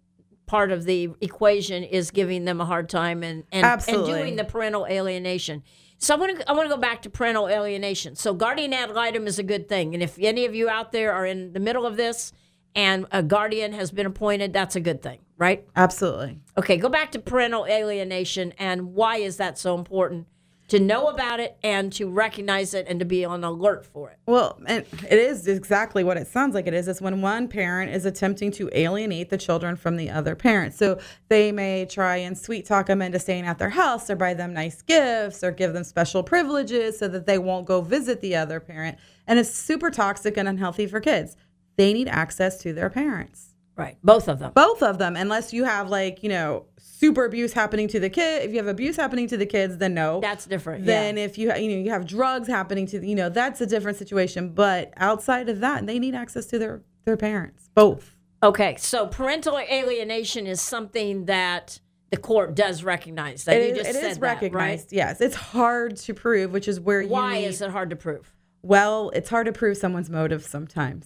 part 0.47 0.71
of 0.71 0.85
the 0.85 1.09
equation 1.21 1.83
is 1.83 2.09
giving 2.09 2.45
them 2.45 2.59
a 2.59 2.65
hard 2.65 2.89
time 2.89 3.21
and 3.21 3.43
and, 3.51 3.65
and 3.65 4.05
doing 4.05 4.35
the 4.35 4.43
parental 4.43 4.87
alienation. 4.87 5.61
So 5.99 6.15
I 6.15 6.17
want 6.17 6.39
to 6.39 6.49
I 6.49 6.53
want 6.53 6.69
to 6.69 6.75
go 6.75 6.81
back 6.81 7.03
to 7.03 7.09
parental 7.09 7.47
alienation. 7.47 8.15
So 8.15 8.33
guardian 8.33 8.73
ad 8.73 8.91
litem 8.91 9.27
is 9.27 9.37
a 9.39 9.43
good 9.43 9.69
thing, 9.69 9.93
and 9.93 10.01
if 10.01 10.17
any 10.19 10.45
of 10.45 10.55
you 10.55 10.69
out 10.69 10.91
there 10.91 11.13
are 11.13 11.25
in 11.25 11.53
the 11.53 11.59
middle 11.59 11.85
of 11.85 11.97
this 11.97 12.33
and 12.75 13.05
a 13.11 13.21
guardian 13.21 13.73
has 13.73 13.91
been 13.91 14.05
appointed, 14.05 14.53
that's 14.53 14.75
a 14.75 14.79
good 14.79 15.01
thing, 15.01 15.19
right? 15.37 15.65
Absolutely. 15.75 16.39
Okay, 16.57 16.77
go 16.77 16.89
back 16.89 17.11
to 17.11 17.19
parental 17.19 17.65
alienation 17.65 18.53
and 18.57 18.93
why 18.93 19.17
is 19.17 19.37
that 19.37 19.57
so 19.57 19.75
important 19.75 20.27
to 20.67 20.79
know 20.79 21.07
about 21.07 21.39
it 21.39 21.57
and 21.63 21.93
to 21.93 22.09
recognize 22.09 22.73
it 22.73 22.85
and 22.89 22.99
to 22.99 23.05
be 23.05 23.23
on 23.23 23.43
alert 23.43 23.85
for 23.85 24.09
it? 24.11 24.17
Well, 24.25 24.59
and 24.65 24.85
it 25.09 25.17
is 25.17 25.47
exactly 25.47 26.03
what 26.03 26.17
it 26.17 26.27
sounds 26.27 26.55
like 26.55 26.67
it 26.67 26.73
is. 26.73 26.87
It's 26.87 26.99
when 26.99 27.21
one 27.21 27.47
parent 27.47 27.93
is 27.93 28.05
attempting 28.05 28.51
to 28.53 28.69
alienate 28.73 29.29
the 29.29 29.37
children 29.37 29.77
from 29.77 29.95
the 29.95 30.09
other 30.09 30.35
parent. 30.35 30.73
So 30.73 30.99
they 31.29 31.51
may 31.51 31.85
try 31.85 32.17
and 32.17 32.37
sweet 32.37 32.65
talk 32.65 32.87
them 32.87 33.01
into 33.01 33.19
staying 33.19 33.45
at 33.45 33.59
their 33.59 33.69
house 33.69 34.09
or 34.09 34.17
buy 34.17 34.33
them 34.33 34.53
nice 34.53 34.81
gifts 34.81 35.43
or 35.43 35.51
give 35.51 35.73
them 35.73 35.85
special 35.85 36.21
privileges 36.21 36.99
so 36.99 37.07
that 37.07 37.25
they 37.25 37.37
won't 37.37 37.65
go 37.65 37.81
visit 37.81 38.19
the 38.19 38.35
other 38.35 38.59
parent. 38.59 38.97
And 39.25 39.39
it's 39.39 39.49
super 39.51 39.89
toxic 39.89 40.35
and 40.35 40.49
unhealthy 40.49 40.87
for 40.87 40.99
kids. 40.99 41.37
They 41.77 41.93
need 41.93 42.09
access 42.09 42.57
to 42.63 42.73
their 42.73 42.89
parents. 42.89 43.53
Right, 43.77 43.97
both 44.03 44.27
of 44.27 44.39
them. 44.39 44.51
Both 44.55 44.81
of 44.81 44.97
them, 44.97 45.15
unless 45.15 45.53
you 45.53 45.63
have 45.63 45.89
like, 45.89 46.23
you 46.23 46.29
know, 46.29 46.65
super 46.79 47.25
abuse 47.25 47.53
happening 47.53 47.87
to 47.89 47.99
the 47.99 48.09
kid. 48.09 48.43
If 48.43 48.51
you 48.51 48.57
have 48.57 48.67
abuse 48.67 48.95
happening 48.95 49.27
to 49.27 49.37
the 49.37 49.45
kids, 49.45 49.77
then 49.77 49.93
no. 49.93 50.19
That's 50.19 50.45
different. 50.47 50.85
Then 50.85 51.15
yeah. 51.15 51.25
if 51.25 51.37
you 51.37 51.53
you 51.55 51.69
know 51.69 51.83
you 51.83 51.91
have 51.91 52.07
drugs 52.07 52.47
happening 52.47 52.87
to 52.87 52.99
the, 52.99 53.07
you 53.07 53.13
know 53.15 53.29
that's 53.29 53.61
a 53.61 53.67
different 53.67 53.97
situation. 53.99 54.49
But 54.49 54.93
outside 54.97 55.47
of 55.47 55.59
that, 55.59 55.85
they 55.85 55.99
need 55.99 56.15
access 56.15 56.47
to 56.47 56.57
their 56.59 56.81
their 57.05 57.17
parents, 57.17 57.69
both. 57.75 58.15
Okay, 58.43 58.75
so 58.79 59.07
parental 59.07 59.57
alienation 59.59 60.47
is 60.47 60.59
something 60.61 61.25
that 61.25 61.79
the 62.09 62.17
court 62.17 62.55
does 62.55 62.83
recognize. 62.83 63.43
That 63.43 63.57
It 63.57 63.63
you 63.63 63.71
is, 63.73 63.77
just 63.77 63.89
it 63.91 63.93
said 63.93 64.11
is 64.11 64.17
that, 64.17 64.21
recognized. 64.21 64.91
Yes, 64.93 65.21
it's 65.21 65.35
hard 65.35 65.97
to 65.97 66.13
prove, 66.15 66.51
which 66.51 66.67
is 66.67 66.79
where 66.79 66.99
right? 66.99 67.05
you 67.07 67.11
Why 67.11 67.33
need, 67.39 67.45
is 67.45 67.61
it 67.61 67.69
hard 67.69 67.89
to 67.91 67.95
prove? 67.95 68.33
well, 68.63 69.11
it's 69.11 69.29
hard 69.29 69.45
to 69.45 69.51
prove 69.53 69.77
someone's 69.77 70.09
motive 70.09 70.43
sometimes, 70.43 71.05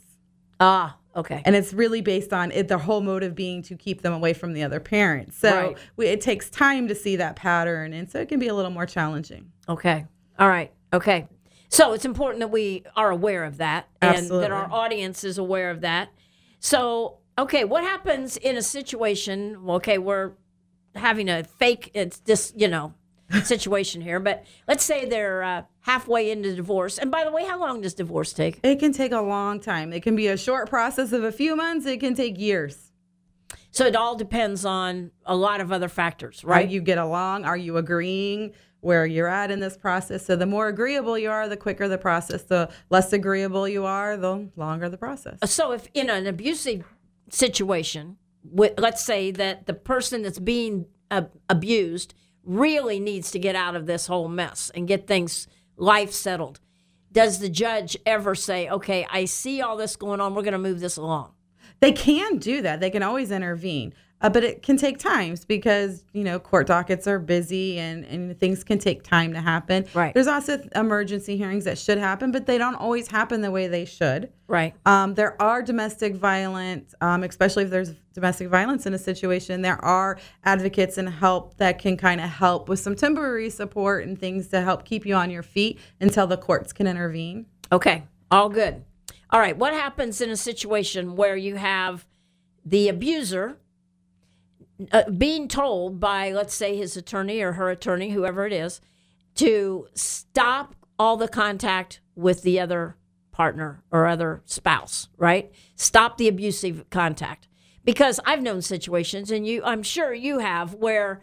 Ah, 0.60 0.98
okay. 1.16 1.42
and 1.46 1.56
it's 1.56 1.74
really 1.74 2.02
based 2.02 2.34
on 2.34 2.52
it. 2.52 2.68
Their 2.68 2.78
whole 2.78 3.02
motive 3.02 3.36
being 3.36 3.62
to 3.64 3.76
keep 3.76 4.02
them 4.02 4.14
away 4.14 4.34
from 4.34 4.54
the 4.54 4.64
other 4.64 4.80
parent. 4.80 5.34
So 5.34 5.50
Right. 5.54 5.78
we, 5.96 6.08
it 6.08 6.22
takes 6.22 6.50
time 6.50 6.88
to 6.88 6.96
see 6.96 7.16
that 7.18 7.36
pattern, 7.36 7.94
and 7.94 8.10
so 8.10 8.20
it 8.20 8.30
can 8.30 8.40
be 8.40 8.48
a 8.48 8.54
little 8.54 8.72
more 8.72 8.86
challenging. 8.86 9.52
Okay. 9.70 10.06
All 10.40 10.48
right. 10.48 10.72
Okay. 10.94 11.28
So 11.70 11.94
it's 11.94 12.04
important 12.06 12.42
that 12.42 12.50
we 12.50 12.84
are 12.96 13.12
aware 13.12 13.44
of 13.46 13.58
that 13.58 13.88
and 14.02 14.16
Absolutely. 14.16 14.42
that 14.42 14.52
our 14.52 14.70
audience 14.72 15.24
is 15.24 15.38
aware 15.38 15.70
of 15.72 15.82
that. 15.82 16.10
So, 16.60 17.20
okay, 17.38 17.64
what 17.64 17.84
happens 17.84 18.36
in 18.36 18.58
a 18.58 18.62
situation? 18.62 19.58
Okay, 19.68 19.98
we're 19.98 20.32
having 20.96 21.30
a 21.30 21.44
fake, 21.46 21.90
it's 21.94 22.20
just, 22.20 22.60
you 22.60 22.68
know, 22.68 22.94
situation 23.44 24.02
here, 24.02 24.20
but 24.20 24.46
let's 24.68 24.84
say 24.84 25.06
they're 25.06 25.44
uh, 25.44 25.62
halfway 25.82 26.32
into 26.32 26.56
divorce. 26.56 26.98
And 26.98 27.12
by 27.12 27.24
the 27.24 27.32
way, 27.32 27.46
how 27.46 27.60
long 27.60 27.82
does 27.82 27.94
divorce 27.94 28.34
take? 28.34 28.60
It 28.64 28.80
can 28.80 28.92
take 28.94 29.12
a 29.12 29.22
long 29.22 29.60
time. 29.60 29.94
It 29.94 30.04
can 30.04 30.16
be 30.16 30.28
a 30.28 30.38
short 30.38 30.70
process 30.70 31.12
of 31.12 31.24
a 31.24 31.32
few 31.32 31.56
months. 31.56 31.86
It 31.86 32.00
can 32.00 32.14
take 32.16 32.40
years. 32.40 32.92
So 33.72 33.86
it 33.86 33.96
all 33.96 34.16
depends 34.16 34.66
on 34.66 35.12
a 35.26 35.36
lot 35.36 35.62
of 35.62 35.72
other 35.72 35.88
factors, 35.88 36.44
Right? 36.44 36.58
right? 36.58 36.70
you 36.70 36.82
get 36.82 36.98
along? 36.98 37.46
Are 37.46 37.56
you 37.58 37.78
agreeing 37.78 38.52
where 38.82 39.06
you're 39.06 39.28
at 39.30 39.50
in 39.50 39.60
this 39.62 39.78
process? 39.78 40.26
So 40.26 40.36
the 40.36 40.46
more 40.46 40.68
agreeable 40.68 41.18
you 41.18 41.30
are, 41.32 41.48
the 41.48 41.56
quicker 41.56 41.88
the 41.88 41.98
process. 41.98 42.44
The 42.44 42.70
less 42.90 43.14
agreeable 43.14 43.68
you 43.68 43.86
are, 43.86 44.18
the 44.18 44.50
longer 44.58 44.90
the 44.90 44.98
process. 44.98 45.38
So 45.46 45.72
if 45.72 45.88
in 45.94 46.10
an 46.10 46.28
abusive 46.28 46.84
situation, 47.30 48.18
let's 48.78 49.04
say 49.04 49.32
that 49.32 49.68
the 49.68 49.74
person 49.74 50.22
that's 50.24 50.40
being 50.40 50.86
uh, 51.10 51.24
abused 51.50 52.14
really 52.44 53.00
needs 53.00 53.32
to 53.32 53.40
get 53.40 53.56
out 53.56 53.76
of 53.76 53.86
this 53.86 54.08
whole 54.08 54.28
mess 54.28 54.72
and 54.74 54.88
get 54.88 55.08
things 55.08 55.48
life 55.78 56.12
settled. 56.12 56.60
Does 57.12 57.40
the 57.40 57.50
judge 57.50 57.98
ever 58.06 58.36
say, 58.36 58.70
"Okay, 58.70 59.06
I 59.10 59.26
see 59.26 59.62
all 59.62 59.78
this 59.78 59.96
going 59.96 60.22
on. 60.22 60.34
We're 60.34 60.44
going 60.44 60.54
to 60.54 60.60
move 60.60 60.80
this 60.80 60.98
along"? 60.98 61.34
They 61.80 61.92
can 61.92 62.38
do 62.38 62.62
that. 62.62 62.80
They 62.80 62.90
can 62.90 63.04
always 63.04 63.32
intervene. 63.32 63.94
Uh, 64.22 64.30
but 64.30 64.44
it 64.44 64.62
can 64.62 64.78
take 64.78 65.00
times 65.00 65.46
because, 65.46 66.04
you 66.14 66.24
know, 66.24 66.40
court 66.40 66.68
dockets 66.68 67.08
are 67.08 67.20
busy 67.20 67.80
and, 67.80 68.06
and 68.06 68.40
things 68.40 68.64
can 68.64 68.78
take 68.78 69.04
time 69.04 69.34
to 69.34 69.42
happen. 69.42 69.86
Right. 69.94 70.14
There's 70.14 70.28
also 70.28 70.62
emergency 70.76 71.38
hearings 71.38 71.66
that 71.66 71.78
should 71.78 71.98
happen, 71.98 72.32
but 72.32 72.46
they 72.46 72.58
don't 72.58 72.76
always 72.76 73.10
happen 73.10 73.42
the 73.42 73.52
way 73.52 73.68
they 73.68 73.86
should. 73.86 74.32
Right. 74.48 74.76
Um, 74.86 75.16
there 75.16 75.42
are 75.42 75.62
domestic 75.62 76.16
violence, 76.16 76.94
um, 77.02 77.24
especially 77.24 77.64
if 77.64 77.70
there's 77.70 77.94
domestic 78.14 78.50
violence 78.50 78.86
in 78.86 78.94
a 78.94 79.00
situation. 79.00 79.62
There 79.62 79.84
are 79.84 80.20
advocates 80.44 80.98
and 80.98 81.10
help 81.10 81.58
that 81.58 81.80
can 81.80 81.98
kind 81.98 82.22
of 82.22 82.30
help 82.30 82.70
with 82.70 82.80
some 82.80 82.96
temporary 82.96 83.50
support 83.50 84.06
and 84.06 84.20
things 84.20 84.50
to 84.50 84.62
help 84.62 84.86
keep 84.86 85.06
you 85.06 85.16
on 85.16 85.32
your 85.32 85.44
feet 85.44 85.80
until 86.00 86.28
the 86.28 86.38
courts 86.38 86.74
can 86.74 86.86
intervene. 86.86 87.46
Okay. 87.72 88.04
All 88.30 88.50
good. 88.50 88.84
All 89.30 89.40
right. 89.40 89.58
What 89.58 89.74
happens 89.74 90.22
in 90.22 90.30
a 90.30 90.38
situation 90.38 91.16
where 91.16 91.38
you 91.38 91.56
have 91.56 92.06
the 92.66 92.90
abuser 92.90 93.58
uh, 94.92 95.10
being 95.10 95.48
told 95.48 96.00
by, 96.00 96.32
let's 96.32 96.54
say, 96.54 96.76
his 96.76 96.98
attorney 96.98 97.42
or 97.42 97.54
her 97.54 97.70
attorney, 97.70 98.12
whoever 98.12 98.46
it 98.46 98.54
is, 98.54 98.82
to 99.36 99.88
stop 99.94 100.76
all 100.98 101.18
the 101.18 101.28
contact 101.28 102.02
with 102.16 102.44
the 102.44 102.60
other 102.60 102.96
partner 103.32 103.84
or 103.92 104.06
other 104.06 104.42
spouse, 104.46 105.10
right? 105.18 105.52
Stop 105.76 106.18
the 106.18 106.28
abusive 106.28 106.90
contact. 106.90 107.48
Because 107.84 108.20
I've 108.26 108.44
known 108.44 108.62
situations, 108.62 109.32
and 109.32 109.48
you, 109.48 109.64
I'm 109.64 109.82
sure 109.82 110.14
you 110.14 110.40
have, 110.40 110.76
where 110.76 111.22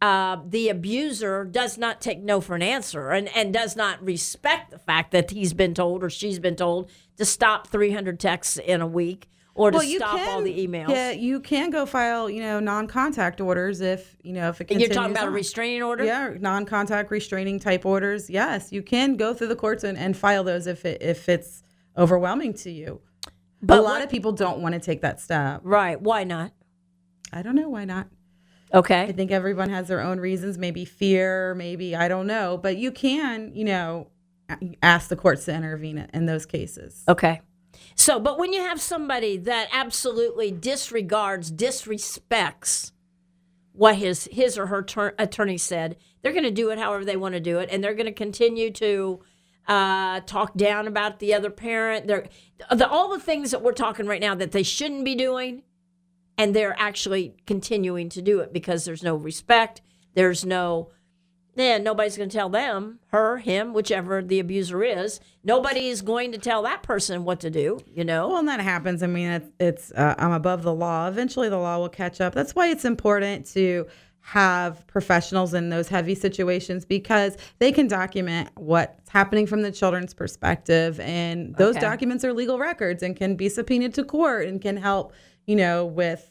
uh, 0.00 0.36
the 0.46 0.68
abuser 0.68 1.44
does 1.44 1.78
not 1.78 2.00
take 2.00 2.22
no 2.22 2.40
for 2.40 2.54
an 2.54 2.62
answer 2.62 3.10
and, 3.10 3.28
and 3.34 3.52
does 3.52 3.74
not 3.74 4.04
respect 4.04 4.70
the 4.70 4.78
fact 4.78 5.10
that 5.10 5.30
he's 5.30 5.52
been 5.52 5.74
told 5.74 6.04
or 6.04 6.10
she's 6.10 6.38
been 6.38 6.54
told 6.54 6.90
to 7.16 7.24
stop 7.24 7.66
300 7.66 8.20
texts 8.20 8.58
in 8.58 8.80
a 8.80 8.86
week 8.86 9.28
or 9.56 9.70
to 9.70 9.80
stop 9.80 10.20
all 10.28 10.42
the 10.42 10.66
emails. 10.66 10.88
Yeah, 10.90 11.10
you 11.12 11.40
can 11.40 11.70
go 11.70 11.86
file, 11.86 12.28
you 12.30 12.40
know, 12.40 12.60
non-contact 12.60 13.40
orders 13.40 13.80
if 13.80 14.16
you 14.22 14.32
know 14.32 14.48
if 14.50 14.60
it 14.60 14.64
And 14.64 14.68
continues. 14.68 14.88
You're 14.88 14.94
talking 14.94 15.16
about 15.16 15.28
a 15.28 15.30
restraining 15.30 15.82
order? 15.82 16.04
Yeah, 16.04 16.34
non-contact 16.38 17.10
restraining 17.10 17.58
type 17.58 17.84
orders. 17.86 18.30
Yes, 18.30 18.72
you 18.72 18.82
can 18.82 19.16
go 19.16 19.34
through 19.34 19.48
the 19.48 19.56
courts 19.56 19.84
and, 19.84 19.96
and 19.98 20.16
file 20.16 20.44
those 20.44 20.66
if 20.66 20.84
it 20.84 21.02
if 21.02 21.28
it's 21.28 21.62
overwhelming 21.96 22.54
to 22.54 22.70
you. 22.70 23.00
But 23.62 23.78
a 23.78 23.82
lot 23.82 23.92
what- 23.94 24.02
of 24.02 24.10
people 24.10 24.32
don't 24.32 24.60
want 24.60 24.74
to 24.74 24.80
take 24.80 25.00
that 25.02 25.20
step. 25.20 25.60
Right. 25.64 26.00
Why 26.00 26.24
not? 26.24 26.52
I 27.32 27.42
don't 27.42 27.56
know 27.56 27.68
why 27.68 27.84
not. 27.84 28.08
Okay. 28.74 29.02
I 29.04 29.12
think 29.12 29.30
everyone 29.30 29.70
has 29.70 29.88
their 29.88 30.00
own 30.00 30.18
reasons, 30.20 30.58
maybe 30.58 30.84
fear, 30.84 31.54
maybe 31.54 31.94
I 31.96 32.08
don't 32.08 32.26
know, 32.26 32.58
but 32.58 32.76
you 32.76 32.90
can, 32.92 33.52
you 33.54 33.64
know, 33.64 34.08
ask 34.82 35.08
the 35.08 35.16
courts 35.16 35.44
to 35.46 35.54
intervene 35.54 36.06
in 36.12 36.26
those 36.26 36.46
cases. 36.46 37.02
Okay. 37.08 37.40
So, 37.96 38.20
but 38.20 38.38
when 38.38 38.52
you 38.52 38.60
have 38.60 38.80
somebody 38.80 39.38
that 39.38 39.68
absolutely 39.72 40.52
disregards, 40.52 41.50
disrespects 41.50 42.92
what 43.72 43.96
his 43.96 44.28
his 44.30 44.56
or 44.58 44.66
her 44.66 44.82
tur- 44.82 45.14
attorney 45.18 45.56
said, 45.58 45.96
they're 46.22 46.32
going 46.32 46.44
to 46.44 46.50
do 46.50 46.70
it 46.70 46.78
however 46.78 47.04
they 47.04 47.16
want 47.16 47.34
to 47.34 47.40
do 47.40 47.58
it, 47.58 47.70
and 47.72 47.82
they're 47.82 47.94
going 47.94 48.06
to 48.06 48.12
continue 48.12 48.70
to 48.72 49.20
uh, 49.66 50.20
talk 50.20 50.54
down 50.56 50.86
about 50.86 51.20
the 51.20 51.32
other 51.32 51.50
parent. 51.50 52.06
They're 52.06 52.28
the, 52.70 52.86
all 52.86 53.10
the 53.10 53.18
things 53.18 53.50
that 53.50 53.62
we're 53.62 53.72
talking 53.72 54.06
right 54.06 54.20
now 54.20 54.34
that 54.34 54.52
they 54.52 54.62
shouldn't 54.62 55.04
be 55.04 55.14
doing, 55.14 55.62
and 56.36 56.54
they're 56.54 56.78
actually 56.78 57.34
continuing 57.46 58.10
to 58.10 58.20
do 58.20 58.40
it 58.40 58.52
because 58.52 58.84
there's 58.84 59.02
no 59.02 59.16
respect. 59.16 59.80
There's 60.14 60.44
no 60.44 60.90
yeah, 61.56 61.78
nobody's 61.78 62.16
going 62.16 62.28
to 62.28 62.36
tell 62.36 62.48
them, 62.48 63.00
her, 63.08 63.38
him, 63.38 63.72
whichever 63.72 64.22
the 64.22 64.38
abuser 64.38 64.84
is. 64.84 65.18
Nobody 65.42 65.88
is 65.88 66.02
going 66.02 66.32
to 66.32 66.38
tell 66.38 66.62
that 66.62 66.82
person 66.82 67.24
what 67.24 67.40
to 67.40 67.50
do, 67.50 67.80
you 67.92 68.04
know? 68.04 68.28
Well, 68.28 68.38
and 68.38 68.48
that 68.48 68.60
happens. 68.60 69.02
I 69.02 69.06
mean, 69.06 69.30
it's, 69.30 69.50
it's 69.58 69.92
uh, 69.92 70.14
I'm 70.18 70.32
above 70.32 70.62
the 70.62 70.74
law. 70.74 71.08
Eventually, 71.08 71.48
the 71.48 71.58
law 71.58 71.78
will 71.78 71.88
catch 71.88 72.20
up. 72.20 72.34
That's 72.34 72.54
why 72.54 72.68
it's 72.68 72.84
important 72.84 73.46
to 73.54 73.86
have 74.20 74.84
professionals 74.88 75.54
in 75.54 75.68
those 75.70 75.86
heavy 75.88 76.14
situations 76.14 76.84
because 76.84 77.36
they 77.60 77.70
can 77.70 77.86
document 77.86 78.48
what's 78.56 79.08
happening 79.08 79.46
from 79.46 79.62
the 79.62 79.70
children's 79.70 80.12
perspective 80.12 80.98
and 80.98 81.54
those 81.56 81.76
Okay. 81.76 81.86
documents 81.86 82.24
are 82.24 82.32
legal 82.32 82.58
records 82.58 83.04
and 83.04 83.14
can 83.14 83.36
be 83.36 83.48
subpoenaed 83.48 83.94
to 83.94 84.02
court 84.02 84.48
and 84.48 84.60
can 84.60 84.76
help 84.76 85.12
you 85.46 85.54
know 85.54 85.86
with 85.86 86.28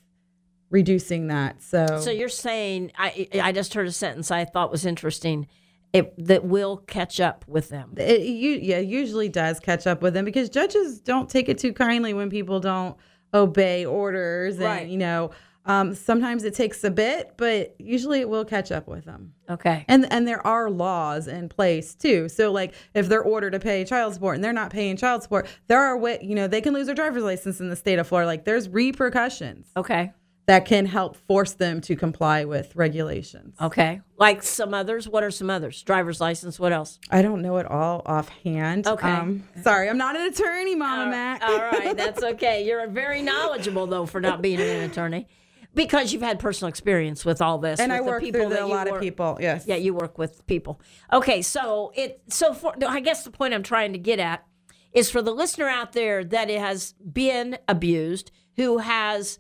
reducing 0.70 1.28
that 1.28 1.62
so 1.62 2.00
So 2.02 2.12
you're 2.12 2.30
saying 2.30 2.92
I 2.98 3.28
I 3.42 3.52
just 3.52 3.74
heard 3.74 3.88
a 3.88 3.92
sentence 3.92 4.32
I 4.32 4.46
thought 4.46 4.72
was 4.72 4.86
interesting. 4.86 5.48
It 5.94 6.14
that 6.26 6.44
will 6.44 6.78
catch 6.78 7.20
up 7.22 7.46
with 7.48 7.70
them. 7.70 7.94
it 7.98 8.22
you, 8.22 8.60
yeah 8.62 8.80
usually 8.80 9.30
does 9.30 9.60
catch 9.60 9.88
up 9.88 10.02
with 10.02 10.14
them 10.14 10.26
because 10.26 10.50
judges 10.50 11.00
don't 11.00 11.30
take 11.30 11.48
it 11.48 11.58
too 11.58 11.72
kindly 11.72 12.14
when 12.14 12.30
people 12.30 12.60
don't 12.60 12.98
obey 13.34 13.86
orders 13.86 14.56
and 14.56 14.64
Right. 14.66 14.88
you 14.88 14.98
know 14.98 15.32
um, 15.68 15.96
sometimes 15.96 16.44
it 16.44 16.54
takes 16.54 16.84
a 16.84 16.92
bit 16.92 17.32
but 17.38 17.76
usually 17.80 18.20
it 18.20 18.30
will 18.30 18.46
catch 18.46 18.72
up 18.72 18.88
with 18.88 19.06
them 19.06 19.34
Okay. 19.50 19.86
and 19.88 20.06
and 20.12 20.28
there 20.28 20.46
are 20.46 20.70
laws 20.70 21.28
in 21.28 21.48
place 21.50 21.96
too 21.96 22.28
so 22.30 22.52
like 22.52 22.74
if 22.94 23.08
they're 23.08 23.24
ordered 23.24 23.52
to 23.52 23.60
pay 23.60 23.84
child 23.86 24.14
support 24.14 24.36
and 24.36 24.44
they're 24.44 24.54
not 24.54 24.72
paying 24.72 24.96
child 24.98 25.24
support 25.24 25.48
there 25.68 25.82
are 25.82 25.98
way 25.98 26.20
you 26.22 26.36
know 26.36 26.48
they 26.48 26.62
can 26.62 26.74
lose 26.74 26.86
their 26.88 26.96
driver's 26.96 27.24
license 27.24 27.60
in 27.62 27.70
the 27.70 27.76
state 27.76 28.00
of 28.00 28.08
florida 28.08 28.28
like 28.28 28.44
there's 28.46 28.68
repercussions 28.70 29.68
Okay. 29.78 30.12
That 30.48 30.66
can 30.66 30.86
help 30.86 31.16
force 31.16 31.54
them 31.54 31.82
to 31.82 31.96
comply 31.96 32.46
with 32.46 32.76
regulations 32.76 33.56
Okay. 33.62 34.02
Like 34.18 34.44
some 34.44 34.74
others. 34.74 35.08
What 35.10 35.24
are 35.24 35.32
some 35.32 35.50
others? 35.50 35.82
Driver's 35.84 36.22
license. 36.22 36.60
What 36.60 36.72
else? 36.72 37.00
I 37.10 37.22
don't 37.22 37.42
know 37.42 37.58
it 37.58 37.66
all 37.66 38.02
offhand. 38.06 38.88
Okay. 38.88 39.10
Um, 39.10 39.44
sorry, 39.64 39.90
I'm 39.90 39.98
not 39.98 40.16
an 40.16 40.28
attorney, 40.28 40.76
Mama 40.76 41.10
Mac. 41.12 41.42
All 41.44 41.58
right, 41.58 41.98
that's 42.04 42.24
okay. 42.24 42.66
You're 42.66 42.88
very 42.88 43.22
knowledgeable 43.22 43.88
though 43.88 44.06
for 44.06 44.22
not 44.22 44.42
being 44.42 44.60
an 44.62 44.90
attorney, 44.90 45.28
because 45.74 46.14
you've 46.14 46.22
had 46.22 46.40
personal 46.40 46.70
experience 46.70 47.26
with 47.26 47.42
all 47.42 47.58
this. 47.58 47.80
and 47.80 47.92
with 47.92 48.00
I 48.02 48.04
the 48.04 48.10
work 48.10 48.22
people 48.24 48.50
through 48.50 48.64
a 48.64 48.68
lot 48.68 48.88
of 48.88 49.02
people. 49.02 49.38
Yes. 49.42 49.66
Yeah, 49.68 49.76
you 49.76 49.94
work 49.94 50.18
with 50.18 50.46
people. 50.48 50.80
Okay, 51.12 51.42
so 51.42 51.92
it 51.96 52.22
so 52.30 52.54
for 52.54 52.74
I 52.88 53.02
guess 53.02 53.24
the 53.24 53.32
point 53.32 53.54
I'm 53.54 53.64
trying 53.64 53.92
to 53.94 54.00
get 54.00 54.20
at 54.20 54.46
is 54.94 55.10
for 55.12 55.22
the 55.22 55.34
listener 55.34 55.68
out 55.68 55.92
there 55.92 56.24
that 56.24 56.50
it 56.50 56.60
has 56.60 56.94
been 56.94 57.58
abused, 57.68 58.32
who 58.56 58.78
has 58.78 59.40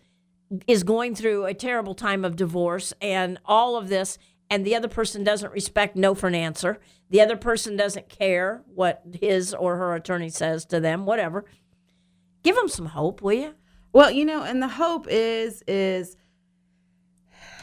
is 0.67 0.83
going 0.83 1.15
through 1.15 1.45
a 1.45 1.53
terrible 1.53 1.95
time 1.95 2.23
of 2.23 2.35
divorce 2.35 2.93
and 3.01 3.39
all 3.45 3.77
of 3.77 3.89
this, 3.89 4.17
and 4.49 4.65
the 4.65 4.75
other 4.75 4.87
person 4.87 5.23
doesn't 5.23 5.51
respect 5.51 5.95
no 5.95 6.13
for 6.13 6.27
an 6.27 6.35
answer. 6.35 6.79
The 7.09 7.21
other 7.21 7.37
person 7.37 7.75
doesn't 7.75 8.09
care 8.09 8.63
what 8.73 9.01
his 9.19 9.53
or 9.53 9.77
her 9.77 9.95
attorney 9.95 10.29
says 10.29 10.65
to 10.65 10.79
them, 10.79 11.05
whatever. 11.05 11.45
Give 12.43 12.55
them 12.55 12.69
some 12.69 12.87
hope, 12.87 13.21
will 13.21 13.33
you? 13.33 13.55
Well, 13.91 14.11
you 14.11 14.25
know, 14.25 14.43
and 14.43 14.61
the 14.61 14.67
hope 14.67 15.07
is 15.09 15.63
is 15.67 16.17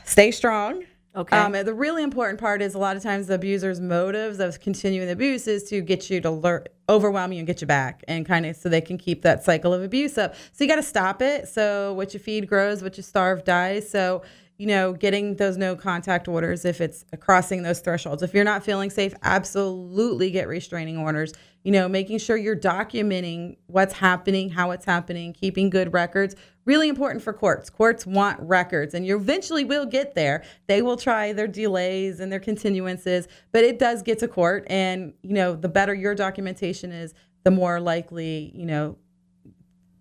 stay 0.04 0.30
strong. 0.30 0.84
Okay. 1.14 1.36
Um, 1.36 1.52
the 1.52 1.74
really 1.74 2.02
important 2.02 2.40
part 2.40 2.62
is 2.62 2.74
a 2.74 2.78
lot 2.78 2.96
of 2.96 3.02
times 3.02 3.26
the 3.26 3.34
abuser's 3.34 3.80
motives 3.80 4.40
of 4.40 4.58
continuing 4.60 5.06
the 5.06 5.12
abuse 5.12 5.46
is 5.46 5.64
to 5.64 5.82
get 5.82 6.08
you 6.08 6.22
to 6.22 6.30
learn, 6.30 6.64
overwhelm 6.88 7.32
you 7.32 7.38
and 7.38 7.46
get 7.46 7.60
you 7.60 7.66
back, 7.66 8.02
and 8.08 8.24
kind 8.24 8.46
of 8.46 8.56
so 8.56 8.70
they 8.70 8.80
can 8.80 8.96
keep 8.96 9.20
that 9.22 9.44
cycle 9.44 9.74
of 9.74 9.82
abuse 9.82 10.16
up. 10.16 10.34
So 10.52 10.64
you 10.64 10.68
got 10.68 10.76
to 10.76 10.82
stop 10.82 11.20
it. 11.20 11.48
So 11.48 11.92
what 11.92 12.14
you 12.14 12.20
feed 12.20 12.48
grows, 12.48 12.82
what 12.82 12.96
you 12.96 13.02
starve 13.02 13.44
dies. 13.44 13.90
So 13.90 14.22
you 14.62 14.68
know, 14.68 14.92
getting 14.92 15.34
those 15.34 15.56
no 15.56 15.74
contact 15.74 16.28
orders 16.28 16.64
if 16.64 16.80
it's 16.80 17.04
crossing 17.18 17.64
those 17.64 17.80
thresholds. 17.80 18.22
If 18.22 18.32
you're 18.32 18.44
not 18.44 18.62
feeling 18.62 18.90
safe, 18.90 19.12
absolutely 19.24 20.30
get 20.30 20.46
restraining 20.46 20.98
orders. 20.98 21.32
You 21.64 21.72
know, 21.72 21.88
making 21.88 22.18
sure 22.18 22.36
you're 22.36 22.54
documenting 22.54 23.56
what's 23.66 23.94
happening, 23.94 24.50
how 24.50 24.70
it's 24.70 24.84
happening, 24.84 25.32
keeping 25.32 25.68
good 25.68 25.92
records. 25.92 26.36
Really 26.64 26.88
important 26.88 27.24
for 27.24 27.32
courts. 27.32 27.70
Courts 27.70 28.06
want 28.06 28.38
records, 28.38 28.94
and 28.94 29.04
you 29.04 29.16
eventually 29.16 29.64
will 29.64 29.84
get 29.84 30.14
there. 30.14 30.44
They 30.68 30.80
will 30.80 30.96
try 30.96 31.32
their 31.32 31.48
delays 31.48 32.20
and 32.20 32.30
their 32.30 32.38
continuances, 32.38 33.26
but 33.50 33.64
it 33.64 33.80
does 33.80 34.00
get 34.04 34.20
to 34.20 34.28
court. 34.28 34.64
And, 34.68 35.12
you 35.22 35.34
know, 35.34 35.56
the 35.56 35.68
better 35.68 35.92
your 35.92 36.14
documentation 36.14 36.92
is, 36.92 37.14
the 37.42 37.50
more 37.50 37.80
likely, 37.80 38.52
you 38.54 38.66
know, 38.66 38.96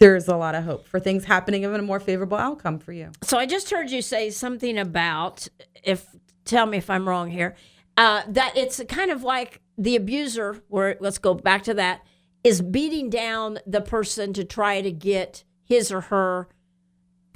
there's 0.01 0.27
a 0.27 0.35
lot 0.35 0.55
of 0.55 0.63
hope 0.63 0.87
for 0.87 0.99
things 0.99 1.25
happening 1.25 1.63
of 1.63 1.75
a 1.75 1.81
more 1.81 1.99
favorable 1.99 2.37
outcome 2.37 2.79
for 2.79 2.91
you. 2.91 3.11
So 3.21 3.37
I 3.37 3.45
just 3.45 3.69
heard 3.69 3.91
you 3.91 4.01
say 4.01 4.31
something 4.31 4.79
about 4.79 5.47
if 5.83 6.07
tell 6.43 6.65
me 6.65 6.79
if 6.79 6.89
I'm 6.89 7.07
wrong 7.07 7.29
here. 7.29 7.55
Uh, 7.95 8.23
that 8.27 8.57
it's 8.57 8.81
kind 8.89 9.11
of 9.11 9.21
like 9.21 9.61
the 9.77 9.95
abuser, 9.95 10.57
where 10.69 10.97
let's 10.99 11.19
go 11.19 11.35
back 11.35 11.61
to 11.63 11.75
that, 11.75 12.01
is 12.43 12.63
beating 12.63 13.11
down 13.11 13.59
the 13.67 13.79
person 13.79 14.33
to 14.33 14.43
try 14.43 14.81
to 14.81 14.91
get 14.91 15.43
his 15.63 15.91
or 15.91 16.01
her 16.01 16.47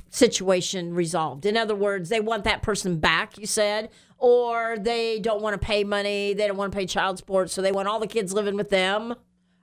situation 0.10 0.96
resolved. 0.96 1.46
In 1.46 1.56
other 1.58 1.76
words, 1.76 2.10
they 2.10 2.20
want 2.20 2.46
that 2.46 2.64
person 2.64 2.98
back, 2.98 3.38
you 3.38 3.46
said, 3.46 3.90
or 4.18 4.78
they 4.80 5.20
don't 5.20 5.42
want 5.42 5.54
to 5.54 5.64
pay 5.64 5.84
money, 5.84 6.34
they 6.34 6.48
don't 6.48 6.58
want 6.58 6.72
to 6.72 6.76
pay 6.76 6.88
child 6.88 7.20
support, 7.20 7.52
so 7.52 7.62
they 7.62 7.72
want 7.72 7.88
all 7.88 8.00
the 8.00 8.08
kids 8.08 8.34
living 8.34 8.56
with 8.56 8.72
them. 8.72 9.14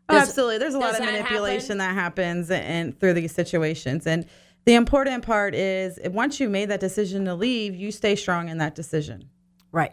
Oh, 0.09 0.15
Does- 0.15 0.29
absolutely. 0.29 0.59
There's 0.59 0.75
a 0.75 0.79
lot 0.79 0.91
of 0.93 0.99
that 0.99 1.07
manipulation 1.13 1.79
that 1.79 1.95
happens 1.95 2.51
and 2.51 2.99
through 2.99 3.15
these 3.15 3.33
situations. 3.33 4.07
And 4.07 4.27
the 4.65 4.75
important 4.75 5.25
part 5.25 5.55
is 5.55 5.99
once 6.07 6.39
you 6.41 6.49
made 6.49 6.69
that 6.71 6.81
decision 6.81 7.25
to 7.27 7.35
leave, 7.35 7.75
you 7.75 7.91
stay 7.91 8.15
strong 8.17 8.49
in 8.49 8.59
that 8.59 8.75
decision 8.75 9.29
Right. 9.73 9.93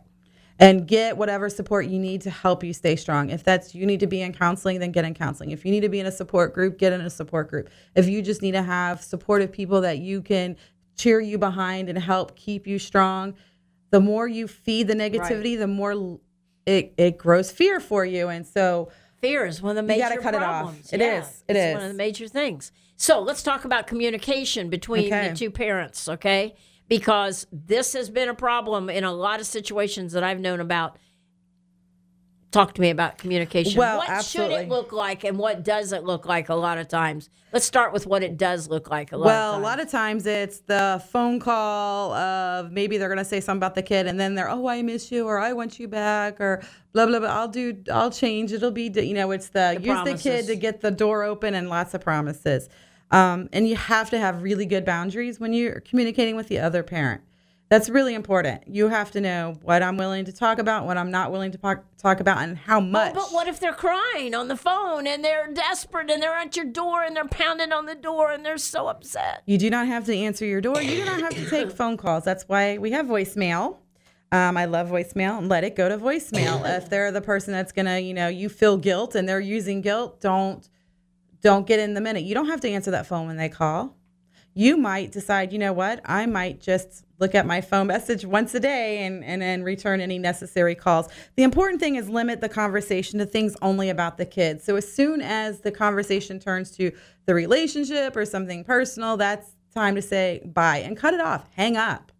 and 0.59 0.87
get 0.87 1.17
whatever 1.17 1.49
support 1.49 1.85
you 1.87 1.97
need 1.99 2.21
to 2.21 2.29
help 2.29 2.63
you 2.63 2.73
stay 2.73 2.95
strong. 2.95 3.29
If 3.29 3.43
that's 3.43 3.73
you 3.73 3.85
need 3.85 3.99
to 4.01 4.07
be 4.07 4.21
in 4.21 4.33
counseling, 4.33 4.79
then 4.79 4.91
get 4.91 5.05
in 5.05 5.13
counseling. 5.13 5.51
If 5.51 5.63
you 5.65 5.71
need 5.71 5.81
to 5.81 5.89
be 5.89 5.99
in 5.99 6.05
a 6.05 6.11
support 6.11 6.53
group, 6.53 6.77
get 6.77 6.91
in 6.93 7.01
a 7.01 7.09
support 7.09 7.49
group. 7.49 7.69
If 7.95 8.07
you 8.07 8.21
just 8.21 8.41
need 8.41 8.51
to 8.51 8.63
have 8.63 9.01
supportive 9.01 9.51
people 9.51 9.81
that 9.81 9.99
you 9.99 10.21
can 10.21 10.55
cheer 10.97 11.19
you 11.21 11.37
behind 11.37 11.87
and 11.89 11.97
help 11.97 12.35
keep 12.35 12.67
you 12.67 12.77
strong, 12.77 13.33
the 13.91 13.99
more 14.01 14.27
you 14.27 14.47
feed 14.47 14.87
the 14.87 14.93
negativity, 14.95 15.57
the 15.57 15.65
more 15.67 16.19
it, 16.65 16.93
it 16.97 17.17
grows 17.17 17.51
fear 17.51 17.79
for 17.79 18.05
you. 18.05 18.27
And 18.27 18.45
so 18.45 18.89
Fear 19.21 19.45
is 19.45 19.61
one 19.61 19.71
of 19.71 19.75
the 19.75 19.83
major 19.83 20.03
You 20.03 20.09
gotta 20.09 20.21
cut 20.21 20.33
it 20.33 20.41
off. 20.43 20.61
problems. 20.63 20.93
It 20.93 20.99
yeah, 21.01 21.21
is. 21.21 21.43
It 21.47 21.55
it's 21.55 21.73
one 21.75 21.83
of 21.83 21.89
the 21.91 21.97
major 21.97 22.27
things. 22.27 22.71
So 22.95 23.19
let's 23.21 23.43
talk 23.43 23.65
about 23.65 23.87
communication 23.87 24.69
between 24.69 25.05
Okay. 25.07 25.29
the 25.29 25.35
two 25.35 25.51
parents, 25.51 26.07
okay? 26.09 26.55
Because 26.87 27.47
this 27.51 27.93
has 27.93 28.09
been 28.09 28.29
a 28.29 28.33
problem 28.33 28.89
in 28.89 29.03
a 29.03 29.13
lot 29.13 29.39
of 29.39 29.45
situations 29.45 30.13
that 30.13 30.23
I've 30.23 30.39
known 30.39 30.59
about. 30.59 30.97
Talk 32.51 32.73
to 32.73 32.81
me 32.81 32.89
about 32.89 33.19
communication. 33.19 33.77
Well, 33.77 33.99
what 33.99 34.25
should 34.25 34.49
it 34.49 34.69
look 34.69 34.91
like 34.91 35.23
and 35.23 35.37
what 35.37 35.63
does 35.63 35.93
it 35.93 36.03
look 36.03 36.25
like 36.25 36.49
a 36.49 36.55
lot 36.55 36.79
of 36.79 36.87
times? 36.87 37.29
Let's 37.53 37.65
start 37.65 37.93
with 37.93 38.07
what 38.07 38.23
it 38.23 38.37
does 38.37 38.67
look 38.67 38.89
like 38.89 39.11
a 39.11 39.17
lot 39.17 39.27
Well, 39.27 39.53
of 39.53 39.59
a 39.59 39.63
times. 39.63 39.63
lot 39.63 39.79
of 39.79 39.91
times 39.91 40.25
it's 40.25 40.59
the 40.61 41.03
phone 41.11 41.39
call 41.39 42.11
of 42.13 42.71
maybe 42.71 42.97
they're 42.97 43.09
gonna 43.09 43.23
say 43.23 43.39
something 43.39 43.59
about 43.59 43.75
the 43.75 43.83
kid, 43.83 44.07
and 44.07 44.19
then 44.19 44.33
they're, 44.33 44.49
oh, 44.49 44.67
I 44.67 44.81
miss 44.81 45.11
you, 45.11 45.27
or 45.27 45.37
I 45.39 45.53
want 45.53 45.79
you 45.79 45.87
back, 45.87 46.41
or 46.41 46.63
blah 46.93 47.05
blah 47.05 47.19
blah. 47.19 47.29
I'll 47.29 47.47
do, 47.47 47.77
I'll 47.91 48.09
change. 48.11 48.51
It'll 48.51 48.71
be, 48.71 48.89
you 48.95 49.13
know, 49.13 49.29
it's 49.29 49.49
the, 49.49 49.75
The 49.79 49.83
use 49.83 50.03
the 50.03 50.17
kid 50.17 50.47
to 50.47 50.55
get 50.55 50.81
the 50.81 50.91
door 50.91 51.23
open, 51.23 51.53
and 51.53 51.69
lots 51.69 51.93
of 51.93 52.01
promises. 52.01 52.67
Um, 53.11 53.49
and 53.53 53.67
you 53.67 53.75
have 53.75 54.09
to 54.09 54.17
have 54.17 54.41
really 54.41 54.65
good 54.65 54.85
boundaries 54.85 55.39
when 55.39 55.53
you're 55.53 55.81
communicating 55.81 56.35
with 56.35 56.47
the 56.47 56.59
other 56.59 56.81
parent. 56.81 57.21
That's 57.69 57.87
really 57.87 58.15
important. 58.15 58.67
You 58.67 58.87
have 58.87 59.11
to 59.11 59.21
know 59.21 59.55
what 59.61 59.83
I'm 59.83 59.95
willing 59.95 60.25
to 60.25 60.33
talk 60.33 60.57
about, 60.57 60.87
what 60.87 60.97
I'm 60.97 61.11
not 61.11 61.31
willing 61.31 61.51
to 61.51 61.57
talk, 61.59 61.83
talk 61.97 62.19
about, 62.19 62.39
and 62.39 62.57
how 62.57 62.79
much. 62.79 63.13
But 63.13 63.31
what 63.31 63.47
if 63.47 63.59
they're 63.59 63.73
crying 63.73 64.33
on 64.33 64.47
the 64.47 64.57
phone 64.57 65.05
and 65.05 65.23
they're 65.23 65.53
desperate 65.53 66.09
and 66.09 66.21
they're 66.21 66.33
at 66.33 66.55
your 66.55 66.65
door 66.65 67.03
and 67.03 67.15
they're 67.15 67.27
pounding 67.27 67.71
on 67.71 67.85
the 67.85 67.93
door 67.93 68.31
and 68.31 68.43
they're 68.43 68.57
so 68.57 68.87
upset? 68.87 69.43
You 69.45 69.59
do 69.59 69.69
not 69.69 69.85
have 69.85 70.05
to 70.05 70.15
answer 70.15 70.45
your 70.45 70.61
door. 70.61 70.81
You 70.81 70.95
do 70.95 71.05
not 71.05 71.21
have 71.21 71.35
to 71.35 71.47
take 71.47 71.71
phone 71.71 71.95
calls. 71.95 72.23
That's 72.23 72.43
why 72.49 72.79
we 72.79 72.89
have 72.89 73.05
voicemail. 73.05 73.77
Um, 74.31 74.57
I 74.57 74.65
love 74.65 74.89
voicemail 74.89 75.37
and 75.37 75.47
let 75.47 75.63
it 75.63 75.75
go 75.75 75.89
to 75.89 75.97
voicemail. 75.99 76.61
if 76.77 76.89
they're 76.89 77.11
the 77.11 77.21
person 77.21 77.53
that's 77.53 77.71
gonna, 77.71 77.99
you 77.99 78.15
know, 78.15 78.29
you 78.29 78.49
feel 78.49 78.77
guilt 78.77 79.13
and 79.13 79.29
they're 79.29 79.39
using 79.39 79.81
guilt, 79.81 80.21
don't 80.21 80.67
don't 81.41 81.67
get 81.67 81.79
in 81.79 81.93
the 81.93 82.01
minute. 82.01 82.23
You 82.23 82.33
don't 82.33 82.47
have 82.47 82.61
to 82.61 82.69
answer 82.69 82.91
that 82.91 83.05
phone 83.05 83.27
when 83.27 83.37
they 83.37 83.47
call. 83.47 83.95
You 84.55 84.75
might 84.75 85.11
decide, 85.11 85.53
you 85.53 85.59
know 85.59 85.71
what, 85.71 86.01
I 86.03 86.25
might 86.25 86.59
just 86.59 87.05
look 87.19 87.35
at 87.35 87.45
my 87.45 87.61
phone 87.61 87.87
message 87.87 88.25
once 88.25 88.53
a 88.55 88.59
day 88.59 89.05
and, 89.05 89.23
and 89.23 89.41
then 89.41 89.63
return 89.63 90.01
any 90.01 90.17
necessary 90.17 90.75
calls. 90.75 91.07
The 91.35 91.43
important 91.43 91.79
thing 91.79 91.95
is 91.95 92.09
limit 92.09 92.41
the 92.41 92.49
conversation 92.49 93.19
to 93.19 93.25
things 93.25 93.55
only 93.61 93.89
about 93.89 94.17
the 94.17 94.25
kids. 94.25 94.63
So 94.63 94.75
as 94.75 94.91
soon 94.91 95.21
as 95.21 95.59
the 95.59 95.71
conversation 95.71 96.39
turns 96.39 96.71
to 96.77 96.91
the 97.25 97.33
relationship 97.33 98.15
or 98.15 98.25
something 98.25 98.63
personal, 98.63 99.17
that's 99.17 99.51
time 99.73 99.95
to 99.95 100.01
say 100.01 100.41
bye 100.45 100.77
and 100.77 100.97
cut 100.97 101.13
it 101.13 101.21
off. 101.21 101.47
Hang 101.55 101.77
up. 101.77 102.11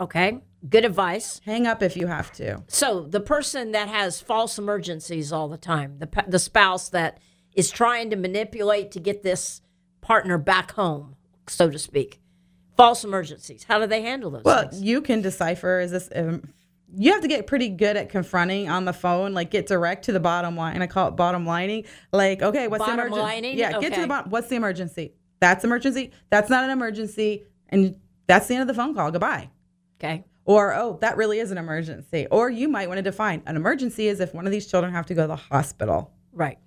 Okay, 0.00 0.40
good 0.68 0.84
advice. 0.84 1.40
Hang 1.44 1.66
up 1.66 1.82
if 1.82 1.96
you 1.96 2.06
have 2.06 2.32
to. 2.34 2.62
So 2.68 3.02
the 3.02 3.20
person 3.20 3.72
that 3.72 3.88
has 3.88 4.20
false 4.20 4.58
emergencies 4.58 5.32
all 5.32 5.48
the 5.48 5.58
time, 5.58 5.98
the 5.98 6.24
the 6.28 6.38
spouse 6.38 6.88
that 6.90 7.18
is 7.54 7.70
trying 7.70 8.10
to 8.10 8.16
manipulate 8.16 8.92
to 8.92 9.00
get 9.00 9.24
this 9.24 9.60
partner 10.00 10.38
back 10.38 10.72
home, 10.72 11.16
so 11.48 11.68
to 11.68 11.78
speak. 11.78 12.20
False 12.78 13.04
emergencies. 13.04 13.64
How 13.64 13.78
do 13.78 13.86
they 13.86 14.00
handle 14.00 14.30
those 14.30 14.44
Well, 14.44 14.68
things? 14.68 14.80
you 14.80 15.02
can 15.02 15.20
decipher 15.20 15.80
is 15.80 15.90
this 15.90 16.08
um, 16.14 16.42
you 16.94 17.12
have 17.12 17.20
to 17.22 17.28
get 17.28 17.46
pretty 17.46 17.68
good 17.68 17.96
at 17.96 18.08
confronting 18.08 18.70
on 18.70 18.86
the 18.86 18.92
phone, 18.94 19.34
like 19.34 19.50
get 19.50 19.66
direct 19.66 20.06
to 20.06 20.12
the 20.12 20.20
bottom 20.20 20.56
line. 20.56 20.80
I 20.80 20.86
call 20.86 21.08
it 21.08 21.16
bottom 21.16 21.44
lining. 21.44 21.84
Like, 22.12 22.40
okay, 22.42 22.66
what's 22.68 22.78
Bottom 22.78 22.96
the 22.96 23.02
emergency? 23.02 23.20
lining? 23.20 23.58
Yeah, 23.58 23.78
get 23.80 23.92
to 23.94 24.00
the 24.00 24.06
bottom. 24.06 24.30
What's 24.30 24.48
the 24.48 24.56
emergency? 24.56 25.12
That's 25.40 25.64
emergency. 25.64 26.12
That's 26.30 26.48
not 26.48 26.64
an 26.64 26.70
emergency, 26.70 27.44
and 27.68 27.96
that's 28.26 28.46
the 28.46 28.54
end 28.54 28.62
of 28.62 28.68
the 28.68 28.74
phone 28.74 28.94
call. 28.94 29.10
Goodbye. 29.10 29.50
Okay. 30.00 30.24
Or, 30.44 30.74
oh, 30.74 30.96
that 31.02 31.18
really 31.18 31.40
is 31.40 31.50
an 31.50 31.58
emergency. 31.58 32.26
Or 32.30 32.48
you 32.48 32.68
might 32.68 32.88
want 32.88 32.96
to 32.98 33.02
define 33.02 33.42
an 33.44 33.54
emergency 33.56 34.08
is 34.08 34.18
if 34.20 34.32
one 34.32 34.46
of 34.46 34.50
these 34.52 34.66
children 34.66 34.94
have 34.94 35.04
to 35.06 35.14
go 35.14 35.22
to 35.24 35.28
the 35.28 35.36
hospital. 35.36 36.10
Right. 36.32 36.58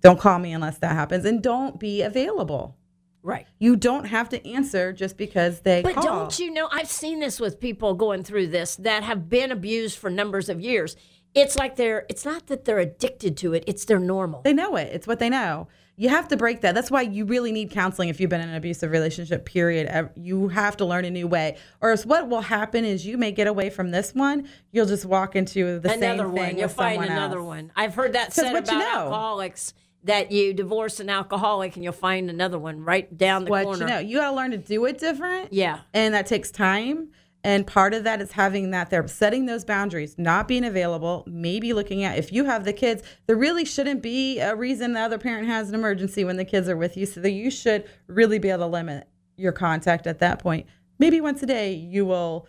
Don't 0.00 0.18
call 0.18 0.40
me 0.40 0.52
unless 0.52 0.78
that 0.78 0.92
happens. 0.92 1.24
And 1.24 1.40
don't 1.40 1.78
be 1.78 2.02
available. 2.02 2.76
Right. 3.22 3.46
You 3.58 3.76
don't 3.76 4.04
have 4.06 4.28
to 4.30 4.48
answer 4.48 4.92
just 4.92 5.16
because 5.16 5.60
they 5.60 5.82
But 5.82 5.94
call. 5.94 6.02
don't 6.04 6.38
you 6.38 6.50
know? 6.50 6.68
I've 6.72 6.90
seen 6.90 7.20
this 7.20 7.38
with 7.38 7.60
people 7.60 7.94
going 7.94 8.24
through 8.24 8.48
this 8.48 8.76
that 8.76 9.04
have 9.04 9.28
been 9.28 9.52
abused 9.52 9.98
for 9.98 10.10
numbers 10.10 10.48
of 10.48 10.60
years. 10.60 10.96
It's 11.34 11.56
like 11.56 11.76
they're, 11.76 12.04
it's 12.08 12.24
not 12.24 12.48
that 12.48 12.64
they're 12.64 12.78
addicted 12.80 13.36
to 13.38 13.54
it, 13.54 13.64
it's 13.66 13.84
their 13.84 13.98
normal. 13.98 14.42
They 14.42 14.52
know 14.52 14.76
it. 14.76 14.90
It's 14.92 15.06
what 15.06 15.18
they 15.18 15.30
know. 15.30 15.68
You 15.96 16.08
have 16.08 16.28
to 16.28 16.36
break 16.36 16.62
that. 16.62 16.74
That's 16.74 16.90
why 16.90 17.02
you 17.02 17.24
really 17.26 17.52
need 17.52 17.70
counseling 17.70 18.08
if 18.08 18.18
you've 18.18 18.30
been 18.30 18.40
in 18.40 18.48
an 18.48 18.54
abusive 18.54 18.90
relationship, 18.90 19.44
period. 19.44 20.10
You 20.16 20.48
have 20.48 20.76
to 20.78 20.84
learn 20.84 21.04
a 21.04 21.10
new 21.10 21.26
way. 21.28 21.58
Or 21.80 21.90
else 21.90 22.04
what 22.04 22.28
will 22.28 22.40
happen 22.40 22.84
is 22.84 23.06
you 23.06 23.16
may 23.18 23.30
get 23.30 23.46
away 23.46 23.70
from 23.70 23.90
this 23.90 24.14
one. 24.14 24.48
You'll 24.72 24.86
just 24.86 25.04
walk 25.04 25.36
into 25.36 25.78
the 25.80 25.90
same 25.90 26.02
another 26.02 26.24
thing 26.24 26.32
one. 26.32 26.56
You'll 26.56 26.62
with 26.62 26.72
find 26.72 27.04
another 27.04 27.38
else. 27.38 27.46
one. 27.46 27.72
I've 27.76 27.94
heard 27.94 28.14
that 28.14 28.32
said 28.32 28.54
about 28.54 28.72
you 28.72 28.78
know. 28.78 28.84
alcoholics 28.84 29.74
that 30.04 30.32
you 30.32 30.52
divorce 30.52 31.00
an 31.00 31.08
alcoholic 31.08 31.76
and 31.76 31.84
you'll 31.84 31.92
find 31.92 32.28
another 32.28 32.58
one 32.58 32.84
right 32.84 33.16
down 33.16 33.44
the 33.44 33.50
What 33.50 33.64
corner. 33.64 33.84
you 33.86 33.90
know. 33.90 33.98
You 34.00 34.18
got 34.18 34.30
to 34.30 34.36
learn 34.36 34.50
to 34.50 34.58
do 34.58 34.84
it 34.86 34.98
different. 34.98 35.52
Yeah. 35.52 35.80
And 35.94 36.12
that 36.14 36.26
takes 36.26 36.50
time. 36.50 37.10
And 37.44 37.66
part 37.66 37.92
of 37.92 38.04
that 38.04 38.20
is 38.20 38.32
having 38.32 38.70
that 38.70 38.90
they're 38.90 39.06
setting 39.08 39.46
those 39.46 39.64
boundaries, 39.64 40.16
not 40.16 40.46
being 40.46 40.64
available, 40.64 41.24
maybe 41.26 41.72
looking 41.72 42.04
at 42.04 42.16
if 42.16 42.32
you 42.32 42.44
have 42.44 42.64
the 42.64 42.72
kids, 42.72 43.02
there 43.26 43.36
really 43.36 43.64
shouldn't 43.64 44.00
be 44.00 44.38
a 44.38 44.54
reason 44.54 44.92
the 44.92 45.00
other 45.00 45.18
parent 45.18 45.48
has 45.48 45.68
an 45.68 45.74
emergency 45.74 46.24
when 46.24 46.36
the 46.36 46.44
kids 46.44 46.68
are 46.68 46.76
with 46.76 46.96
you. 46.96 47.04
So 47.04 47.20
that 47.20 47.32
you 47.32 47.50
should 47.50 47.84
really 48.06 48.38
be 48.38 48.50
able 48.50 48.60
to 48.60 48.66
limit 48.66 49.08
your 49.36 49.52
contact 49.52 50.06
at 50.06 50.20
that 50.20 50.38
point. 50.38 50.66
Maybe 51.00 51.20
once 51.20 51.42
a 51.42 51.46
day 51.46 51.74
you 51.74 52.06
will 52.06 52.46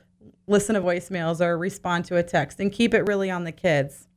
listen 0.47 0.75
to 0.75 0.81
voicemails 0.81 1.41
or 1.41 1.57
respond 1.57 2.05
to 2.05 2.17
a 2.17 2.23
text 2.23 2.59
and 2.59 2.71
keep 2.71 2.93
it 2.93 3.01
really 3.07 3.31
on 3.31 3.45
the 3.45 3.51
kids. 3.51 4.07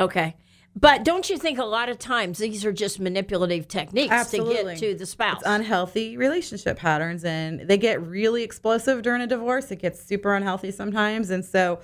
Okay. 0.00 0.36
But 0.78 1.04
don't 1.04 1.30
you 1.30 1.38
think 1.38 1.58
a 1.58 1.64
lot 1.64 1.88
of 1.88 1.98
times 1.98 2.36
these 2.36 2.62
are 2.66 2.72
just 2.72 3.00
manipulative 3.00 3.66
techniques 3.66 4.12
Absolutely. 4.12 4.74
to 4.74 4.80
get 4.80 4.92
to 4.92 4.94
the 4.94 5.06
spouse? 5.06 5.38
It's 5.38 5.48
unhealthy 5.48 6.18
relationship 6.18 6.76
patterns 6.76 7.24
and 7.24 7.60
they 7.60 7.78
get 7.78 8.06
really 8.06 8.42
explosive 8.42 9.00
during 9.00 9.22
a 9.22 9.26
divorce. 9.26 9.70
It 9.70 9.76
gets 9.76 10.02
super 10.02 10.34
unhealthy 10.34 10.70
sometimes. 10.70 11.30
And 11.30 11.42
so 11.42 11.80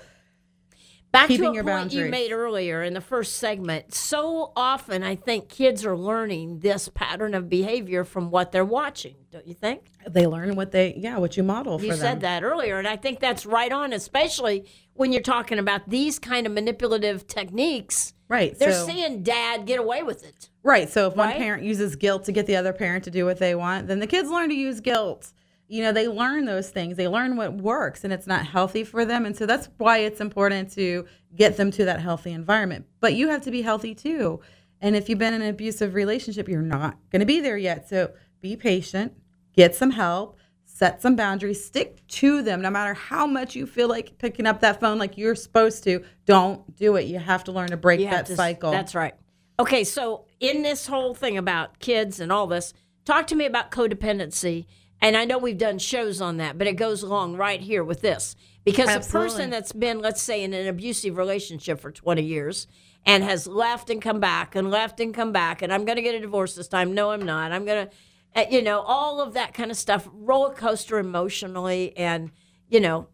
Back 1.12 1.28
keeping 1.28 1.44
to 1.44 1.50
a 1.50 1.54
your 1.54 1.64
point 1.64 1.92
you 1.92 2.06
made 2.06 2.32
earlier 2.32 2.82
in 2.82 2.94
the 2.94 3.00
first 3.02 3.36
segment. 3.36 3.92
So 3.94 4.52
often, 4.56 5.02
I 5.02 5.14
think 5.14 5.50
kids 5.50 5.84
are 5.84 5.96
learning 5.96 6.60
this 6.60 6.88
pattern 6.88 7.34
of 7.34 7.50
behavior 7.50 8.02
from 8.04 8.30
what 8.30 8.50
they're 8.50 8.64
watching. 8.64 9.16
Don't 9.30 9.46
you 9.46 9.54
think? 9.54 9.88
they 10.08 10.26
learn 10.26 10.56
what 10.56 10.72
they 10.72 10.94
yeah 10.96 11.16
what 11.18 11.36
you 11.36 11.42
model 11.44 11.78
for 11.78 11.84
You 11.84 11.92
them 11.92 12.00
said 12.00 12.20
that 12.22 12.42
earlier, 12.42 12.78
and 12.78 12.88
I 12.88 12.96
think 12.96 13.20
that's 13.20 13.46
right 13.46 13.70
on, 13.70 13.92
especially 13.92 14.66
when 14.94 15.12
you're 15.12 15.22
talking 15.22 15.58
about 15.58 15.88
these 15.88 16.18
kind 16.18 16.46
of 16.46 16.52
manipulative 16.52 17.26
techniques. 17.26 18.14
right 18.28 18.58
They're 18.58 18.72
so, 18.72 18.86
seeing 18.86 19.22
dad 19.22 19.66
get 19.66 19.78
away 19.78 20.02
with 20.02 20.24
it. 20.24 20.48
right 20.62 20.88
so 20.88 21.06
if 21.08 21.16
one 21.16 21.32
parent 21.32 21.62
uses 21.62 21.94
guilt 21.96 22.24
to 22.24 22.32
get 22.32 22.46
the 22.46 22.56
other 22.56 22.72
parent 22.72 23.04
to 23.04 23.10
do 23.10 23.24
what 23.24 23.38
they 23.38 23.54
want 23.54 23.86
then 23.86 23.98
the 24.00 24.06
kids 24.06 24.28
learn 24.30 24.48
to 24.48 24.54
use 24.54 24.80
guilt 24.80 25.32
you 25.68 25.82
know 25.82 25.92
they 25.92 26.08
learn 26.08 26.44
those 26.44 26.70
things. 26.70 26.96
They 26.96 27.08
learn 27.08 27.36
what 27.36 27.54
works 27.54 28.04
and 28.04 28.12
it's 28.12 28.26
not 28.26 28.46
healthy 28.46 28.84
for 28.84 29.04
them. 29.04 29.24
And 29.26 29.36
so 29.36 29.46
that's 29.46 29.68
why 29.78 29.98
it's 29.98 30.20
important 30.20 30.72
to 30.72 31.06
get 31.34 31.56
them 31.56 31.70
to 31.72 31.84
that 31.86 32.00
healthy 32.00 32.32
environment. 32.32 32.86
But 33.00 33.14
you 33.14 33.28
have 33.28 33.42
to 33.42 33.50
be 33.50 33.62
healthy 33.62 33.94
too. 33.94 34.40
And 34.80 34.96
if 34.96 35.08
you've 35.08 35.18
been 35.18 35.34
in 35.34 35.42
an 35.42 35.48
abusive 35.48 35.94
relationship 35.94 36.48
you're 36.48 36.60
not 36.62 36.96
going 37.10 37.20
to 37.20 37.26
be 37.26 37.40
there 37.40 37.56
yet. 37.56 37.88
So 37.88 38.12
be 38.40 38.56
patient 38.56 39.12
get 39.54 39.74
some 39.74 39.90
help 39.90 40.38
set 40.64 41.02
some 41.02 41.14
boundaries 41.14 41.62
stick 41.64 42.04
to 42.08 42.42
them. 42.42 42.60
No 42.62 42.70
matter 42.70 42.94
how 42.94 43.26
much 43.26 43.54
you 43.54 43.66
feel 43.66 43.88
like 43.88 44.18
picking 44.18 44.46
up 44.46 44.60
that 44.60 44.80
phone 44.80 44.98
like 44.98 45.16
you're 45.18 45.34
supposed 45.34 45.84
to 45.84 46.02
don't 46.24 46.74
do 46.76 46.96
it. 46.96 47.02
You 47.06 47.18
have 47.18 47.44
to 47.44 47.52
learn 47.52 47.68
to 47.68 47.76
break 47.76 48.00
You 48.00 48.10
that 48.10 48.26
to- 48.26 48.36
cycle. 48.36 48.70
That's 48.70 48.94
right. 48.94 49.14
Okay, 49.60 49.84
so 49.84 50.24
in 50.40 50.62
this 50.62 50.86
whole 50.86 51.14
thing 51.14 51.36
about 51.36 51.78
kids 51.78 52.18
and 52.20 52.32
all 52.32 52.46
this, 52.46 52.72
talk 53.04 53.26
to 53.28 53.34
me 53.36 53.44
about 53.44 53.70
codependency. 53.70 54.66
And 55.02 55.16
I 55.16 55.24
know 55.24 55.36
we've 55.36 55.58
done 55.58 55.80
shows 55.80 56.20
on 56.20 56.36
that, 56.36 56.56
but 56.56 56.68
it 56.68 56.74
goes 56.74 57.02
along 57.02 57.36
right 57.36 57.60
here 57.60 57.82
with 57.82 58.00
this. 58.00 58.36
Because 58.64 58.88
a 58.94 59.10
person 59.10 59.50
that's 59.50 59.72
been, 59.72 59.98
let's 59.98 60.22
say, 60.22 60.44
in 60.44 60.54
an 60.54 60.68
abusive 60.68 61.16
relationship 61.16 61.80
for 61.80 61.90
20 61.90 62.22
years 62.22 62.68
and 63.04 63.24
has 63.24 63.48
left 63.48 63.90
and 63.90 64.00
come 64.00 64.20
back 64.20 64.54
and 64.54 64.70
left 64.70 65.00
and 65.00 65.12
come 65.12 65.32
back, 65.32 65.60
and 65.60 65.72
I'm 65.72 65.84
going 65.84 65.96
to 65.96 66.02
get 66.02 66.14
a 66.14 66.20
divorce 66.20 66.54
this 66.54 66.68
time. 66.68 66.94
No, 66.94 67.10
I'm 67.10 67.22
not. 67.22 67.50
I'm 67.50 67.64
going 67.64 67.88
to, 67.88 67.92
uh, 68.40 68.44
you 68.48 68.62
know, 68.62 68.80
all 68.80 69.20
of 69.20 69.34
that 69.34 69.54
kind 69.54 69.72
of 69.72 69.76
stuff, 69.76 70.08
roller 70.12 70.54
coaster 70.54 71.00
emotionally 71.00 71.96
and, 71.96 72.30
you 72.68 72.78
know, 72.78 73.08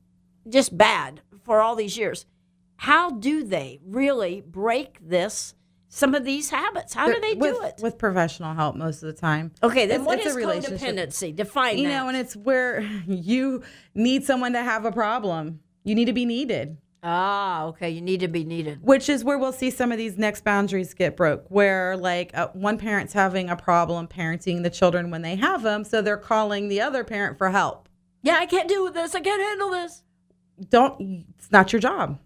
just 0.47 0.77
bad 0.77 1.23
for 1.43 1.63
all 1.63 1.75
these 1.75 1.97
years. 1.97 2.27
How 2.77 3.11
do 3.11 3.43
they 3.43 3.81
really 3.83 4.43
break 4.47 4.99
this? 5.01 5.55
Some 5.91 6.15
of 6.15 6.25
these 6.25 6.51
habits. 6.51 6.93
How 6.95 7.07
do 7.07 7.19
they 7.21 7.35
with, 7.35 7.55
do 7.55 7.63
it? 7.63 7.75
with 7.83 7.97
professional 7.99 8.55
help 8.55 8.77
most 8.77 9.03
of 9.03 9.07
the 9.07 9.19
time 9.19 9.53
Okay, 9.63 9.87
then 9.87 10.03
It's- 10.03 10.07
what 10.07 10.19
it's 10.19 10.27
is 10.29 10.37
codependency? 10.37 11.35
Define 11.35 11.79
you 11.79 11.89
that. 11.89 12.03
know 12.03 12.09
and 12.09 12.17
it's 12.17 12.37
where 12.37 12.81
you 13.07 13.63
need 13.95 14.25
someone 14.25 14.53
to 14.53 14.63
have 14.63 14.85
a 14.85 14.93
problem 14.93 15.61
you 15.85 15.95
need 15.95 16.05
to 16.07 16.13
be 16.13 16.25
needed 16.27 16.77
ah, 17.03 17.67
okay. 17.67 17.89
You 17.89 18.01
need 18.01 18.21
to 18.21 18.29
be 18.29 18.43
needed. 18.45 18.81
which 18.83 19.09
is 19.09 19.23
where 19.25 19.39
we'll 19.39 19.53
see 19.53 19.71
some 19.71 19.93
of 19.93 19.99
these 19.99 20.19
next 20.19 20.43
boundaries 20.45 20.93
get 20.95 21.17
broke 21.17 21.45
where 21.49 21.97
like 21.97 22.37
uh, 22.37 22.49
one 22.53 22.77
parent's 22.77 23.13
having 23.13 23.49
a 23.49 23.57
problem 23.57 24.09
parenting 24.09 24.63
the 24.65 24.71
children 24.71 25.11
when 25.11 25.23
they 25.23 25.37
have 25.37 25.63
them 25.63 25.85
so 25.85 26.03
they're 26.03 26.17
calling 26.17 26.69
the 26.69 26.81
other 26.81 27.05
parent 27.05 27.39
for 27.39 27.51
help 27.51 27.89
Yeah, 28.23 28.37
I 28.39 28.47
can't 28.47 28.69
do 28.69 28.91
this. 28.93 29.15
I 29.15 29.21
can't 29.21 29.41
handle 29.41 29.71
this. 29.71 30.03
don't 30.69 31.25
it's 31.39 31.51
not 31.53 31.73
your 31.73 31.81
job 31.81 32.19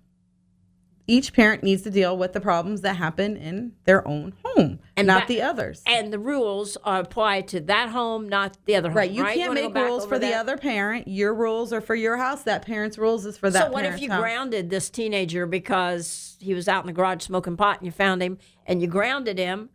each 1.06 1.32
parent 1.32 1.62
needs 1.62 1.82
to 1.82 1.90
deal 1.90 2.16
with 2.16 2.32
the 2.32 2.40
problems 2.40 2.80
that 2.82 2.94
happen 2.96 3.36
in 3.36 3.72
their 3.84 4.06
own 4.06 4.32
home 4.44 4.78
And 4.96 5.06
not 5.06 5.22
that- 5.22 5.28
the 5.28 5.42
others 5.42 5.82
And 5.86 6.12
the 6.12 6.18
rules 6.18 6.76
are 6.84 7.00
applied 7.00 7.48
to 7.48 7.60
that 7.60 7.88
home, 7.88 8.28
not 8.28 8.56
the 8.66 8.76
other 8.76 8.88
home. 8.90 8.96
Right, 8.98 9.10
you 9.10 9.24
can't 9.24 9.48
wanna 9.48 9.68
make 9.68 9.74
rules 9.74 10.06
for 10.06 10.18
the 10.18 10.34
other 10.34 10.56
parent. 10.56 11.08
Your 11.08 11.34
rules 11.34 11.72
are 11.72 11.80
for 11.80 11.94
your 11.94 12.16
house. 12.16 12.42
That 12.44 12.64
parent's 12.64 12.98
rules 12.98 13.26
is 13.26 13.36
for 13.36 13.50
that. 13.50 13.66
So 13.66 13.72
what 13.72 13.84
if 13.84 14.00
you 14.00 14.10
house. 14.10 14.20
grounded 14.20 14.70
this 14.70 14.90
teenager 14.90 15.46
because 15.46 16.36
he 16.40 16.54
was 16.54 16.68
out 16.68 16.82
in 16.84 16.86
the 16.86 16.92
garage 16.92 17.22
smoking 17.22 17.56
pot 17.56 17.78
and 17.78 17.86
you 17.86 17.92
found 17.92 18.22
him 18.22 18.38
and 18.66 18.80
you 18.80 18.86
grounded 18.86 19.38
him 19.38 19.70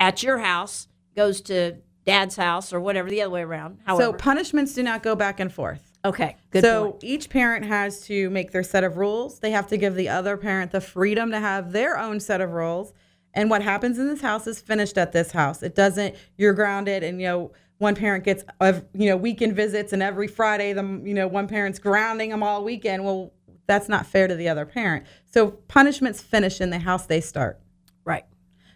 at 0.00 0.22
your 0.22 0.38
house, 0.38 0.88
goes 1.14 1.40
to 1.42 1.76
dad's 2.04 2.36
house 2.36 2.72
or 2.72 2.80
whatever, 2.80 3.08
the 3.10 3.22
other 3.22 3.30
way 3.30 3.42
around. 3.42 3.78
So 3.86 4.12
punishments 4.12 4.74
do 4.74 4.82
not 4.82 5.02
go 5.02 5.14
back 5.14 5.40
and 5.40 5.52
forth. 5.52 5.87
Okay, 6.08 6.36
good 6.50 6.62
so 6.62 6.92
point. 6.92 7.04
each 7.04 7.30
parent 7.30 7.64
has 7.64 8.00
to 8.02 8.30
make 8.30 8.50
their 8.52 8.62
set 8.62 8.84
of 8.84 8.96
rules. 8.96 9.38
They 9.40 9.50
have 9.50 9.66
to 9.68 9.76
give 9.76 9.94
the 9.94 10.08
other 10.08 10.36
parent 10.36 10.72
the 10.72 10.80
freedom 10.80 11.30
to 11.30 11.40
have 11.40 11.72
their 11.72 11.98
own 11.98 12.20
set 12.20 12.40
of 12.40 12.50
rules. 12.50 12.92
And 13.34 13.50
what 13.50 13.62
happens 13.62 13.98
in 13.98 14.08
this 14.08 14.20
house 14.20 14.46
is 14.46 14.60
finished 14.60 14.98
at 14.98 15.12
this 15.12 15.32
house. 15.32 15.62
It 15.62 15.74
doesn't. 15.74 16.16
You're 16.36 16.54
grounded, 16.54 17.02
and 17.02 17.20
you 17.20 17.26
know 17.26 17.52
one 17.78 17.94
parent 17.94 18.24
gets 18.24 18.44
you 18.60 19.08
know 19.08 19.16
weekend 19.16 19.54
visits, 19.54 19.92
and 19.92 20.02
every 20.02 20.26
Friday 20.26 20.72
the 20.72 20.82
you 20.82 21.14
know 21.14 21.28
one 21.28 21.46
parent's 21.46 21.78
grounding 21.78 22.30
them 22.30 22.42
all 22.42 22.64
weekend. 22.64 23.04
Well, 23.04 23.32
that's 23.66 23.88
not 23.88 24.06
fair 24.06 24.26
to 24.26 24.34
the 24.34 24.48
other 24.48 24.66
parent. 24.66 25.06
So 25.26 25.50
punishments 25.50 26.22
finish 26.22 26.60
in 26.60 26.70
the 26.70 26.78
house 26.78 27.06
they 27.06 27.20
start. 27.20 27.60
Right. 28.04 28.24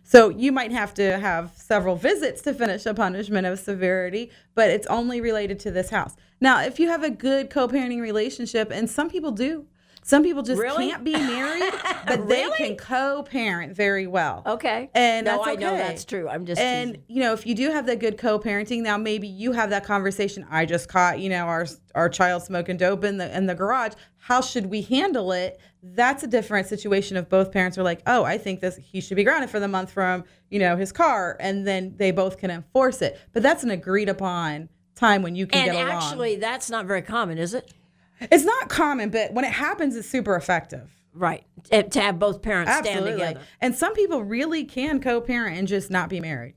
So 0.04 0.28
you 0.28 0.52
might 0.52 0.72
have 0.72 0.92
to 0.94 1.18
have 1.18 1.52
several 1.56 1.96
visits 1.96 2.42
to 2.42 2.52
finish 2.52 2.84
a 2.84 2.92
punishment 2.92 3.46
of 3.46 3.58
severity, 3.58 4.30
but 4.54 4.68
it's 4.68 4.86
only 4.88 5.20
related 5.20 5.58
to 5.60 5.70
this 5.70 5.90
house. 5.90 6.14
Now, 6.42 6.60
if 6.62 6.80
you 6.80 6.88
have 6.88 7.04
a 7.04 7.10
good 7.10 7.50
co-parenting 7.50 8.00
relationship, 8.00 8.72
and 8.72 8.90
some 8.90 9.08
people 9.08 9.30
do, 9.30 9.66
some 10.02 10.24
people 10.24 10.42
just 10.42 10.60
Really? 10.60 10.88
can't 10.90 11.04
be 11.04 11.12
married, 11.12 11.72
but 12.08 12.26
they 12.26 12.50
can 12.56 12.74
co-parent 12.76 13.76
very 13.76 14.08
well. 14.08 14.42
Okay. 14.44 14.90
And 14.92 15.26
no, 15.26 15.36
that's 15.36 15.46
I 15.48 15.54
know 15.54 15.76
that's 15.76 16.04
true. 16.04 16.28
I'm 16.28 16.44
just 16.44 16.60
And 16.60 16.94
teasing. 16.94 17.04
you 17.06 17.20
know, 17.20 17.32
if 17.32 17.46
you 17.46 17.54
do 17.54 17.70
have 17.70 17.86
that 17.86 18.00
good 18.00 18.18
co-parenting, 18.18 18.82
now 18.82 18.98
maybe 18.98 19.28
you 19.28 19.52
have 19.52 19.70
that 19.70 19.84
conversation. 19.84 20.44
I 20.50 20.66
just 20.66 20.88
caught, 20.88 21.20
you 21.20 21.28
know, 21.30 21.44
our 21.44 21.64
our 21.94 22.08
child 22.08 22.42
smoking 22.42 22.76
dope 22.76 23.04
in 23.04 23.18
the 23.18 23.34
in 23.36 23.46
the 23.46 23.54
garage. 23.54 23.92
How 24.16 24.40
should 24.40 24.66
we 24.66 24.82
handle 24.82 25.30
it? 25.30 25.60
That's 25.84 26.24
a 26.24 26.26
different 26.26 26.66
situation 26.66 27.16
if 27.16 27.28
both 27.28 27.52
parents 27.52 27.78
are 27.78 27.84
like, 27.84 28.02
"Oh, 28.08 28.24
I 28.24 28.36
think 28.38 28.58
this 28.60 28.76
he 28.82 29.00
should 29.00 29.16
be 29.16 29.22
grounded 29.22 29.50
for 29.50 29.60
the 29.60 29.68
month 29.68 29.92
from, 29.92 30.24
you 30.50 30.58
know, 30.58 30.74
his 30.76 30.90
car," 30.90 31.36
and 31.38 31.64
then 31.64 31.94
they 31.96 32.10
both 32.10 32.38
can 32.38 32.50
enforce 32.50 33.00
it. 33.00 33.20
But 33.32 33.44
that's 33.44 33.62
an 33.62 33.70
agreed 33.70 34.08
upon 34.08 34.68
time 35.02 35.22
when 35.22 35.34
you 35.34 35.46
can 35.46 35.62
And 35.62 35.72
get 35.72 35.86
along. 35.86 36.02
actually, 36.02 36.36
that's 36.36 36.70
not 36.70 36.86
very 36.86 37.02
common, 37.02 37.38
is 37.38 37.54
it? 37.54 37.72
it's 38.20 38.44
not 38.44 38.68
common, 38.68 39.10
but 39.10 39.32
when 39.32 39.44
it 39.44 39.50
happens, 39.52 39.96
it's 39.96 40.08
super 40.08 40.36
effective. 40.36 40.88
Right. 41.14 41.44
To 41.64 41.82
to 41.82 42.00
have 42.00 42.18
both 42.18 42.40
parents 42.40 42.72
stand 42.78 43.04
together. 43.04 43.40
And 43.60 43.74
some 43.74 43.92
people 43.94 44.22
really 44.22 44.64
can 44.64 45.00
co-parent 45.00 45.58
and 45.58 45.68
just 45.68 45.90
not 45.90 46.08
be 46.08 46.20
married. 46.20 46.54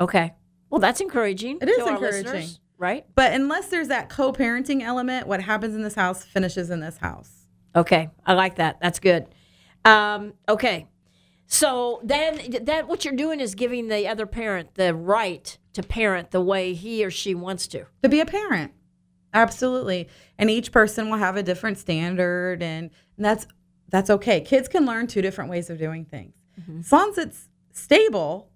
Okay. 0.00 0.32
Well, 0.70 0.80
that's 0.80 1.00
encouraging. 1.00 1.58
It 1.60 1.68
is 1.68 1.86
encouraging. 1.86 2.48
right? 2.78 3.04
But 3.14 3.32
unless 3.32 3.68
there's 3.68 3.88
that 3.88 4.08
co-parenting 4.08 4.82
element, 4.82 5.26
what 5.26 5.42
happens 5.42 5.74
in 5.74 5.82
this 5.82 5.94
house 5.94 6.24
finishes 6.24 6.70
in 6.70 6.80
this 6.80 6.96
house. 6.96 7.30
Okay. 7.76 8.08
I 8.24 8.32
like 8.32 8.56
that. 8.56 8.78
That's 8.80 9.00
good. 9.00 9.26
Um, 9.84 10.32
okay. 10.48 10.88
So 11.46 12.00
then 12.02 12.58
that 12.62 12.88
what 12.88 13.04
you're 13.04 13.14
doing 13.14 13.40
is 13.40 13.54
giving 13.54 13.88
the 13.88 14.08
other 14.08 14.26
parent 14.26 14.74
the 14.74 14.94
right 14.94 15.56
to 15.74 15.82
parent 15.82 16.30
the 16.30 16.40
way 16.40 16.74
he 16.74 17.04
or 17.04 17.10
she 17.10 17.34
wants 17.34 17.66
to. 17.68 17.86
To 18.02 18.08
be 18.08 18.20
a 18.20 18.26
parent. 18.26 18.72
Absolutely. 19.32 20.08
And 20.38 20.48
each 20.48 20.72
person 20.72 21.10
will 21.10 21.18
have 21.18 21.36
a 21.36 21.42
different 21.42 21.78
standard 21.78 22.62
and, 22.62 22.90
and 23.16 23.24
that's 23.24 23.46
that's 23.90 24.10
okay. 24.10 24.40
Kids 24.40 24.68
can 24.68 24.86
learn 24.86 25.06
two 25.06 25.22
different 25.22 25.50
ways 25.50 25.70
of 25.70 25.78
doing 25.78 26.04
things. 26.04 26.34
Mm-hmm. 26.60 26.80
As 26.80 26.92
long 26.92 27.10
as 27.10 27.18
it's 27.18 27.48
stable, 27.72 28.50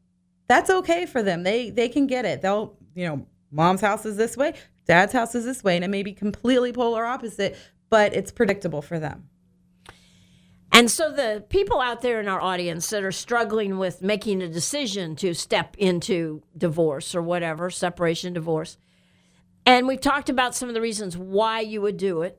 that's 0.48 0.70
okay 0.70 1.06
for 1.06 1.22
them. 1.22 1.42
They 1.42 1.70
they 1.70 1.88
can 1.88 2.06
get 2.06 2.24
it. 2.24 2.42
They'll, 2.42 2.76
you 2.94 3.06
know, 3.06 3.26
mom's 3.50 3.80
house 3.80 4.06
is 4.06 4.16
this 4.16 4.36
way, 4.36 4.54
dad's 4.86 5.12
house 5.12 5.34
is 5.34 5.44
this 5.44 5.62
way, 5.62 5.76
and 5.76 5.84
it 5.84 5.88
may 5.88 6.02
be 6.02 6.12
completely 6.12 6.72
polar 6.72 7.04
opposite, 7.04 7.56
but 7.90 8.14
it's 8.14 8.32
predictable 8.32 8.82
for 8.82 8.98
them. 8.98 9.28
And 10.72 10.90
so 10.90 11.10
the 11.10 11.44
people 11.48 11.80
out 11.80 12.02
there 12.02 12.20
in 12.20 12.28
our 12.28 12.40
audience 12.40 12.88
that 12.90 13.02
are 13.02 13.12
struggling 13.12 13.78
with 13.78 14.02
making 14.02 14.42
a 14.42 14.48
decision 14.48 15.16
to 15.16 15.34
step 15.34 15.76
into 15.78 16.42
divorce 16.56 17.14
or 17.14 17.22
whatever, 17.22 17.70
separation, 17.70 18.32
divorce, 18.32 18.76
and 19.64 19.86
we've 19.86 20.00
talked 20.00 20.28
about 20.30 20.54
some 20.54 20.68
of 20.68 20.74
the 20.74 20.80
reasons 20.80 21.16
why 21.16 21.60
you 21.60 21.80
would 21.82 21.96
do 21.96 22.22
it. 22.22 22.38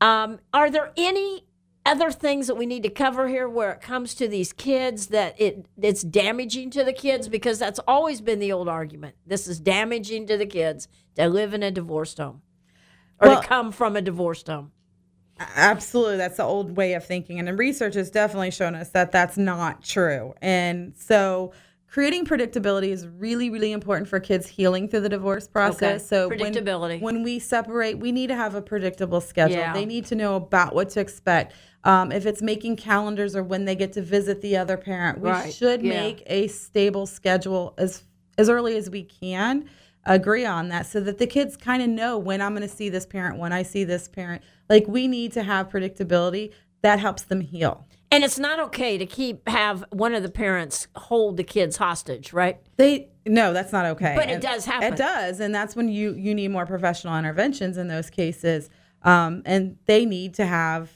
Um, 0.00 0.40
are 0.52 0.70
there 0.70 0.92
any 0.96 1.44
other 1.86 2.10
things 2.10 2.46
that 2.46 2.56
we 2.56 2.66
need 2.66 2.82
to 2.82 2.88
cover 2.88 3.28
here 3.28 3.48
where 3.48 3.72
it 3.72 3.80
comes 3.80 4.14
to 4.14 4.26
these 4.26 4.52
kids 4.52 5.08
that 5.08 5.38
it 5.38 5.66
it's 5.80 6.02
damaging 6.02 6.70
to 6.70 6.82
the 6.82 6.92
kids 6.92 7.28
because 7.28 7.58
that's 7.58 7.78
always 7.86 8.20
been 8.20 8.38
the 8.38 8.52
old 8.52 8.68
argument. 8.68 9.14
This 9.26 9.46
is 9.46 9.60
damaging 9.60 10.26
to 10.28 10.36
the 10.38 10.46
kids 10.46 10.88
to 11.16 11.28
live 11.28 11.52
in 11.52 11.62
a 11.62 11.70
divorced 11.70 12.18
home 12.18 12.42
or 13.20 13.28
Well- 13.28 13.42
to 13.42 13.46
come 13.46 13.70
from 13.70 13.96
a 13.96 14.02
divorced 14.02 14.46
home. 14.48 14.72
Absolutely. 15.38 16.16
That's 16.16 16.36
the 16.36 16.44
old 16.44 16.76
way 16.76 16.94
of 16.94 17.04
thinking. 17.04 17.38
And 17.38 17.48
the 17.48 17.54
research 17.54 17.94
has 17.94 18.10
definitely 18.10 18.50
shown 18.50 18.74
us 18.74 18.90
that 18.90 19.12
that's 19.12 19.36
not 19.36 19.82
true. 19.82 20.34
And 20.40 20.94
so 20.96 21.52
creating 21.88 22.24
predictability 22.24 22.88
is 22.88 23.06
really, 23.06 23.50
really 23.50 23.72
important 23.72 24.08
for 24.08 24.20
kids 24.20 24.46
healing 24.46 24.88
through 24.88 25.00
the 25.00 25.08
divorce 25.08 25.46
process. 25.48 25.82
Okay. 25.82 25.98
So 26.04 26.28
when- 26.28 26.38
Predictability. 26.38 27.00
When, 27.00 27.22
we 27.22 27.38
separate, 27.38 27.98
we 27.98 28.12
need 28.12 28.28
to 28.28 28.36
have 28.36 28.54
a 28.54 28.62
predictable 28.62 29.20
schedule. 29.20 29.58
Yeah. 29.58 29.72
They 29.72 29.84
need 29.84 30.06
to 30.06 30.14
know 30.14 30.36
about 30.36 30.74
what 30.74 30.90
to 30.90 31.00
expect. 31.00 31.52
Um, 31.84 32.12
if 32.12 32.26
it's 32.26 32.40
making 32.40 32.76
calendars 32.76 33.36
or 33.36 33.42
when 33.42 33.64
they 33.64 33.74
get 33.74 33.92
to 33.94 34.02
visit 34.02 34.40
the 34.40 34.56
other 34.56 34.76
parent, 34.76 35.20
we 35.20 35.30
Right. 35.30 35.52
should 35.52 35.82
Yeah. 35.82 36.00
make 36.00 36.22
a 36.26 36.48
stable 36.48 37.06
schedule 37.06 37.74
as 37.78 38.02
as 38.36 38.48
early 38.50 38.76
as 38.76 38.90
we 38.90 39.04
can 39.04 39.64
agree 40.06 40.44
on 40.44 40.68
that 40.68 40.86
so 40.86 41.00
that 41.00 41.18
the 41.18 41.26
kids 41.26 41.56
kind 41.56 41.82
of 41.82 41.88
know 41.88 42.18
when 42.18 42.42
I'm 42.42 42.54
going 42.54 42.68
to 42.68 42.74
see 42.74 42.88
this 42.88 43.06
parent, 43.06 43.38
when 43.38 43.52
I 43.52 43.62
see 43.62 43.84
this 43.84 44.08
parent. 44.08 44.42
Like 44.68 44.86
we 44.86 45.08
need 45.08 45.32
to 45.32 45.42
have 45.42 45.68
predictability 45.68 46.52
that 46.82 47.00
helps 47.00 47.22
them 47.22 47.40
heal. 47.40 47.86
And 48.10 48.22
it's 48.22 48.38
not 48.38 48.60
okay 48.60 48.96
to 48.98 49.06
keep 49.06 49.48
have 49.48 49.84
one 49.90 50.14
of 50.14 50.22
the 50.22 50.30
parents 50.30 50.86
hold 50.94 51.36
the 51.36 51.42
kids 51.42 51.78
hostage, 51.78 52.32
right? 52.32 52.60
They 52.76 53.08
no, 53.26 53.52
that's 53.52 53.72
not 53.72 53.86
okay. 53.86 54.14
But 54.14 54.28
it 54.28 54.34
And 54.34 54.42
does 54.42 54.66
happen. 54.66 54.92
It 54.92 54.96
does, 54.96 55.40
and 55.40 55.54
that's 55.54 55.74
when 55.74 55.88
you 55.88 56.14
you 56.14 56.34
need 56.34 56.48
more 56.48 56.66
professional 56.66 57.18
interventions 57.18 57.76
in 57.76 57.88
those 57.88 58.10
cases. 58.10 58.70
Um, 59.02 59.42
and 59.44 59.78
they 59.86 60.06
need 60.06 60.34
to 60.34 60.46
have, 60.46 60.90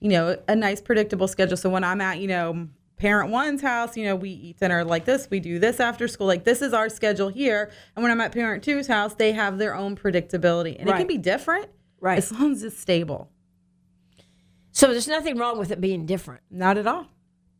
you 0.00 0.08
know, 0.08 0.36
a 0.48 0.56
nice 0.56 0.80
predictable 0.80 1.28
schedule. 1.28 1.56
So 1.56 1.70
when 1.70 1.84
I'm 1.84 2.00
at, 2.00 2.18
you 2.18 2.28
know, 2.28 2.68
parent 2.98 3.30
one's 3.30 3.62
house, 3.62 3.96
you 3.96 4.04
know, 4.04 4.16
we 4.16 4.30
eat 4.30 4.58
dinner 4.58 4.84
like 4.84 5.04
this, 5.04 5.28
we 5.30 5.40
do 5.40 5.58
this 5.58 5.80
after 5.80 6.08
school, 6.08 6.26
like 6.26 6.44
this 6.44 6.62
is 6.62 6.72
our 6.72 6.88
schedule 6.88 7.28
here. 7.28 7.70
And 7.96 8.02
when 8.02 8.10
I'm 8.10 8.20
at 8.20 8.32
parent 8.32 8.64
two's 8.64 8.86
house, 8.86 9.14
they 9.14 9.32
have 9.32 9.58
their 9.58 9.74
own 9.74 9.96
predictability, 9.96 10.78
and 10.78 10.88
it 10.88 10.96
can 10.96 11.06
be 11.06 11.18
different, 11.18 11.68
Right. 12.00 12.18
As 12.18 12.30
long 12.32 12.52
as 12.52 12.62
it's 12.62 12.78
stable. 12.78 13.30
So 14.70 14.88
there's 14.88 15.08
nothing 15.08 15.36
wrong 15.36 15.58
with 15.58 15.70
it 15.70 15.80
being 15.80 16.06
different. 16.06 16.42
Not 16.50 16.78
at 16.78 16.86
all. 16.86 17.08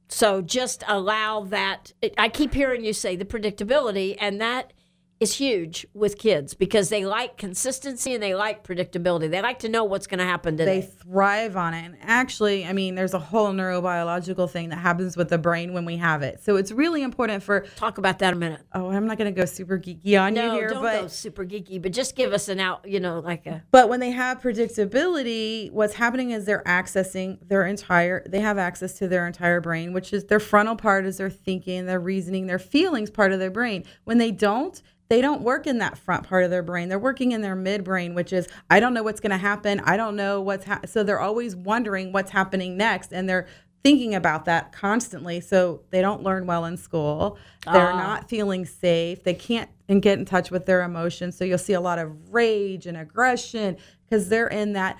So 0.09 0.41
just 0.41 0.85
allow 0.87 1.43
that. 1.45 1.93
I 2.17 2.29
keep 2.29 2.55
hearing 2.55 2.85
you 2.85 2.93
say 2.93 3.17
the 3.17 3.25
predictability, 3.25 4.17
and 4.21 4.41
that 4.41 4.73
is 5.21 5.35
huge 5.35 5.87
with 5.95 6.17
kids 6.17 6.55
because 6.55 6.91
they 6.91 7.05
like 7.05 7.37
consistency 7.37 8.15
and 8.15 8.23
they 8.23 8.35
like 8.35 8.63
predictability. 8.65 9.29
They 9.29 9.43
like 9.43 9.59
to 9.61 9.69
know 9.69 9.83
what's 9.83 10.07
going 10.07 10.19
to 10.19 10.25
happen 10.25 10.57
today. 10.57 10.81
They 10.81 10.87
thrive 10.87 11.57
on 11.57 11.75
it. 11.75 11.85
And 11.85 11.97
actually, 12.03 12.65
I 12.65 12.73
mean, 12.73 12.95
there's 12.95 13.15
a 13.15 13.19
whole 13.19 13.53
neurobiological 13.53 14.49
thing 14.49 14.69
that 14.69 14.77
happens 14.77 15.17
with 15.17 15.29
the 15.29 15.39
brain 15.39 15.73
when 15.73 15.85
we 15.85 15.97
have 15.97 16.23
it. 16.23 16.41
So 16.43 16.57
it's 16.57 16.71
really 16.71 17.03
important 17.03 17.43
for 17.43 17.67
Talk 17.77 17.99
about 17.99 18.21
that 18.21 18.33
a 18.33 18.37
minute. 18.37 18.61
oh, 18.73 18.91
I'm 18.91 19.07
not 19.07 19.19
going 19.19 19.33
to 19.33 19.39
go 19.39 19.45
super 19.45 19.79
geeky 19.79 20.21
on 20.21 20.35
No, 20.35 20.47
you 20.47 20.53
here, 20.53 20.69
don't 20.69 20.83
but 20.83 21.03
go 21.03 21.09
super 21.09 21.45
geeky, 21.45 21.83
but 21.83 21.93
just 21.93 22.15
give 22.15 22.33
us 22.33 22.49
an 22.49 22.61
out. 22.61 22.89
You 22.89 23.01
know, 23.01 23.19
like 23.19 23.47
a 23.47 23.65
but 23.71 23.89
when 23.89 24.01
they 24.01 24.11
have 24.11 24.41
predictability, 24.41 25.71
what's 25.73 25.95
happening 25.95 26.31
is 26.31 26.45
they're 26.45 26.63
accessing 26.65 27.39
their 27.49 27.67
entire 27.67 28.25
they 28.29 28.41
have 28.41 28.59
access 28.59 28.95
to 28.99 29.09
their 29.09 29.27
entire 29.27 29.61
brain, 29.61 29.93
which 29.93 30.13
is 30.13 30.25
their 30.27 30.41
frontal 30.41 30.77
part 30.77 31.07
is 31.07 31.17
their 31.17 31.31
thinking, 31.31 31.87
their 31.87 32.01
reasoning, 32.01 32.47
their 32.47 32.59
feelings 32.59 33.11
part 33.11 33.33
of 33.33 33.39
their 33.41 33.51
brain. 33.51 33.85
When 34.05 34.19
they 34.19 34.31
don't, 34.31 34.81
they 35.09 35.21
don't 35.21 35.43
work 35.43 35.67
in 35.67 35.79
that 35.79 35.97
front 35.97 36.29
part 36.29 36.45
of 36.45 36.51
their 36.51 36.63
brain. 36.63 36.89
They're 36.89 36.99
working 36.99 37.33
in 37.33 37.41
their 37.41 37.57
midbrain, 37.57 38.15
which 38.15 38.33
is 38.33 38.47
I 38.71 38.81
don't 38.81 38.95
know 38.95 39.03
what's 39.03 39.21
going 39.21 39.31
to 39.31 39.39
happen. 39.39 39.81
I 39.81 39.97
don't 39.97 40.17
know 40.17 40.41
what's 40.41 40.67
ha-. 40.67 40.81
so 40.85 41.03
they're 41.03 41.21
always 41.21 41.57
wondering 41.57 42.13
what's 42.13 42.31
happening 42.31 42.77
next 42.77 43.13
and 43.13 43.29
they're 43.29 43.47
thinking 43.83 44.15
about 44.15 44.45
that 44.45 44.73
constantly. 44.73 45.41
So 45.41 45.83
they 45.91 46.03
don't 46.03 46.23
learn 46.23 46.47
well 46.47 46.65
in 46.67 46.77
school. 46.77 47.39
They're 47.65 47.93
ah. 47.93 47.97
not 47.97 48.29
feeling 48.29 48.67
safe. 48.67 49.23
They 49.23 49.35
can't 49.35 49.71
and 49.89 50.03
get 50.03 50.19
in 50.19 50.27
touch 50.27 50.51
with 50.51 50.67
their 50.67 50.83
emotions. 50.83 51.37
So 51.37 51.45
you'll 51.45 51.57
see 51.57 51.73
a 51.73 51.81
lot 51.81 51.99
of 51.99 52.35
rage 52.35 52.87
and 52.87 52.97
aggression 52.97 53.79
because 54.05 54.29
they're 54.29 54.49
in 54.49 54.75
that 54.75 54.99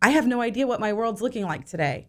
i 0.00 0.10
have 0.10 0.28
no 0.28 0.40
idea 0.40 0.64
what 0.64 0.78
my 0.78 0.92
world's 0.92 1.20
looking 1.20 1.44
like 1.44 1.66
today. 1.66 2.06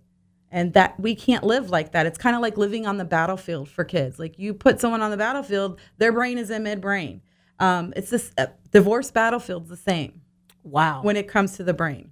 And 0.51 0.73
that 0.73 0.99
we 0.99 1.13
can't 1.13 1.43
live 1.43 1.69
like 1.69 1.91
that. 1.91 2.07
It's 2.07 2.17
kind 2.17 2.35
of 2.35 2.41
like 2.41 2.57
living 2.57 2.87
on 2.87 2.97
the 2.97 3.05
battlefield 3.05 3.69
for 3.69 3.83
kids. 3.83 4.17
Like 4.17 4.39
you 4.39 4.55
put 4.55 4.81
someone 4.81 5.01
on 5.01 5.11
the 5.11 5.17
battlefield 5.17 5.79
their 5.97 6.11
brain 6.11 6.37
is 6.37 6.49
in 6.49 6.63
midbrain 6.63 7.21
um, 7.59 7.93
it's 7.95 8.09
this 8.09 8.31
uh, 8.37 8.47
divorce 8.71 9.11
battlefield's 9.11 9.69
the 9.69 9.77
same 9.77 10.21
wow, 10.63 11.01
when 11.03 11.15
it 11.17 11.27
comes 11.27 11.55
to 11.57 11.63
the 11.63 11.73
brain 11.73 12.11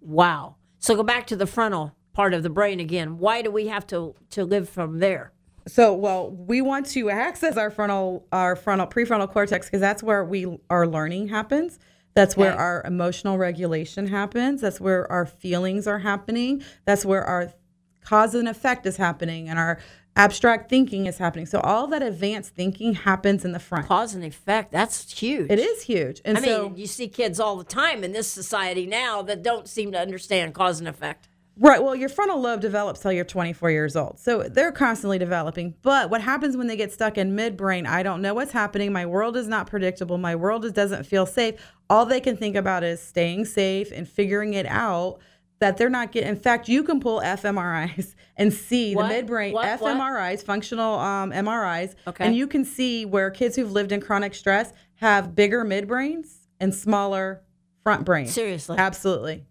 wow. 0.00 0.56
So 0.78 0.94
go 0.94 1.02
back 1.02 1.26
to 1.28 1.36
the 1.36 1.46
frontal 1.46 1.94
part 2.12 2.32
of 2.34 2.42
the 2.42 2.50
brain 2.50 2.78
again. 2.80 3.18
Why 3.18 3.42
do 3.42 3.50
we 3.50 3.66
have 3.66 3.86
to 3.88 4.14
to 4.30 4.44
live 4.44 4.68
from 4.68 4.98
there? 5.00 5.32
So, 5.66 5.92
well, 5.92 6.30
we 6.30 6.62
want 6.62 6.86
to 6.86 7.10
access 7.10 7.56
our 7.58 7.70
frontal, 7.70 8.26
our 8.32 8.56
frontal, 8.56 8.86
prefrontal 8.86 9.30
cortex 9.30 9.66
because 9.66 9.80
that's 9.80 10.02
where 10.02 10.24
we 10.24 10.58
our 10.70 10.86
learning 10.86 11.28
happens. 11.28 11.78
That's 12.14 12.36
where 12.36 12.52
Okay. 12.52 12.58
our 12.58 12.82
emotional 12.86 13.38
regulation 13.38 14.06
happens. 14.06 14.60
That's 14.62 14.80
where 14.80 15.10
our 15.12 15.26
feelings 15.26 15.86
are 15.86 15.98
happening. 15.98 16.62
That's 16.84 17.04
where 17.04 17.24
our 17.24 17.52
cause 18.02 18.34
and 18.34 18.48
effect 18.48 18.86
is 18.86 18.96
happening, 18.96 19.48
and 19.48 19.58
our 19.58 19.78
abstract 20.18 20.68
thinking 20.68 21.06
is 21.06 21.18
happening. 21.18 21.46
So, 21.46 21.60
all 21.60 21.86
that 21.88 22.02
advanced 22.02 22.54
thinking 22.54 22.94
happens 22.94 23.44
in 23.44 23.52
the 23.52 23.58
front. 23.58 23.86
Cause 23.86 24.14
and 24.14 24.24
effect. 24.24 24.72
That's 24.72 25.10
huge. 25.18 25.50
It 25.50 25.58
is 25.58 25.82
huge, 25.82 26.20
and 26.24 26.36
I 26.36 26.42
so 26.42 26.64
mean, 26.64 26.76
you 26.76 26.86
see 26.86 27.08
kids 27.08 27.40
all 27.40 27.56
the 27.56 27.64
time 27.64 28.04
in 28.04 28.12
this 28.12 28.30
society 28.30 28.86
now 28.86 29.22
that 29.22 29.42
don't 29.42 29.68
seem 29.68 29.92
to 29.92 29.98
understand 29.98 30.54
cause 30.54 30.80
and 30.80 30.88
effect. 30.88 31.28
Right. 31.60 31.82
Well, 31.82 31.96
your 31.96 32.08
frontal 32.08 32.40
lobe 32.40 32.60
develops 32.60 33.00
till 33.00 33.10
you're 33.10 33.24
24 33.24 33.72
years 33.72 33.96
old. 33.96 34.20
So 34.20 34.44
they're 34.44 34.70
constantly 34.70 35.18
developing. 35.18 35.74
But 35.82 36.08
what 36.08 36.20
happens 36.20 36.56
when 36.56 36.68
they 36.68 36.76
get 36.76 36.92
stuck 36.92 37.18
in 37.18 37.36
midbrain? 37.36 37.84
I 37.84 38.04
don't 38.04 38.22
know 38.22 38.32
what's 38.32 38.52
happening. 38.52 38.92
My 38.92 39.06
world 39.06 39.36
is 39.36 39.48
not 39.48 39.66
predictable. 39.66 40.18
My 40.18 40.36
world 40.36 40.64
is, 40.64 40.70
doesn't 40.70 41.04
feel 41.04 41.26
safe. 41.26 41.56
All 41.90 42.06
they 42.06 42.20
can 42.20 42.36
think 42.36 42.54
about 42.54 42.84
is 42.84 43.02
staying 43.02 43.46
safe 43.46 43.90
and 43.90 44.08
figuring 44.08 44.54
it 44.54 44.66
out 44.66 45.18
that 45.60 45.76
they're 45.76 45.90
not 45.90 46.12
getting. 46.12 46.28
In 46.30 46.36
fact, 46.36 46.68
you 46.68 46.82
can 46.84 47.00
pull 47.00 47.20
fMRIs 47.20 48.14
and 48.36 48.52
see 48.52 48.94
What? 48.94 49.08
the 49.08 49.14
midbrain 49.14 49.52
What? 49.52 49.80
What? 49.80 49.96
fMRIs, 49.96 50.42
functional 50.44 50.98
um, 50.98 51.32
MRIs. 51.32 51.94
Okay. 52.06 52.24
And 52.24 52.36
you 52.36 52.46
can 52.46 52.64
see 52.64 53.04
where 53.04 53.30
kids 53.30 53.56
who've 53.56 53.70
lived 53.72 53.90
in 53.92 54.00
chronic 54.00 54.34
stress 54.34 54.72
have 54.96 55.34
bigger 55.34 55.64
midbrains 55.64 56.26
and 56.60 56.74
smaller 56.74 57.42
front 57.82 58.04
brains. 58.04 58.32
Seriously. 58.32 58.76
Absolutely. 58.78 59.44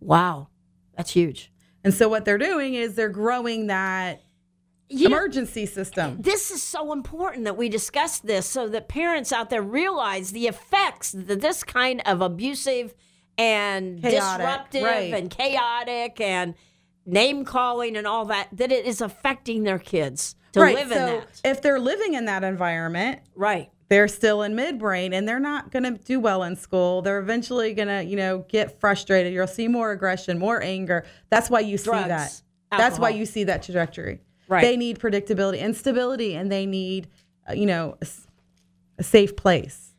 Wow, 0.00 0.48
that's 0.96 1.10
huge. 1.10 1.52
And 1.84 1.94
so 1.94 2.08
what 2.08 2.24
they're 2.24 2.38
doing 2.38 2.74
is 2.74 2.94
they're 2.94 3.08
growing 3.08 3.68
that 3.68 4.22
You 4.88 5.08
know, 5.08 5.16
emergency 5.16 5.66
system. 5.66 6.16
this 6.20 6.50
is 6.50 6.62
so 6.62 6.92
important 6.92 7.44
that 7.44 7.56
we 7.56 7.68
discuss 7.68 8.18
this 8.18 8.46
so 8.46 8.68
that 8.68 8.88
parents 8.88 9.32
out 9.32 9.50
there 9.50 9.62
realize 9.62 10.32
the 10.32 10.46
effects 10.48 11.12
that 11.12 11.40
this 11.40 11.62
kind 11.64 12.02
of 12.04 12.20
abusive 12.20 12.94
and 13.38 14.00
Chaotic, 14.02 14.46
disruptive 14.46 14.82
right. 14.82 15.14
and 15.14 15.30
chaotic 15.30 16.20
and 16.20 16.54
name 17.04 17.44
calling 17.44 17.96
and 17.96 18.06
all 18.06 18.24
that 18.26 18.48
that 18.52 18.72
it 18.72 18.84
is 18.86 19.00
affecting 19.00 19.62
their 19.62 19.78
kids 19.78 20.34
to 20.52 20.60
right. 20.60 20.74
live 20.74 20.88
so 20.88 20.94
in 20.94 21.20
that. 21.20 21.40
if 21.44 21.62
they're 21.62 21.78
living 21.78 22.14
in 22.14 22.24
that 22.24 22.42
environment, 22.42 23.20
Right. 23.34 23.70
they're 23.88 24.08
still 24.08 24.42
in 24.42 24.54
midbrain 24.54 25.12
and 25.12 25.28
they're 25.28 25.38
not 25.38 25.70
going 25.70 25.84
to 25.84 25.92
do 26.02 26.18
well 26.18 26.42
in 26.42 26.56
school. 26.56 27.02
They're 27.02 27.20
eventually 27.20 27.74
going 27.74 27.88
to, 27.88 28.02
you 28.02 28.16
know, 28.16 28.44
get 28.48 28.80
frustrated. 28.80 29.32
You'll 29.32 29.46
see 29.46 29.68
more 29.68 29.92
aggression, 29.92 30.38
more 30.38 30.60
anger. 30.62 31.04
That's 31.30 31.48
why 31.50 31.60
you 31.60 31.78
Drugs, 31.78 32.02
see 32.02 32.08
that. 32.08 32.42
That's 32.70 32.98
why 32.98 33.10
you 33.10 33.26
see 33.26 33.44
that 33.44 33.62
trajectory. 33.62 34.20
Right. 34.48 34.62
They 34.62 34.76
need 34.76 34.98
predictability 34.98 35.62
and 35.62 35.76
stability 35.76 36.34
and 36.34 36.50
they 36.50 36.66
need, 36.66 37.08
uh, 37.48 37.52
you 37.52 37.66
know, 37.66 37.96
a 38.98 39.02
safe 39.02 39.36
place. 39.36 39.92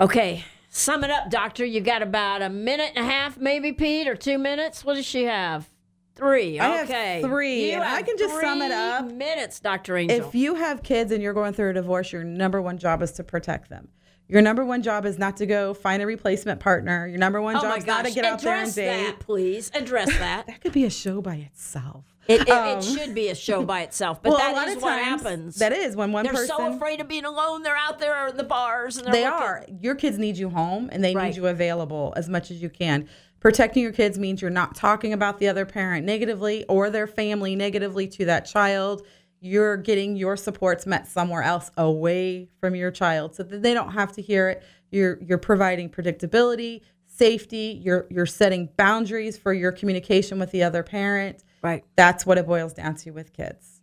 Okay. 0.00 0.44
Sum 0.70 1.02
it 1.04 1.10
up, 1.10 1.30
doctor. 1.30 1.64
You 1.64 1.80
got 1.80 2.02
about 2.02 2.42
a 2.42 2.48
minute 2.48 2.92
and 2.94 3.04
a 3.06 3.08
half, 3.10 3.38
maybe, 3.38 3.72
Pete, 3.72 4.06
or 4.06 4.14
two 4.14 4.38
minutes. 4.38 4.84
What 4.84 4.94
does 4.94 5.06
she 5.06 5.24
have? 5.24 5.68
Three. 6.14 6.58
I 6.58 6.68
have 6.68 6.90
Okay. 6.90 7.22
three, 7.22 7.72
You 7.72 7.80
I 7.80 8.02
can 8.02 8.18
just 8.18 8.38
sum 8.40 8.60
it 8.60 8.72
up. 8.72 9.06
Minutes, 9.10 9.60
Dr. 9.60 9.96
Angel. 9.96 10.18
If 10.28 10.34
you 10.34 10.56
have 10.56 10.82
kids 10.82 11.12
and 11.12 11.22
you're 11.22 11.32
going 11.32 11.52
through 11.52 11.70
a 11.70 11.74
divorce, 11.74 12.12
your 12.12 12.24
number 12.24 12.60
one 12.60 12.76
job 12.76 13.02
is 13.02 13.12
to 13.12 13.24
protect 13.24 13.68
them. 13.70 13.88
Your 14.26 14.42
number 14.42 14.64
one 14.64 14.82
job 14.82 15.06
is 15.06 15.16
not 15.18 15.36
to 15.38 15.46
go 15.46 15.72
find 15.72 16.02
a 16.02 16.06
replacement 16.06 16.60
partner. 16.60 17.06
Your 17.06 17.18
number 17.18 17.40
one 17.40 17.56
Oh 17.56 17.62
job 17.62 17.78
is 17.78 17.86
not 17.86 18.04
to 18.04 18.10
get 18.10 18.24
out 18.26 18.40
there 18.42 18.52
and 18.56 18.62
Address 18.68 18.74
date. 18.74 19.06
that, 19.06 19.20
please. 19.20 19.70
Address 19.72 20.08
that. 20.18 20.46
That 20.48 20.60
could 20.60 20.72
be 20.72 20.84
a 20.84 20.90
show 20.90 21.22
by 21.22 21.36
itself. 21.36 22.04
It, 22.28 22.42
it, 22.42 22.50
Um, 22.50 22.78
it 22.78 22.84
should 22.84 23.14
be 23.14 23.28
a 23.28 23.34
show 23.34 23.64
by 23.64 23.80
itself, 23.80 24.22
but 24.22 24.30
well, 24.32 24.38
that 24.38 24.68
is 24.68 24.82
what 24.82 25.02
happens. 25.02 25.56
That 25.56 25.72
is 25.72 25.96
when 25.96 26.12
one 26.12 26.24
They're 26.24 26.34
person. 26.34 26.48
so 26.56 26.74
afraid 26.74 27.00
of 27.00 27.08
being 27.08 27.24
alone. 27.24 27.62
They're 27.62 27.74
out 27.76 27.98
there 27.98 28.26
in 28.28 28.36
the 28.36 28.44
bars, 28.44 28.98
and 28.98 29.06
They 29.12 29.24
looking- 29.24 29.32
are. 29.42 29.64
Your 29.80 29.94
kids 29.94 30.18
need 30.18 30.36
you 30.36 30.50
home 30.50 30.90
and 30.92 31.02
they 31.02 31.14
Right. 31.14 31.28
need 31.28 31.36
you 31.36 31.46
available 31.46 32.12
as 32.16 32.28
much 32.28 32.50
as 32.50 32.60
you 32.60 32.68
can. 32.68 33.08
Protecting 33.40 33.82
your 33.82 33.92
kids 33.92 34.18
means 34.18 34.42
you're 34.42 34.50
not 34.50 34.74
talking 34.74 35.12
about 35.14 35.38
the 35.38 35.48
other 35.48 35.64
parent 35.64 36.04
negatively 36.04 36.64
or 36.68 36.90
their 36.90 37.06
family 37.06 37.56
negatively 37.56 38.06
to 38.08 38.26
that 38.26 38.44
child. 38.44 39.06
You're 39.40 39.76
getting 39.76 40.16
your 40.16 40.36
supports 40.36 40.84
met 40.84 41.06
somewhere 41.08 41.42
else 41.42 41.70
away 41.78 42.48
from 42.60 42.74
your 42.74 42.90
child 42.90 43.36
so 43.36 43.44
that 43.44 43.62
they 43.62 43.72
don't 43.72 43.92
have 43.92 44.12
to 44.12 44.22
hear 44.22 44.48
it. 44.50 44.62
You're 44.90 45.18
you're 45.22 45.38
providing 45.38 45.88
predictability, 45.88 46.80
safety, 47.06 47.80
you're 47.82 48.06
you're 48.10 48.26
setting 48.26 48.68
boundaries 48.76 49.38
for 49.38 49.52
your 49.54 49.70
communication 49.72 50.38
with 50.38 50.50
the 50.50 50.62
other 50.64 50.82
parent. 50.82 51.44
Right. 51.62 51.84
That's 51.96 52.24
what 52.24 52.38
it 52.38 52.46
boils 52.46 52.72
down 52.74 52.94
to 52.96 53.10
with 53.10 53.32
kids. 53.32 53.80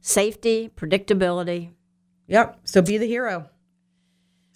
Safety, 0.00 0.70
predictability. 0.76 1.70
Yep. 2.26 2.60
So 2.64 2.82
be 2.82 2.98
the 2.98 3.06
hero. 3.06 3.48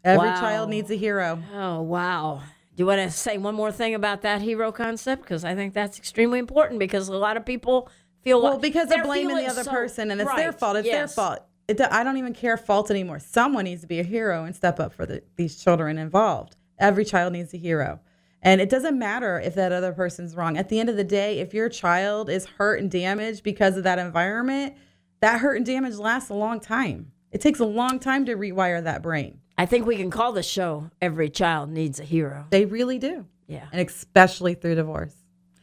Every 0.04 0.28
Wow. 0.28 0.40
child 0.40 0.70
needs 0.70 0.90
a 0.90 0.94
hero. 0.94 1.42
Oh 1.54 1.82
wow! 1.82 2.42
Do 2.76 2.82
you 2.82 2.86
want 2.86 3.00
to 3.00 3.10
say 3.10 3.36
one 3.36 3.54
more 3.54 3.72
thing 3.72 3.94
about 3.94 4.22
that 4.22 4.40
hero 4.40 4.70
concept? 4.70 5.22
Because 5.22 5.44
I 5.44 5.54
think 5.54 5.74
that's 5.74 5.98
extremely 5.98 6.38
important. 6.38 6.78
Because 6.78 7.08
a 7.08 7.16
lot 7.16 7.36
of 7.36 7.44
people 7.44 7.88
feel 8.22 8.40
Well, 8.40 8.52
like 8.52 8.62
because 8.62 8.88
they're 8.88 9.02
blaming 9.04 9.36
the 9.36 9.46
other 9.46 9.64
so- 9.64 9.70
person, 9.70 10.10
and 10.10 10.20
it's 10.20 10.34
their 10.34 10.52
fault. 10.52 10.76
It's 10.76 10.88
their 10.88 11.08
fault. 11.08 11.40
It, 11.66 11.80
I 11.80 12.02
don't 12.04 12.16
even 12.16 12.32
care 12.32 12.56
fault 12.56 12.90
anymore. 12.90 13.18
Someone 13.18 13.64
needs 13.64 13.82
to 13.82 13.86
be 13.86 14.00
a 14.00 14.04
hero 14.04 14.44
and 14.44 14.56
step 14.56 14.80
up 14.80 14.92
for 14.94 15.04
the, 15.04 15.22
these 15.36 15.62
children 15.62 15.98
involved. 15.98 16.56
Every 16.78 17.04
child 17.04 17.34
needs 17.34 17.52
a 17.52 17.58
hero, 17.58 18.00
and 18.42 18.60
it 18.60 18.68
doesn't 18.70 18.98
matter 18.98 19.38
if 19.40 19.54
that 19.54 19.72
other 19.72 19.92
person's 19.92 20.34
wrong. 20.36 20.56
At 20.56 20.68
the 20.68 20.78
end 20.80 20.88
of 20.88 20.96
the 20.96 21.04
day, 21.04 21.40
if 21.40 21.52
your 21.54 21.68
child 21.68 22.30
is 22.30 22.46
hurt 22.46 22.80
and 22.80 22.90
damaged 22.90 23.42
because 23.42 23.76
of 23.76 23.84
that 23.84 23.98
environment, 23.98 24.74
that 25.20 25.40
hurt 25.40 25.56
and 25.56 25.66
damage 25.66 25.96
lasts 25.96 26.30
a 26.30 26.34
long 26.34 26.60
time. 26.60 27.12
It 27.32 27.40
takes 27.40 27.58
a 27.60 27.64
long 27.66 27.98
time 27.98 28.24
to 28.26 28.36
rewire 28.36 28.82
that 28.84 29.02
brain. 29.02 29.40
I 29.58 29.66
think 29.66 29.86
we 29.86 29.96
can 29.96 30.10
call 30.10 30.32
the 30.32 30.42
show 30.42 30.90
"Every 31.02 31.28
Child 31.28 31.70
Needs 31.70 31.98
a 31.98 32.04
Hero." 32.04 32.46
They 32.50 32.64
really 32.64 32.98
do, 32.98 33.26
Yeah. 33.48 33.66
and 33.72 33.86
especially 33.86 34.54
through 34.54 34.76
divorce. 34.76 35.14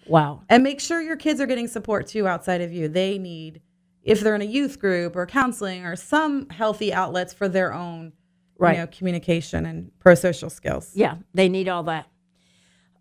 Wow. 0.06 0.42
And 0.50 0.62
make 0.64 0.80
sure 0.82 1.02
your 1.02 1.16
kids 1.16 1.40
are 1.42 1.46
getting 1.48 1.68
support 1.68 2.06
too 2.08 2.28
outside 2.28 2.62
of 2.62 2.72
you. 2.74 2.88
They 2.90 3.18
need, 3.18 3.62
if 4.04 4.20
they're 4.20 4.36
in 4.36 4.42
a 4.42 4.46
youth 4.46 4.80
group 4.80 5.16
or 5.16 5.26
counseling 5.26 5.86
or 5.86 5.96
some 5.96 6.50
healthy 6.50 6.94
outlets 6.94 7.34
for 7.34 7.48
their 7.48 7.74
own, 7.74 8.12
Right. 8.60 8.74
you 8.76 8.82
know, 8.82 8.88
communication 8.88 9.66
and 9.66 9.92
pro-social 10.00 10.50
skills. 10.50 10.92
Yeah, 10.94 11.16
they 11.34 11.50
need 11.50 11.68
all 11.70 11.84
that. 11.84 12.08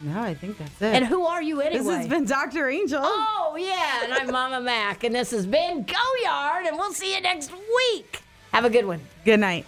No, 0.00 0.20
I 0.20 0.34
think 0.34 0.58
that's 0.58 0.82
it. 0.82 0.94
And 0.94 1.06
who 1.06 1.24
are 1.24 1.40
you 1.40 1.60
anyway? 1.60 1.84
this 1.84 1.96
has 1.96 2.08
been 2.08 2.24
Dr. 2.24 2.68
Angel. 2.68 3.00
Oh, 3.02 3.56
yeah. 3.58 4.04
And 4.04 4.12
I'm 4.12 4.32
Mama 4.32 4.60
Mac. 4.60 5.04
And 5.04 5.14
this 5.14 5.30
has 5.30 5.46
been 5.46 5.84
Go 5.84 5.94
Yard. 6.24 6.66
And 6.66 6.76
we'll 6.76 6.92
see 6.92 7.14
you 7.14 7.20
next 7.20 7.52
week. 7.52 8.22
Have 8.52 8.64
a 8.64 8.70
good 8.70 8.84
one. 8.84 9.00
Good 9.24 9.38
night. 9.38 9.64